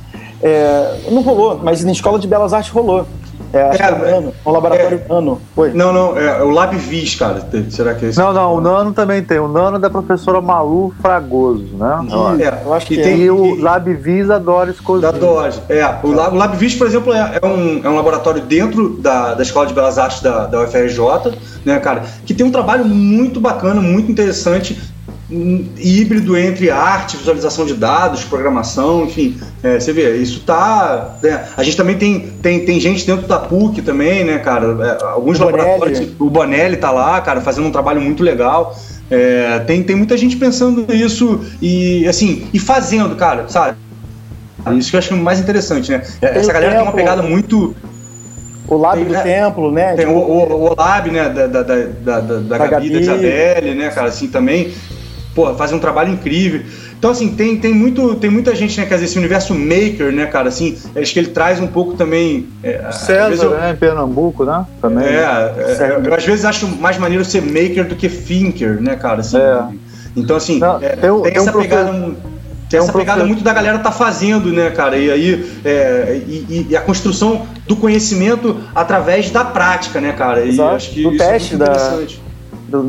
[0.42, 3.06] É, não rolou, mas na Escola de Belas Artes rolou.
[3.54, 5.40] É, é, é, um laboratório é, Nano.
[5.54, 5.72] Foi.
[5.72, 7.46] Não, não, é, é o LabVis, cara.
[7.70, 8.18] Será que é esse?
[8.18, 9.38] Não, não, o Nano também tem.
[9.38, 12.06] O Nano é da professora Malu Fragoso, né?
[12.40, 13.20] É, eu acho que, e tem.
[13.20, 15.12] E o LabVis da Doris Cozinha.
[15.12, 15.84] Da Doris, é.
[16.02, 19.42] O, Lab, o LabVis, por exemplo, é, é, um, é um laboratório dentro da, da
[19.42, 22.02] Escola de Belas Artes da, da UFRJ, né, cara?
[22.26, 24.93] Que tem um trabalho muito bacana, muito interessante
[25.78, 31.16] híbrido entre arte, visualização de dados, programação, enfim, é, você vê, isso tá.
[31.22, 34.98] Né, a gente também tem, tem, tem gente dentro da PUC também, né, cara?
[35.00, 35.98] É, alguns o laboratórios.
[35.98, 36.16] Bonelli.
[36.18, 38.76] O Bonelli tá lá, cara, fazendo um trabalho muito legal.
[39.10, 43.76] É, tem, tem muita gente pensando nisso e assim, e fazendo, cara, sabe?
[44.78, 46.02] Isso que eu acho mais interessante, né?
[46.22, 47.74] É, essa galera tempo, tem uma pegada muito.
[48.66, 49.94] O Lab tem, do né, Templo, né?
[49.94, 51.28] Tem o, o, o, Lab, né?
[51.28, 54.08] Da, da, da, da, da, da Gabi, Gabi, da Isabelle, né, cara?
[54.08, 54.72] Assim, também
[55.34, 56.62] pô, fazem um trabalho incrível.
[56.98, 60.26] Então, assim, tem, tem, muito, tem muita gente, né, quer dizer, esse universo maker, né,
[60.26, 62.48] cara, assim, acho que ele traz um pouco também...
[62.62, 65.06] É, César, eu, né, em Pernambuco, né, também.
[65.06, 69.20] É, é eu, às vezes acho mais maneiro ser maker do que thinker, né, cara,
[69.20, 69.36] assim.
[69.36, 69.64] É.
[70.16, 72.14] Então, assim, Não, é, tem, tem, essa um pegada...
[72.66, 74.96] Tem essa pegada muito da galera tá fazendo, né, cara?
[74.96, 80.44] E aí é, e, e, a construção do conhecimento através da prática, né, cara?
[80.44, 82.00] E acho que do teste é da,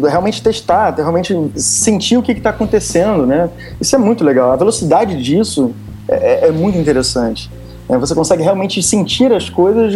[0.07, 3.49] realmente testar, realmente sentir o que está acontecendo, né?
[3.79, 4.51] Isso é muito legal.
[4.51, 5.73] A velocidade disso
[6.07, 7.49] é, é, é muito interessante.
[7.89, 9.93] É, você consegue realmente sentir as coisas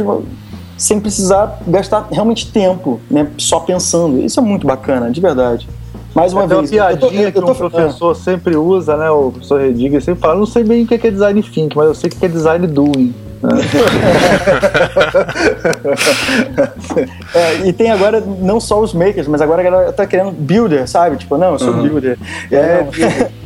[0.77, 3.27] sem precisar gastar realmente tempo, né?
[3.37, 4.19] Só pensando.
[4.19, 5.67] Isso é muito bacana, de verdade.
[6.15, 6.59] Mais uma é vez.
[6.59, 9.09] Uma piadinha eu tô, eu tô, que o professor sempre usa, né?
[9.09, 11.95] O professor Rediga sempre fala, não sei bem o que é design thinking, mas eu
[11.95, 13.13] sei o que é design doing.
[17.33, 20.87] é, e tem agora não só os makers, mas agora a galera tá querendo builder,
[20.87, 21.17] sabe?
[21.17, 21.87] Tipo, não, eu sou uhum.
[21.87, 22.19] builder.
[22.51, 22.91] É, não,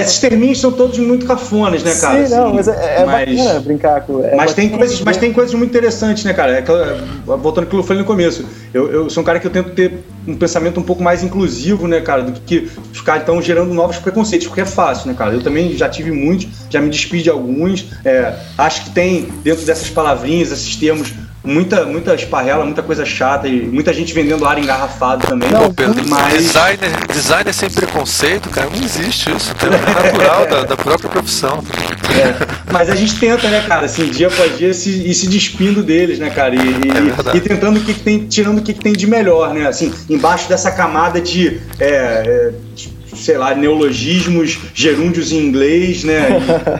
[0.00, 2.26] esses terminhos são todos muito cafones, né, cara?
[2.26, 4.24] Sim, não, assim, mas é, é mas, bacana brincar com.
[4.24, 6.52] É mas, tem coisas, mas tem coisas muito interessantes, né, cara?
[6.52, 9.46] É aquela, voltando ao que eu falei no começo, eu, eu sou um cara que
[9.46, 13.40] eu tento ter um pensamento um pouco mais inclusivo, né, cara, do que ficar então
[13.40, 15.34] gerando novos preconceitos, porque é fácil, né, cara?
[15.34, 17.86] Eu também já tive muitos, já me despedi de alguns.
[18.04, 21.12] É, acho que tem dentro dessas palavrinhas, esses termos
[21.46, 25.48] muita, muita esparrela, muita coisa chata e muita gente vendendo ar engarrafado também.
[25.50, 26.34] Não, Pedro, mas...
[26.34, 29.54] designer, designer sem preconceito, cara, não existe isso.
[29.62, 31.62] É natural da, da, própria profissão.
[32.10, 35.82] É, mas a gente tenta, né, cara, assim, dia após dia se, ir se despindo
[35.82, 36.54] deles, né, cara?
[36.54, 39.06] E, e, é e tentando o que, que, tem, tirando o que, que, tem de
[39.06, 39.68] melhor, né?
[39.68, 41.60] Assim, embaixo dessa camada de.
[41.78, 46.28] É, de sei lá, neologismos, gerúndios em inglês, né?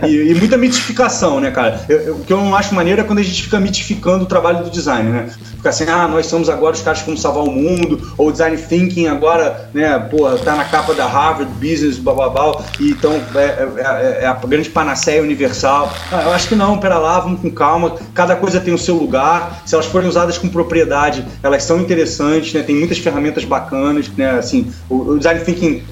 [0.07, 1.81] E, e muita mitificação, né, cara?
[1.89, 4.27] Eu, eu, o que eu não acho maneiro é quando a gente fica mitificando o
[4.27, 5.29] trabalho do design, né?
[5.57, 8.57] Fica assim, ah, nós somos agora os caras que vão salvar o mundo, ou design
[8.57, 13.21] thinking agora, né, pô, tá na capa da Harvard Business, blá blá blá, e então
[13.35, 15.93] é, é, é, é a grande panaceia universal.
[16.13, 18.95] Ah, eu acho que não, pera lá, vamos com calma, cada coisa tem o seu
[18.95, 22.63] lugar, se elas forem usadas com propriedade, elas são interessantes, né?
[22.63, 24.31] Tem muitas ferramentas bacanas, né?
[24.31, 25.83] Assim, o, o design thinking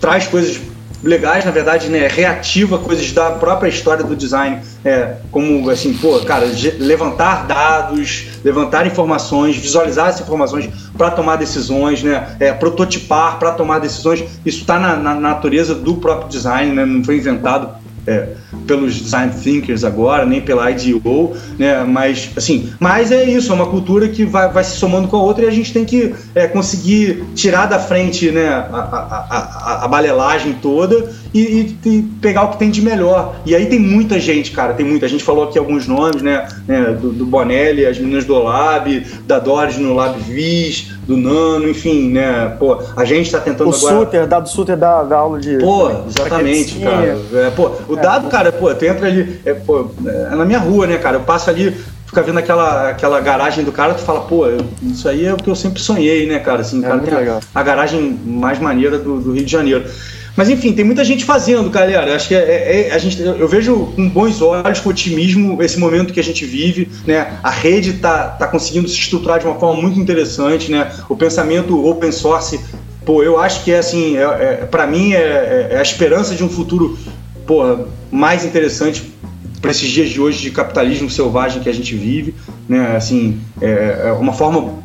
[0.00, 0.60] traz coisas
[1.02, 6.18] legais, na verdade, né, reativa coisas da própria história do design, é, como assim, pô,
[6.20, 6.46] cara,
[6.78, 13.78] levantar dados, levantar informações, visualizar essas informações para tomar decisões, né, é, prototipar para tomar
[13.78, 17.76] decisões, isso está na, na, natureza do próprio design, né, não foi inventado
[18.06, 18.30] é,
[18.66, 21.84] pelos design thinkers agora, nem pela IDO, né?
[21.84, 25.22] Mas assim, mas é isso, é uma cultura que vai, vai se somando com a
[25.22, 29.84] outra e a gente tem que é, conseguir tirar da frente, né, a, a, a,
[29.84, 33.36] a balelagem toda e, e, e, pegar o que tem de melhor.
[33.44, 35.06] E aí tem muita gente, cara, tem muita.
[35.06, 36.48] A gente falou aqui alguns nomes, né?
[36.66, 41.68] né do, do Bonelli, as meninas do Lab, da Doris no Lab Vis, do Nano,
[41.68, 42.54] enfim, né?
[42.58, 43.94] Pô, a gente tá tentando o agora.
[43.94, 45.58] O Suter, Dado Suter da, da aula de.
[45.58, 47.18] Pô, exatamente, cara.
[47.32, 48.00] É, pô, o é.
[48.00, 51.16] Dado, cara, pô, tu entra ali, é, pô, é na minha rua, né, cara?
[51.16, 51.74] Eu passo ali,
[52.06, 54.44] fica vendo aquela, aquela garagem do cara, tu fala, pô,
[54.82, 56.60] isso aí é o que eu sempre sonhei, né, cara?
[56.60, 59.84] Assim, é cara, tem a, a, garagem mais maneira do, do Rio de Janeiro.
[60.38, 62.14] Mas enfim, tem muita gente fazendo, galera.
[62.14, 65.80] Acho que é, é, é, a gente, eu vejo com bons olhos, com otimismo, esse
[65.80, 66.88] momento que a gente vive.
[67.04, 67.38] Né?
[67.42, 70.70] A rede está tá conseguindo se estruturar de uma forma muito interessante.
[70.70, 70.92] Né?
[71.08, 72.60] O pensamento open source,
[73.04, 74.22] pô, eu acho que é assim, é,
[74.62, 76.96] é para mim é, é, é, a esperança de um futuro
[77.44, 77.80] porra,
[78.10, 79.12] mais interessante
[79.60, 82.34] para esses dias de hoje de capitalismo selvagem que a gente vive,
[82.68, 82.96] né?
[82.96, 84.82] Assim, é, é uma forma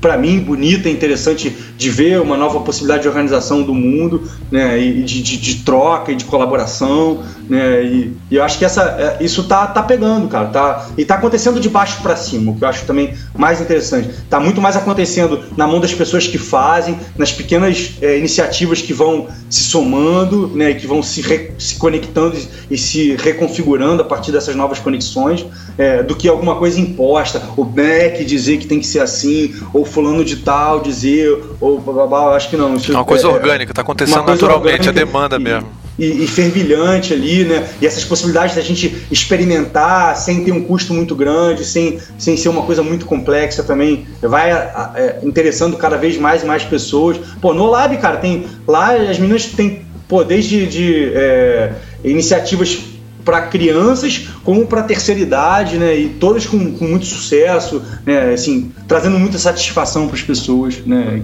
[0.00, 5.00] para mim, bonita, interessante de ver uma nova possibilidade de organização do mundo, né, e
[5.04, 9.24] de, de, de troca e de colaboração, né, e, e, eu acho que essa, é,
[9.24, 12.64] isso tá, tá pegando, cara, tá, e tá acontecendo de baixo para cima, o que
[12.64, 14.10] eu acho também mais interessante.
[14.28, 18.92] Tá muito mais acontecendo na mão das pessoas que fazem, nas pequenas é, iniciativas que
[18.92, 22.36] vão se somando, né, que vão se, re, se conectando
[22.68, 25.46] e, se reconfigurando a partir dessas novas conexões,
[25.78, 29.84] é, do que alguma coisa imposta, o Beck dizer que tem que ser assim, ou
[29.84, 31.38] fulano de tal dizer,
[31.76, 32.74] blá acho que não.
[32.74, 35.68] Isso é uma coisa é, orgânica, está acontecendo naturalmente, a demanda e, mesmo.
[35.98, 37.68] E, e, fervilhante ali, né?
[37.80, 42.48] E essas possibilidades da gente experimentar sem ter um custo muito grande, sem, sem ser
[42.48, 47.18] uma coisa muito complexa também, vai é, interessando cada vez mais e mais pessoas.
[47.40, 51.72] Pô, no Lab, cara, tem lá as meninas têm, pô, desde de, é,
[52.04, 52.78] iniciativas
[53.28, 55.94] para crianças como para terceira idade, né?
[55.94, 58.32] E todas com, com, muito sucesso, né?
[58.32, 61.20] Assim, trazendo muita satisfação para as pessoas, né?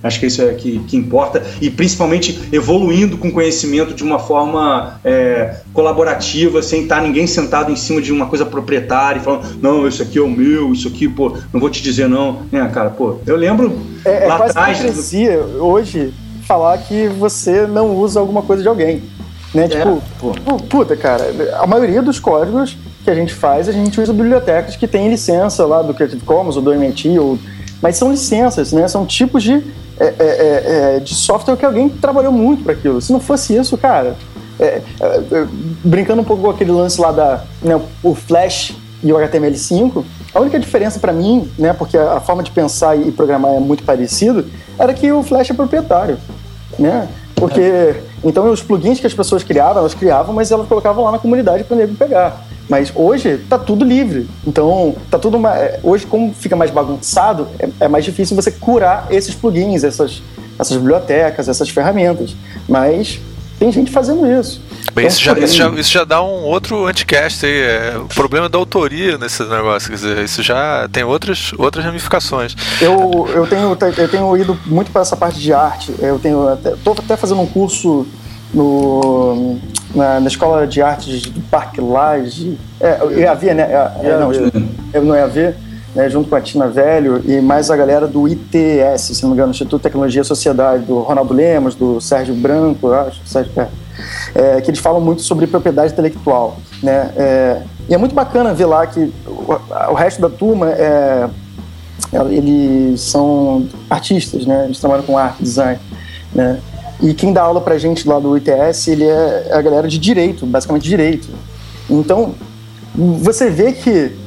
[0.00, 5.00] Acho que isso é que, que importa e principalmente evoluindo com conhecimento de uma forma
[5.04, 9.88] é, colaborativa, sem estar ninguém sentado em cima de uma coisa proprietária e falando, não,
[9.88, 12.42] isso aqui é o meu, isso aqui, pô, não vou te dizer não.
[12.52, 14.78] É, cara, pô, eu lembro é, é lá é quase atrás.
[14.78, 16.14] Hipocrisia hoje
[16.46, 19.02] falar que você não usa alguma coisa de alguém.
[19.54, 19.64] Né?
[19.64, 20.02] É, tipo,
[20.68, 21.24] puta, cara,
[21.58, 25.66] a maioria dos códigos que a gente faz, a gente usa bibliotecas que têm licença
[25.66, 27.38] lá do Creative Commons ou do MIT, ou...
[27.82, 28.86] mas são licenças, né?
[28.86, 29.54] São tipos de,
[29.98, 33.00] é, é, é, é de software que alguém trabalhou muito para aquilo.
[33.00, 34.16] Se não fosse isso, cara,
[34.60, 34.82] é,
[35.82, 40.04] brincando um pouco com aquele lance lá da né, o Flash e o HTML5,
[40.34, 43.82] a única diferença para mim, né, porque a forma de pensar e programar é muito
[43.82, 44.44] parecido,
[44.78, 46.18] era que o Flash é proprietário,
[46.78, 47.08] né?
[47.34, 47.94] Porque
[48.24, 51.64] então os plugins que as pessoas criavam, elas criavam, mas elas colocavam lá na comunidade
[51.64, 52.44] para nego pegar.
[52.68, 54.28] Mas hoje tá tudo livre.
[54.46, 59.08] Então, tá tudo é, hoje como fica mais bagunçado, é, é mais difícil você curar
[59.10, 60.22] esses plugins, essas
[60.60, 62.36] essas bibliotecas, essas ferramentas.
[62.68, 63.20] Mas
[63.60, 64.58] tem gente fazendo isso.
[64.94, 67.60] Bem, isso já, isso, já, isso já dá um outro anticast aí.
[67.60, 69.90] É, o problema da autoria nesse negócio.
[69.90, 72.56] Quer dizer, isso já tem outras, outras ramificações.
[72.80, 75.94] Eu, eu, tenho, eu tenho ido muito para essa parte de arte.
[75.98, 78.06] Eu tenho até, tô até fazendo um curso
[78.54, 79.58] no,
[79.94, 82.58] na, na escola de artes do Parque Lage.
[82.80, 83.62] É, EAV, né?
[83.64, 84.32] É, é, não,
[84.94, 85.54] é, não é EAV
[85.94, 89.34] né, junto com a Tina Velho e mais a galera do ITS, se não me
[89.34, 93.68] engano, Instituto de Tecnologia e Sociedade, do Ronaldo Lemos, do Sérgio Branco, acho, Sérgio, é,
[94.34, 96.56] é, que eles falam muito sobre propriedade intelectual.
[96.82, 97.10] Né?
[97.16, 99.56] É, e é muito bacana ver lá que o,
[99.90, 101.28] o resto da turma é,
[102.30, 104.64] eles são artistas, né?
[104.66, 105.80] eles trabalham com arte, design.
[106.32, 106.60] Né?
[107.02, 110.46] E quem dá aula pra gente lá do ITS, ele é a galera de direito,
[110.46, 111.28] basicamente direito.
[111.88, 112.34] Então,
[112.94, 114.19] você vê que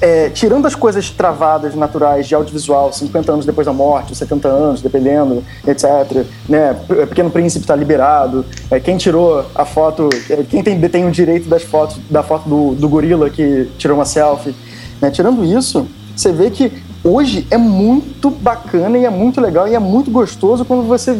[0.00, 4.82] é, tirando as coisas travadas naturais de audiovisual, 50 anos depois da morte, 70 anos,
[4.82, 6.24] dependendo, etc.
[6.48, 6.76] Né?
[7.08, 8.44] Pequeno Príncipe está liberado.
[8.70, 12.48] É, quem tirou a foto, é, quem tem, detém o direito das fotos, da foto
[12.48, 14.54] do, do gorila que tirou uma selfie.
[15.00, 15.10] Né?
[15.10, 19.78] Tirando isso, você vê que hoje é muito bacana e é muito legal e é
[19.78, 21.18] muito gostoso quando você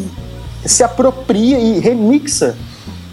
[0.64, 2.56] se apropria e remixa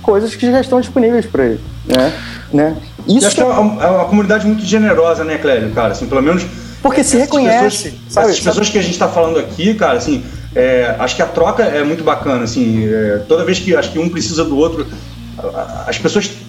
[0.02, 1.62] coisas que já estão disponíveis para ele.
[1.86, 2.14] Né?
[2.52, 2.78] né?
[3.08, 5.94] Isso acho que é uma, é uma, comunidade muito generosa, né, Clélio, cara?
[5.94, 6.46] Assim, pelo menos.
[6.82, 7.92] Porque se reconhece.
[7.92, 10.24] Pessoas, sabe, essas pessoas que a gente está falando aqui, cara, assim,
[10.56, 12.86] é, acho que a troca é muito bacana, assim.
[12.88, 14.86] É, toda vez que acho que um precisa do outro,
[15.88, 16.43] as pessoas é,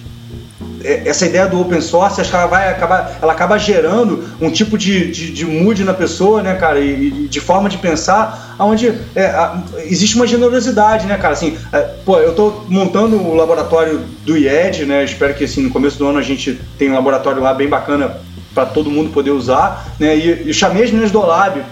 [0.85, 4.77] essa ideia do open source, acho que ela vai acabar, ela acaba gerando um tipo
[4.77, 9.25] de, de, de mood na pessoa, né, cara, e, de forma de pensar, onde é,
[9.25, 14.37] a, existe uma generosidade, né, cara, assim, é, pô, eu tô montando o laboratório do
[14.37, 17.53] IED, né, espero que assim no começo do ano a gente tenha um laboratório lá
[17.53, 18.17] bem bacana
[18.53, 21.63] para todo mundo poder usar, né, e, e chamei as meninas do Lab,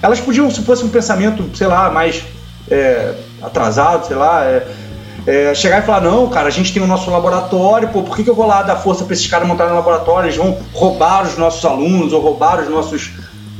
[0.00, 2.24] elas podiam, se fosse um pensamento, sei lá, mais
[2.70, 4.66] é, atrasado, sei lá, é,
[5.26, 8.24] é, chegar e falar, não, cara, a gente tem o nosso laboratório, pô, por que,
[8.24, 10.26] que eu vou lá dar força para esses caras montarem um laboratório?
[10.26, 13.10] Eles vão roubar os nossos alunos ou roubar os nossos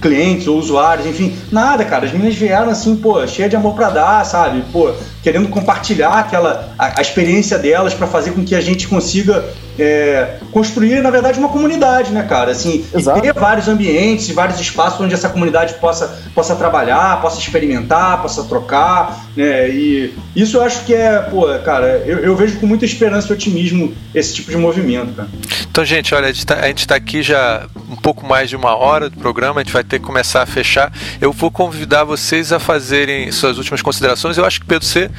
[0.00, 2.04] clientes ou usuários, enfim, nada, cara.
[2.04, 4.64] As meninas vieram assim, pô, cheia de amor para dar, sabe?
[4.72, 4.92] Pô,
[5.22, 9.44] querendo compartilhar aquela a, a experiência delas para fazer com que a gente consiga
[9.78, 12.50] é, construir, na verdade, uma comunidade, né, cara?
[12.50, 12.84] Assim,
[13.20, 19.26] ter vários ambientes, vários espaços onde essa comunidade possa, possa trabalhar, possa experimentar, possa trocar,
[19.36, 19.70] né?
[19.70, 23.32] E isso eu acho que é, pô, cara, eu, eu vejo com muita esperança e
[23.32, 25.28] otimismo esse tipo de movimento, cara.
[25.70, 29.08] Então, gente, olha, a gente está tá aqui já um pouco mais de uma hora
[29.08, 30.92] do programa, a gente vai ter que começar a fechar.
[31.18, 34.36] Eu vou convidar vocês a fazerem suas últimas considerações.
[34.36, 35.10] Eu acho que, Pedro, você,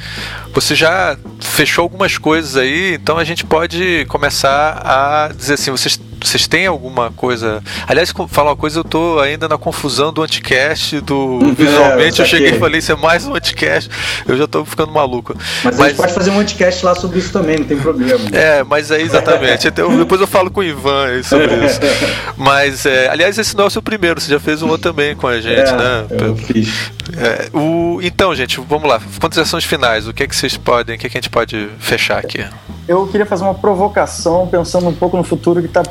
[0.52, 5.98] você já fechou algumas coisas aí, então a gente pode começar a dizer assim, vocês
[6.28, 7.62] vocês têm alguma coisa.
[7.86, 12.20] Aliás, falar uma coisa, eu tô ainda na confusão do anticast, do é, visualmente.
[12.20, 13.90] É, eu cheguei e falei, isso é mais um anticast.
[14.26, 15.34] Eu já tô ficando maluco.
[15.62, 18.20] Mas, mas, a gente pode fazer um anticast lá sobre isso também, não tem problema.
[18.32, 19.68] É, mas aí exatamente.
[19.68, 21.80] então, depois eu falo com o Ivan sobre isso.
[22.36, 25.14] Mas, é, aliás, esse não é o seu primeiro, você já fez um outro também
[25.14, 26.06] com a gente, é, né?
[26.10, 26.90] Eu fiz.
[27.16, 29.00] É, o, então, gente, vamos lá.
[29.20, 30.06] Considerações finais.
[30.06, 32.44] O que é que vocês podem, o que, é que a gente pode fechar aqui?
[32.86, 35.82] Eu queria fazer uma provocação pensando um pouco no futuro que está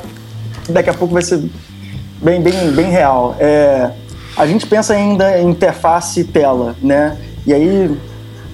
[0.68, 1.42] daqui a pouco vai ser
[2.22, 3.36] bem, bem, bem real.
[3.38, 3.90] É,
[4.36, 7.16] a gente pensa ainda em interface tela, né?
[7.46, 7.96] E aí,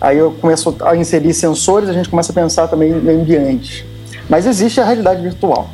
[0.01, 3.85] aí eu começo a inserir sensores, a gente começa a pensar também em ambientes.
[4.29, 5.71] Mas existe a realidade virtual,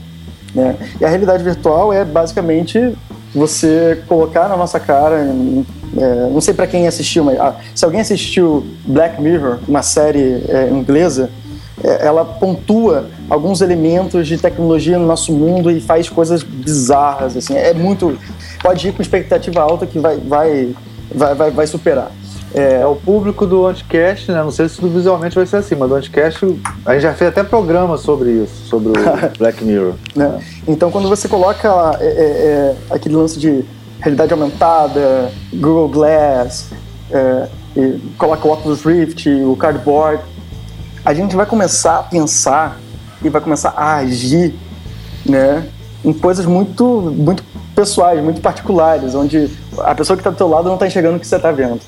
[0.54, 0.76] né?
[1.00, 2.96] E a realidade virtual é basicamente
[3.34, 5.16] você colocar na nossa cara,
[5.96, 10.42] é, não sei para quem assistiu, mas ah, se alguém assistiu Black Mirror, uma série
[10.48, 11.30] é, inglesa,
[12.00, 17.72] ela pontua alguns elementos de tecnologia no nosso mundo e faz coisas bizarras, assim, é
[17.72, 18.18] muito...
[18.62, 20.74] Pode ir com expectativa alta que vai, vai,
[21.14, 22.10] vai, vai, vai superar.
[22.54, 24.42] É, é, o público do Anticast, né?
[24.42, 26.46] Não sei se visualmente vai ser assim, mas do Anticast
[26.86, 28.92] a gente já fez até programa sobre isso, sobre o
[29.38, 29.94] Black Mirror.
[30.14, 30.40] Né?
[30.66, 31.68] Então, quando você coloca
[32.00, 33.62] é, é, é, aquele lance de
[34.00, 36.70] realidade aumentada, Google Glass,
[37.10, 37.48] é,
[38.16, 40.22] coloca o Oculus Rift, o Cardboard,
[41.06, 42.80] a gente vai começar a pensar
[43.22, 44.52] e vai começar a agir,
[45.24, 45.64] né,
[46.04, 46.84] em coisas muito,
[47.16, 47.44] muito
[47.76, 49.48] pessoais, muito particulares, onde
[49.84, 51.80] a pessoa que está do teu lado não está enxergando o que você está vendo,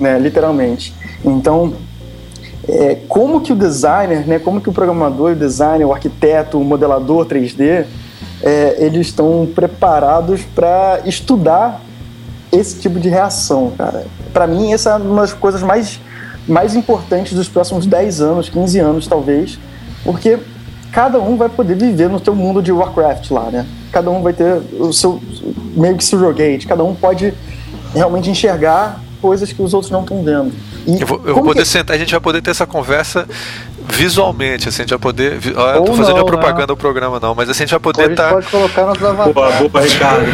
[0.00, 0.94] né, literalmente.
[1.22, 1.74] Então,
[2.66, 6.64] é, como que o designer, né, como que o programador, o designer, o arquiteto, o
[6.64, 7.84] modelador 3D,
[8.42, 11.82] é, eles estão preparados para estudar
[12.50, 14.06] esse tipo de reação, cara.
[14.32, 16.00] Para mim, essa é uma das coisas mais
[16.46, 19.58] mais importantes dos próximos 10 anos, 15 anos talvez,
[20.04, 20.38] porque
[20.92, 23.66] cada um vai poder viver no seu mundo de Warcraft lá, né?
[23.90, 25.20] Cada um vai ter o seu
[25.74, 27.32] meio que surrogate, cada um pode
[27.94, 30.52] realmente enxergar coisas que os outros não estão vendo.
[30.86, 31.68] E eu vou, eu vou poder que...
[31.68, 33.26] sentar, a gente vai poder ter essa conversa
[33.88, 35.38] visualmente, assim, a gente vai poder.
[35.56, 38.10] Olha, eu tô fazendo não, propaganda do programa, não, mas assim, a gente vai poder
[38.10, 38.28] estar.
[38.28, 38.34] Tá...
[38.34, 39.34] pode colocar nos avatares.
[39.34, 40.26] Boa, boa, Ricardo.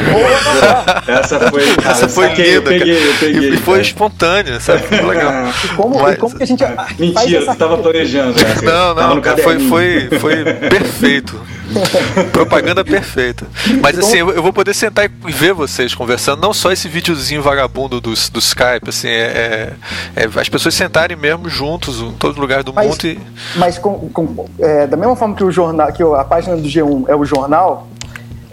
[1.09, 4.83] essa foi, cara, essa foi saquei, linda, eu peguei, eu peguei, e, foi espontânea, sabe?
[4.83, 5.33] Foi legal.
[5.65, 6.15] E como, mas...
[6.15, 6.65] e como que a gente.
[6.99, 8.33] Mentira, você estava planejando.
[8.33, 8.55] Né?
[8.62, 11.41] Não, não, cara, foi, foi, foi perfeito.
[12.32, 13.47] Propaganda perfeita.
[13.81, 18.01] Mas assim, eu, vou poder sentar e ver vocês conversando, não só esse videozinho vagabundo
[18.01, 19.74] do, do Skype, assim, é,
[20.16, 23.20] é, é as pessoas sentarem mesmo juntos em todos os lugares do mas, mundo e.
[23.57, 27.05] Mas com, com, é, da mesma forma que o jornal, que a página do G1
[27.09, 27.89] é o jornal,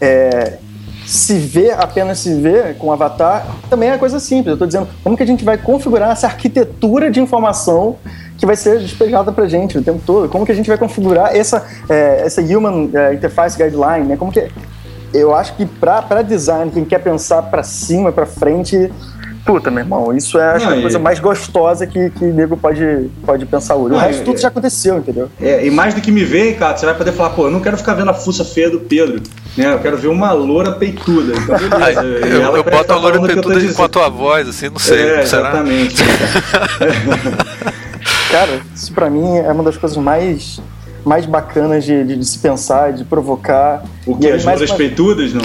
[0.02, 0.58] é,
[1.06, 4.48] se ver, apenas se ver com o avatar, também é coisa simples.
[4.48, 7.98] Eu estou dizendo como que a gente vai configurar essa arquitetura de informação
[8.38, 10.30] que vai ser despejada para gente o tempo todo.
[10.30, 14.18] Como que a gente vai configurar essa, é, essa Human é, Interface Guideline, né?
[14.18, 14.48] Como que
[15.14, 18.92] eu acho que para design, quem quer pensar para cima, para frente,
[19.46, 23.10] puta, meu irmão, isso é Não, a coisa mais gostosa que, que o nego pode,
[23.26, 23.96] pode pensar hoje.
[23.96, 25.30] O resto é, tudo já aconteceu, entendeu?
[25.40, 27.62] É, e mais do que me ver, cara, você vai poder falar, pô, eu não
[27.62, 29.22] quero ficar vendo a fuça feia do Pedro,
[29.56, 29.74] né?
[29.74, 31.34] Eu quero ver uma loura peituda.
[31.38, 32.02] Então, beleza.
[32.28, 35.02] eu, eu boto a loura peituda com a tua voz, assim, não sei.
[35.02, 36.04] É, exatamente.
[38.36, 40.60] Cara, isso pra mim é uma das coisas mais
[41.06, 43.82] mais bacanas de, de, de, se pensar, de provocar.
[44.06, 44.28] O que?
[44.28, 45.42] As mais peitudas, não?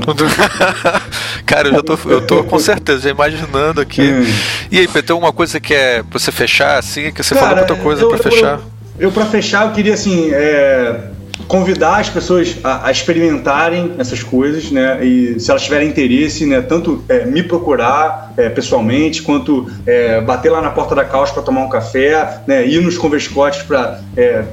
[1.46, 4.02] Cara, eu já tô, eu tô com certeza, já imaginando aqui.
[4.02, 4.24] Hum.
[4.72, 7.46] E aí, Pedro, tem alguma coisa que é pra você fechar, assim, que você Cara,
[7.46, 8.58] falou outra coisa eu, pra fechar?
[8.98, 11.09] Eu, eu, pra fechar, eu queria, assim, é,
[11.48, 15.04] convidar as pessoas a, a, experimentarem essas coisas, né?
[15.04, 16.60] E se elas tiverem interesse, né?
[16.60, 21.42] Tanto é, me procurar é, pessoalmente, quanto é, bater lá na porta da Caos para
[21.42, 22.66] tomar um café, né?
[22.66, 24.44] Ir nos converscotes para é,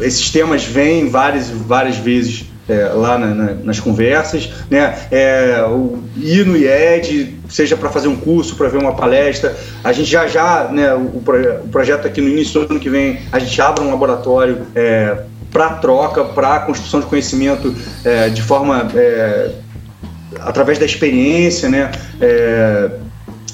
[0.00, 4.98] esses temas vêm várias várias vezes é, lá na, na, nas conversas, né?
[5.10, 9.54] É, o, ir no IED, seja para fazer um curso, para ver uma palestra.
[9.82, 13.20] A gente já já, né, o, o, projeto aqui no início do ano que vem,
[13.30, 15.18] a gente abre um laboratório é,
[15.54, 17.72] para troca, para construção de conhecimento
[18.04, 19.52] é, de forma é,
[20.40, 21.92] através da experiência, né?
[22.20, 22.90] É,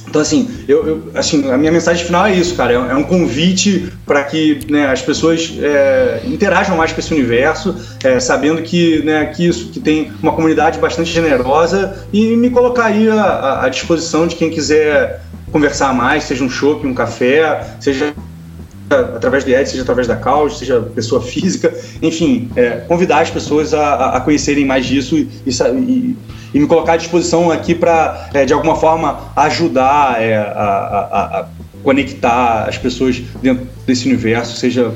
[0.08, 2.72] então, assim, eu, eu, assim, a minha mensagem final é isso, cara.
[2.72, 7.76] É, é um convite para que né, as pessoas é, interajam mais com esse universo,
[8.02, 12.86] é, sabendo que, né, que isso, que tem uma comunidade bastante generosa e me colocar
[12.86, 15.20] aí à, à disposição de quem quiser
[15.52, 18.14] conversar mais, seja um shopping, um café, seja
[18.90, 21.72] através do Ed, seja através da Caos, seja pessoa física,
[22.02, 26.16] enfim, é, convidar as pessoas a, a, conhecerem mais disso e, e,
[26.52, 31.40] e, me colocar à disposição aqui para, é, de alguma forma, ajudar é, a, a,
[31.40, 31.46] a,
[31.84, 34.92] conectar as pessoas dentro desse universo, seja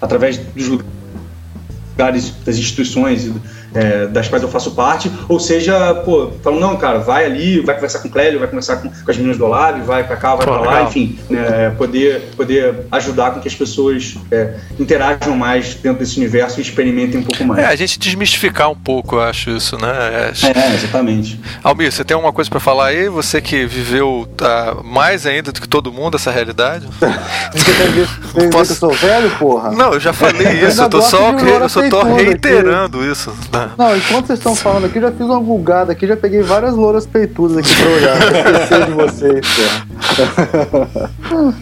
[0.00, 3.30] através dos lugares, das instituições
[3.74, 7.74] é, das quais eu faço parte, ou seja, pô, falando, não, cara, vai ali, vai
[7.74, 10.34] conversar com o Clélio, vai conversar com, com as meninas do Lab, vai pra cá,
[10.36, 15.36] vai pô, pra lá, enfim, né, poder, poder ajudar com que as pessoas é, interajam
[15.36, 17.64] mais dentro desse universo e experimentem um pouco mais.
[17.64, 19.92] É, a gente desmistificar um pouco, eu acho isso, né?
[19.92, 21.40] É, é exatamente.
[21.62, 23.08] Almir, você tem alguma coisa para falar aí?
[23.08, 26.86] Você que viveu tá, mais ainda do que todo mundo essa realidade?
[27.54, 28.72] Você Posso...
[28.72, 29.70] eu sou velho, porra?
[29.70, 33.32] Não, eu já falei isso, eu tô só eu só tô reiterando isso.
[33.52, 33.63] Né?
[33.78, 37.06] Não, enquanto vocês estão falando aqui, já fiz uma bugada aqui, já peguei várias louras
[37.06, 38.16] peitudas aqui pra olhar.
[38.52, 39.46] esquecer de vocês,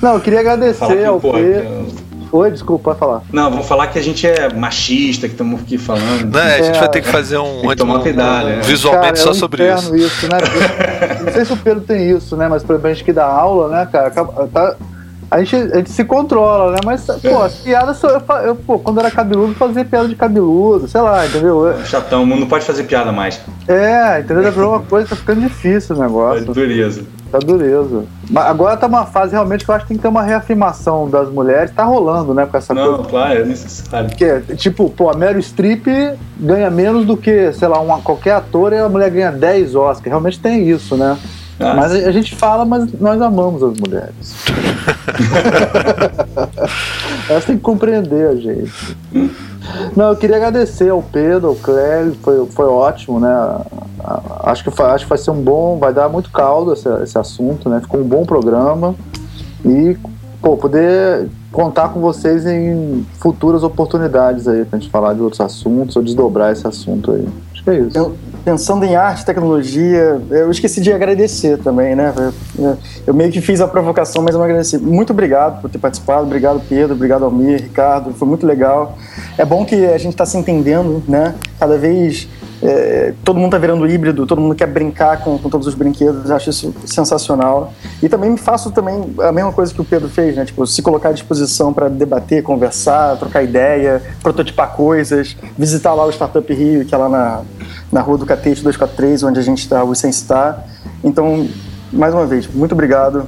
[0.01, 2.13] Não, eu queria agradecer ao Pedro.
[2.33, 3.23] Oi, desculpa, pode falar.
[3.31, 6.33] Não, vamos falar que a gente é machista, que estamos aqui falando.
[6.33, 9.13] Não, a gente é, vai ter que fazer um, um, um, cuidado, um visualmente cara,
[9.13, 9.95] é só sobre isso.
[9.95, 10.39] isso né?
[11.27, 12.49] Não sei se o Pedro tem isso, né?
[12.49, 14.77] Mas, por exemplo, a gente que dá aula, né, cara, tá,
[15.33, 16.79] a gente, a gente se controla, né?
[16.85, 17.47] Mas, pô, é.
[17.47, 21.75] as piadas, eu, eu, pô, quando era cabeludo, fazia piada de cabeludo, sei lá, entendeu?
[21.87, 23.41] Chatão, não pode fazer piada mais.
[23.67, 24.53] É, entendeu?
[24.53, 26.45] Já uma coisa, tá ficando difícil o negócio.
[26.45, 27.05] Tá dureza.
[27.31, 28.05] Tá dureza.
[28.29, 31.09] Mas agora tá uma fase realmente que eu acho que tem que ter uma reafirmação
[31.09, 31.71] das mulheres.
[31.71, 32.99] Tá rolando, né, com essa não, coisa.
[32.99, 34.11] Não, claro, é necessário.
[34.11, 35.87] Porque, tipo, pô, a Meryl Streep
[36.39, 40.05] ganha menos do que, sei lá, uma, qualquer ator e a mulher ganha 10 Oscars.
[40.05, 41.17] Realmente tem isso, né?
[41.61, 41.75] Ah.
[41.75, 44.45] Mas a gente fala, mas nós amamos as mulheres.
[47.29, 48.97] Elas têm que compreender a gente.
[49.97, 53.31] Não, eu queria agradecer ao Pedro, ao Clélio, foi, foi ótimo, né?
[54.41, 57.69] Acho que, acho que vai ser um bom, vai dar muito caldo esse, esse assunto,
[57.69, 57.81] né?
[57.81, 58.95] Ficou um bom programa
[59.65, 59.97] e,
[60.41, 65.95] pô, poder contar com vocês em futuras oportunidades aí pra gente falar de outros assuntos
[65.97, 67.29] ou desdobrar esse assunto aí.
[67.53, 67.97] Acho que é isso.
[67.97, 72.13] Eu pensando em arte, tecnologia, eu esqueci de agradecer também, né?
[73.07, 74.79] Eu meio que fiz a provocação, mas eu não agradeci.
[74.79, 78.97] Muito obrigado por ter participado, obrigado Pedro, obrigado Almir, Ricardo, foi muito legal.
[79.39, 81.35] É bom que a gente está se entendendo, né?
[81.59, 82.29] Cada vez
[82.63, 86.31] é, todo mundo está virando híbrido, todo mundo quer brincar com, com todos os brinquedos,
[86.31, 87.75] acho isso sensacional.
[88.01, 90.45] E também me faço também a mesma coisa que o Pedro fez, né?
[90.45, 96.11] Tipo, se colocar à disposição para debater, conversar, trocar ideia, prototipar coisas, visitar lá o
[96.11, 97.43] Startup Rio, que é lá na,
[97.91, 100.65] na rua do Catete 243, onde a gente está, o Sense está.
[101.03, 101.49] Então,
[101.93, 103.27] mais uma vez, muito obrigado.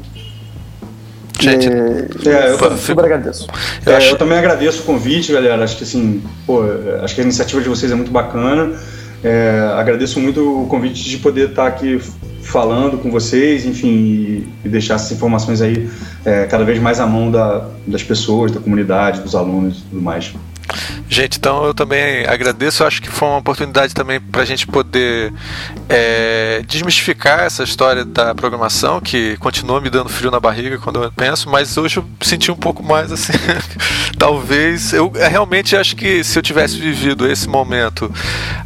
[1.41, 3.49] Gente, é, é, eu super agradeço.
[3.85, 4.11] Eu, é, acho...
[4.11, 5.65] eu, também agradeço o convite, galera.
[5.65, 6.63] Acho que assim, pô,
[7.03, 8.73] acho que a iniciativa de vocês é muito bacana.
[9.25, 11.99] É, agradeço muito o convite de poder estar aqui
[12.43, 15.89] falando com vocês, enfim, e, deixar essas informações aí
[16.27, 20.03] é, cada vez mais à mão da, das pessoas, da comunidade, dos alunos e tudo
[20.03, 20.35] mais.
[21.09, 22.83] Gente, então eu também agradeço.
[22.83, 25.33] Eu acho que foi uma oportunidade também para a gente poder
[25.89, 31.13] é, desmistificar essa história da programação, que continua me dando frio na barriga quando eu
[31.13, 33.33] penso, mas hoje eu senti um pouco mais assim.
[34.19, 34.93] talvez.
[34.93, 38.11] Eu realmente acho que se eu tivesse vivido esse momento,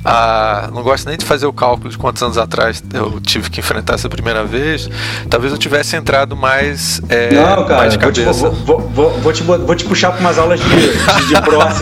[0.04, 3.60] ah, não gosto nem de fazer o cálculo de quantos anos atrás eu tive que
[3.60, 4.88] enfrentar essa primeira vez,
[5.28, 8.32] talvez eu tivesse entrado mais, é, não, cara, mais de cabeça.
[8.32, 11.36] Vou te, vou, vou, vou, te, vou te puxar para umas aulas de, de, de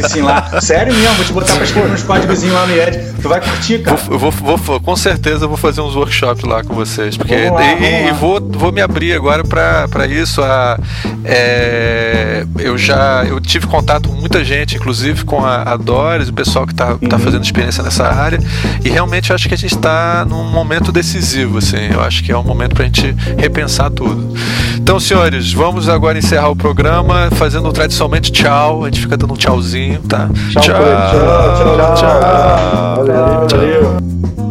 [0.07, 0.61] assim lá.
[0.61, 3.17] Sério mesmo, vou te botar pra escrever uns códigos lá no IED.
[3.21, 3.97] Tu vai curtir, cara.
[3.97, 7.17] Vou, vou, vou, com certeza vou fazer uns workshops lá com vocês.
[7.17, 10.43] Porque, lá, e, e vou, vou me abrir agora para isso.
[10.43, 10.79] A,
[11.25, 16.33] é, eu já eu tive contato com muita gente, inclusive com a, a Doris, o
[16.33, 17.09] pessoal que está tá uhum.
[17.09, 18.39] tá fazendo experiência nessa área.
[18.85, 21.59] E realmente eu acho que a gente está num momento decisivo.
[21.59, 24.35] Assim, eu acho que é um momento para a gente repensar tudo.
[24.77, 28.85] Então, senhores, vamos agora encerrar o programa fazendo tradicionalmente tchau.
[28.85, 30.29] A gente fica dando um tchauzinho, tá?
[30.51, 31.77] Tchau, tchau, tchau.
[31.77, 32.97] tchau, tchau.
[32.97, 33.47] Valeu.
[33.51, 34.46] Valeu.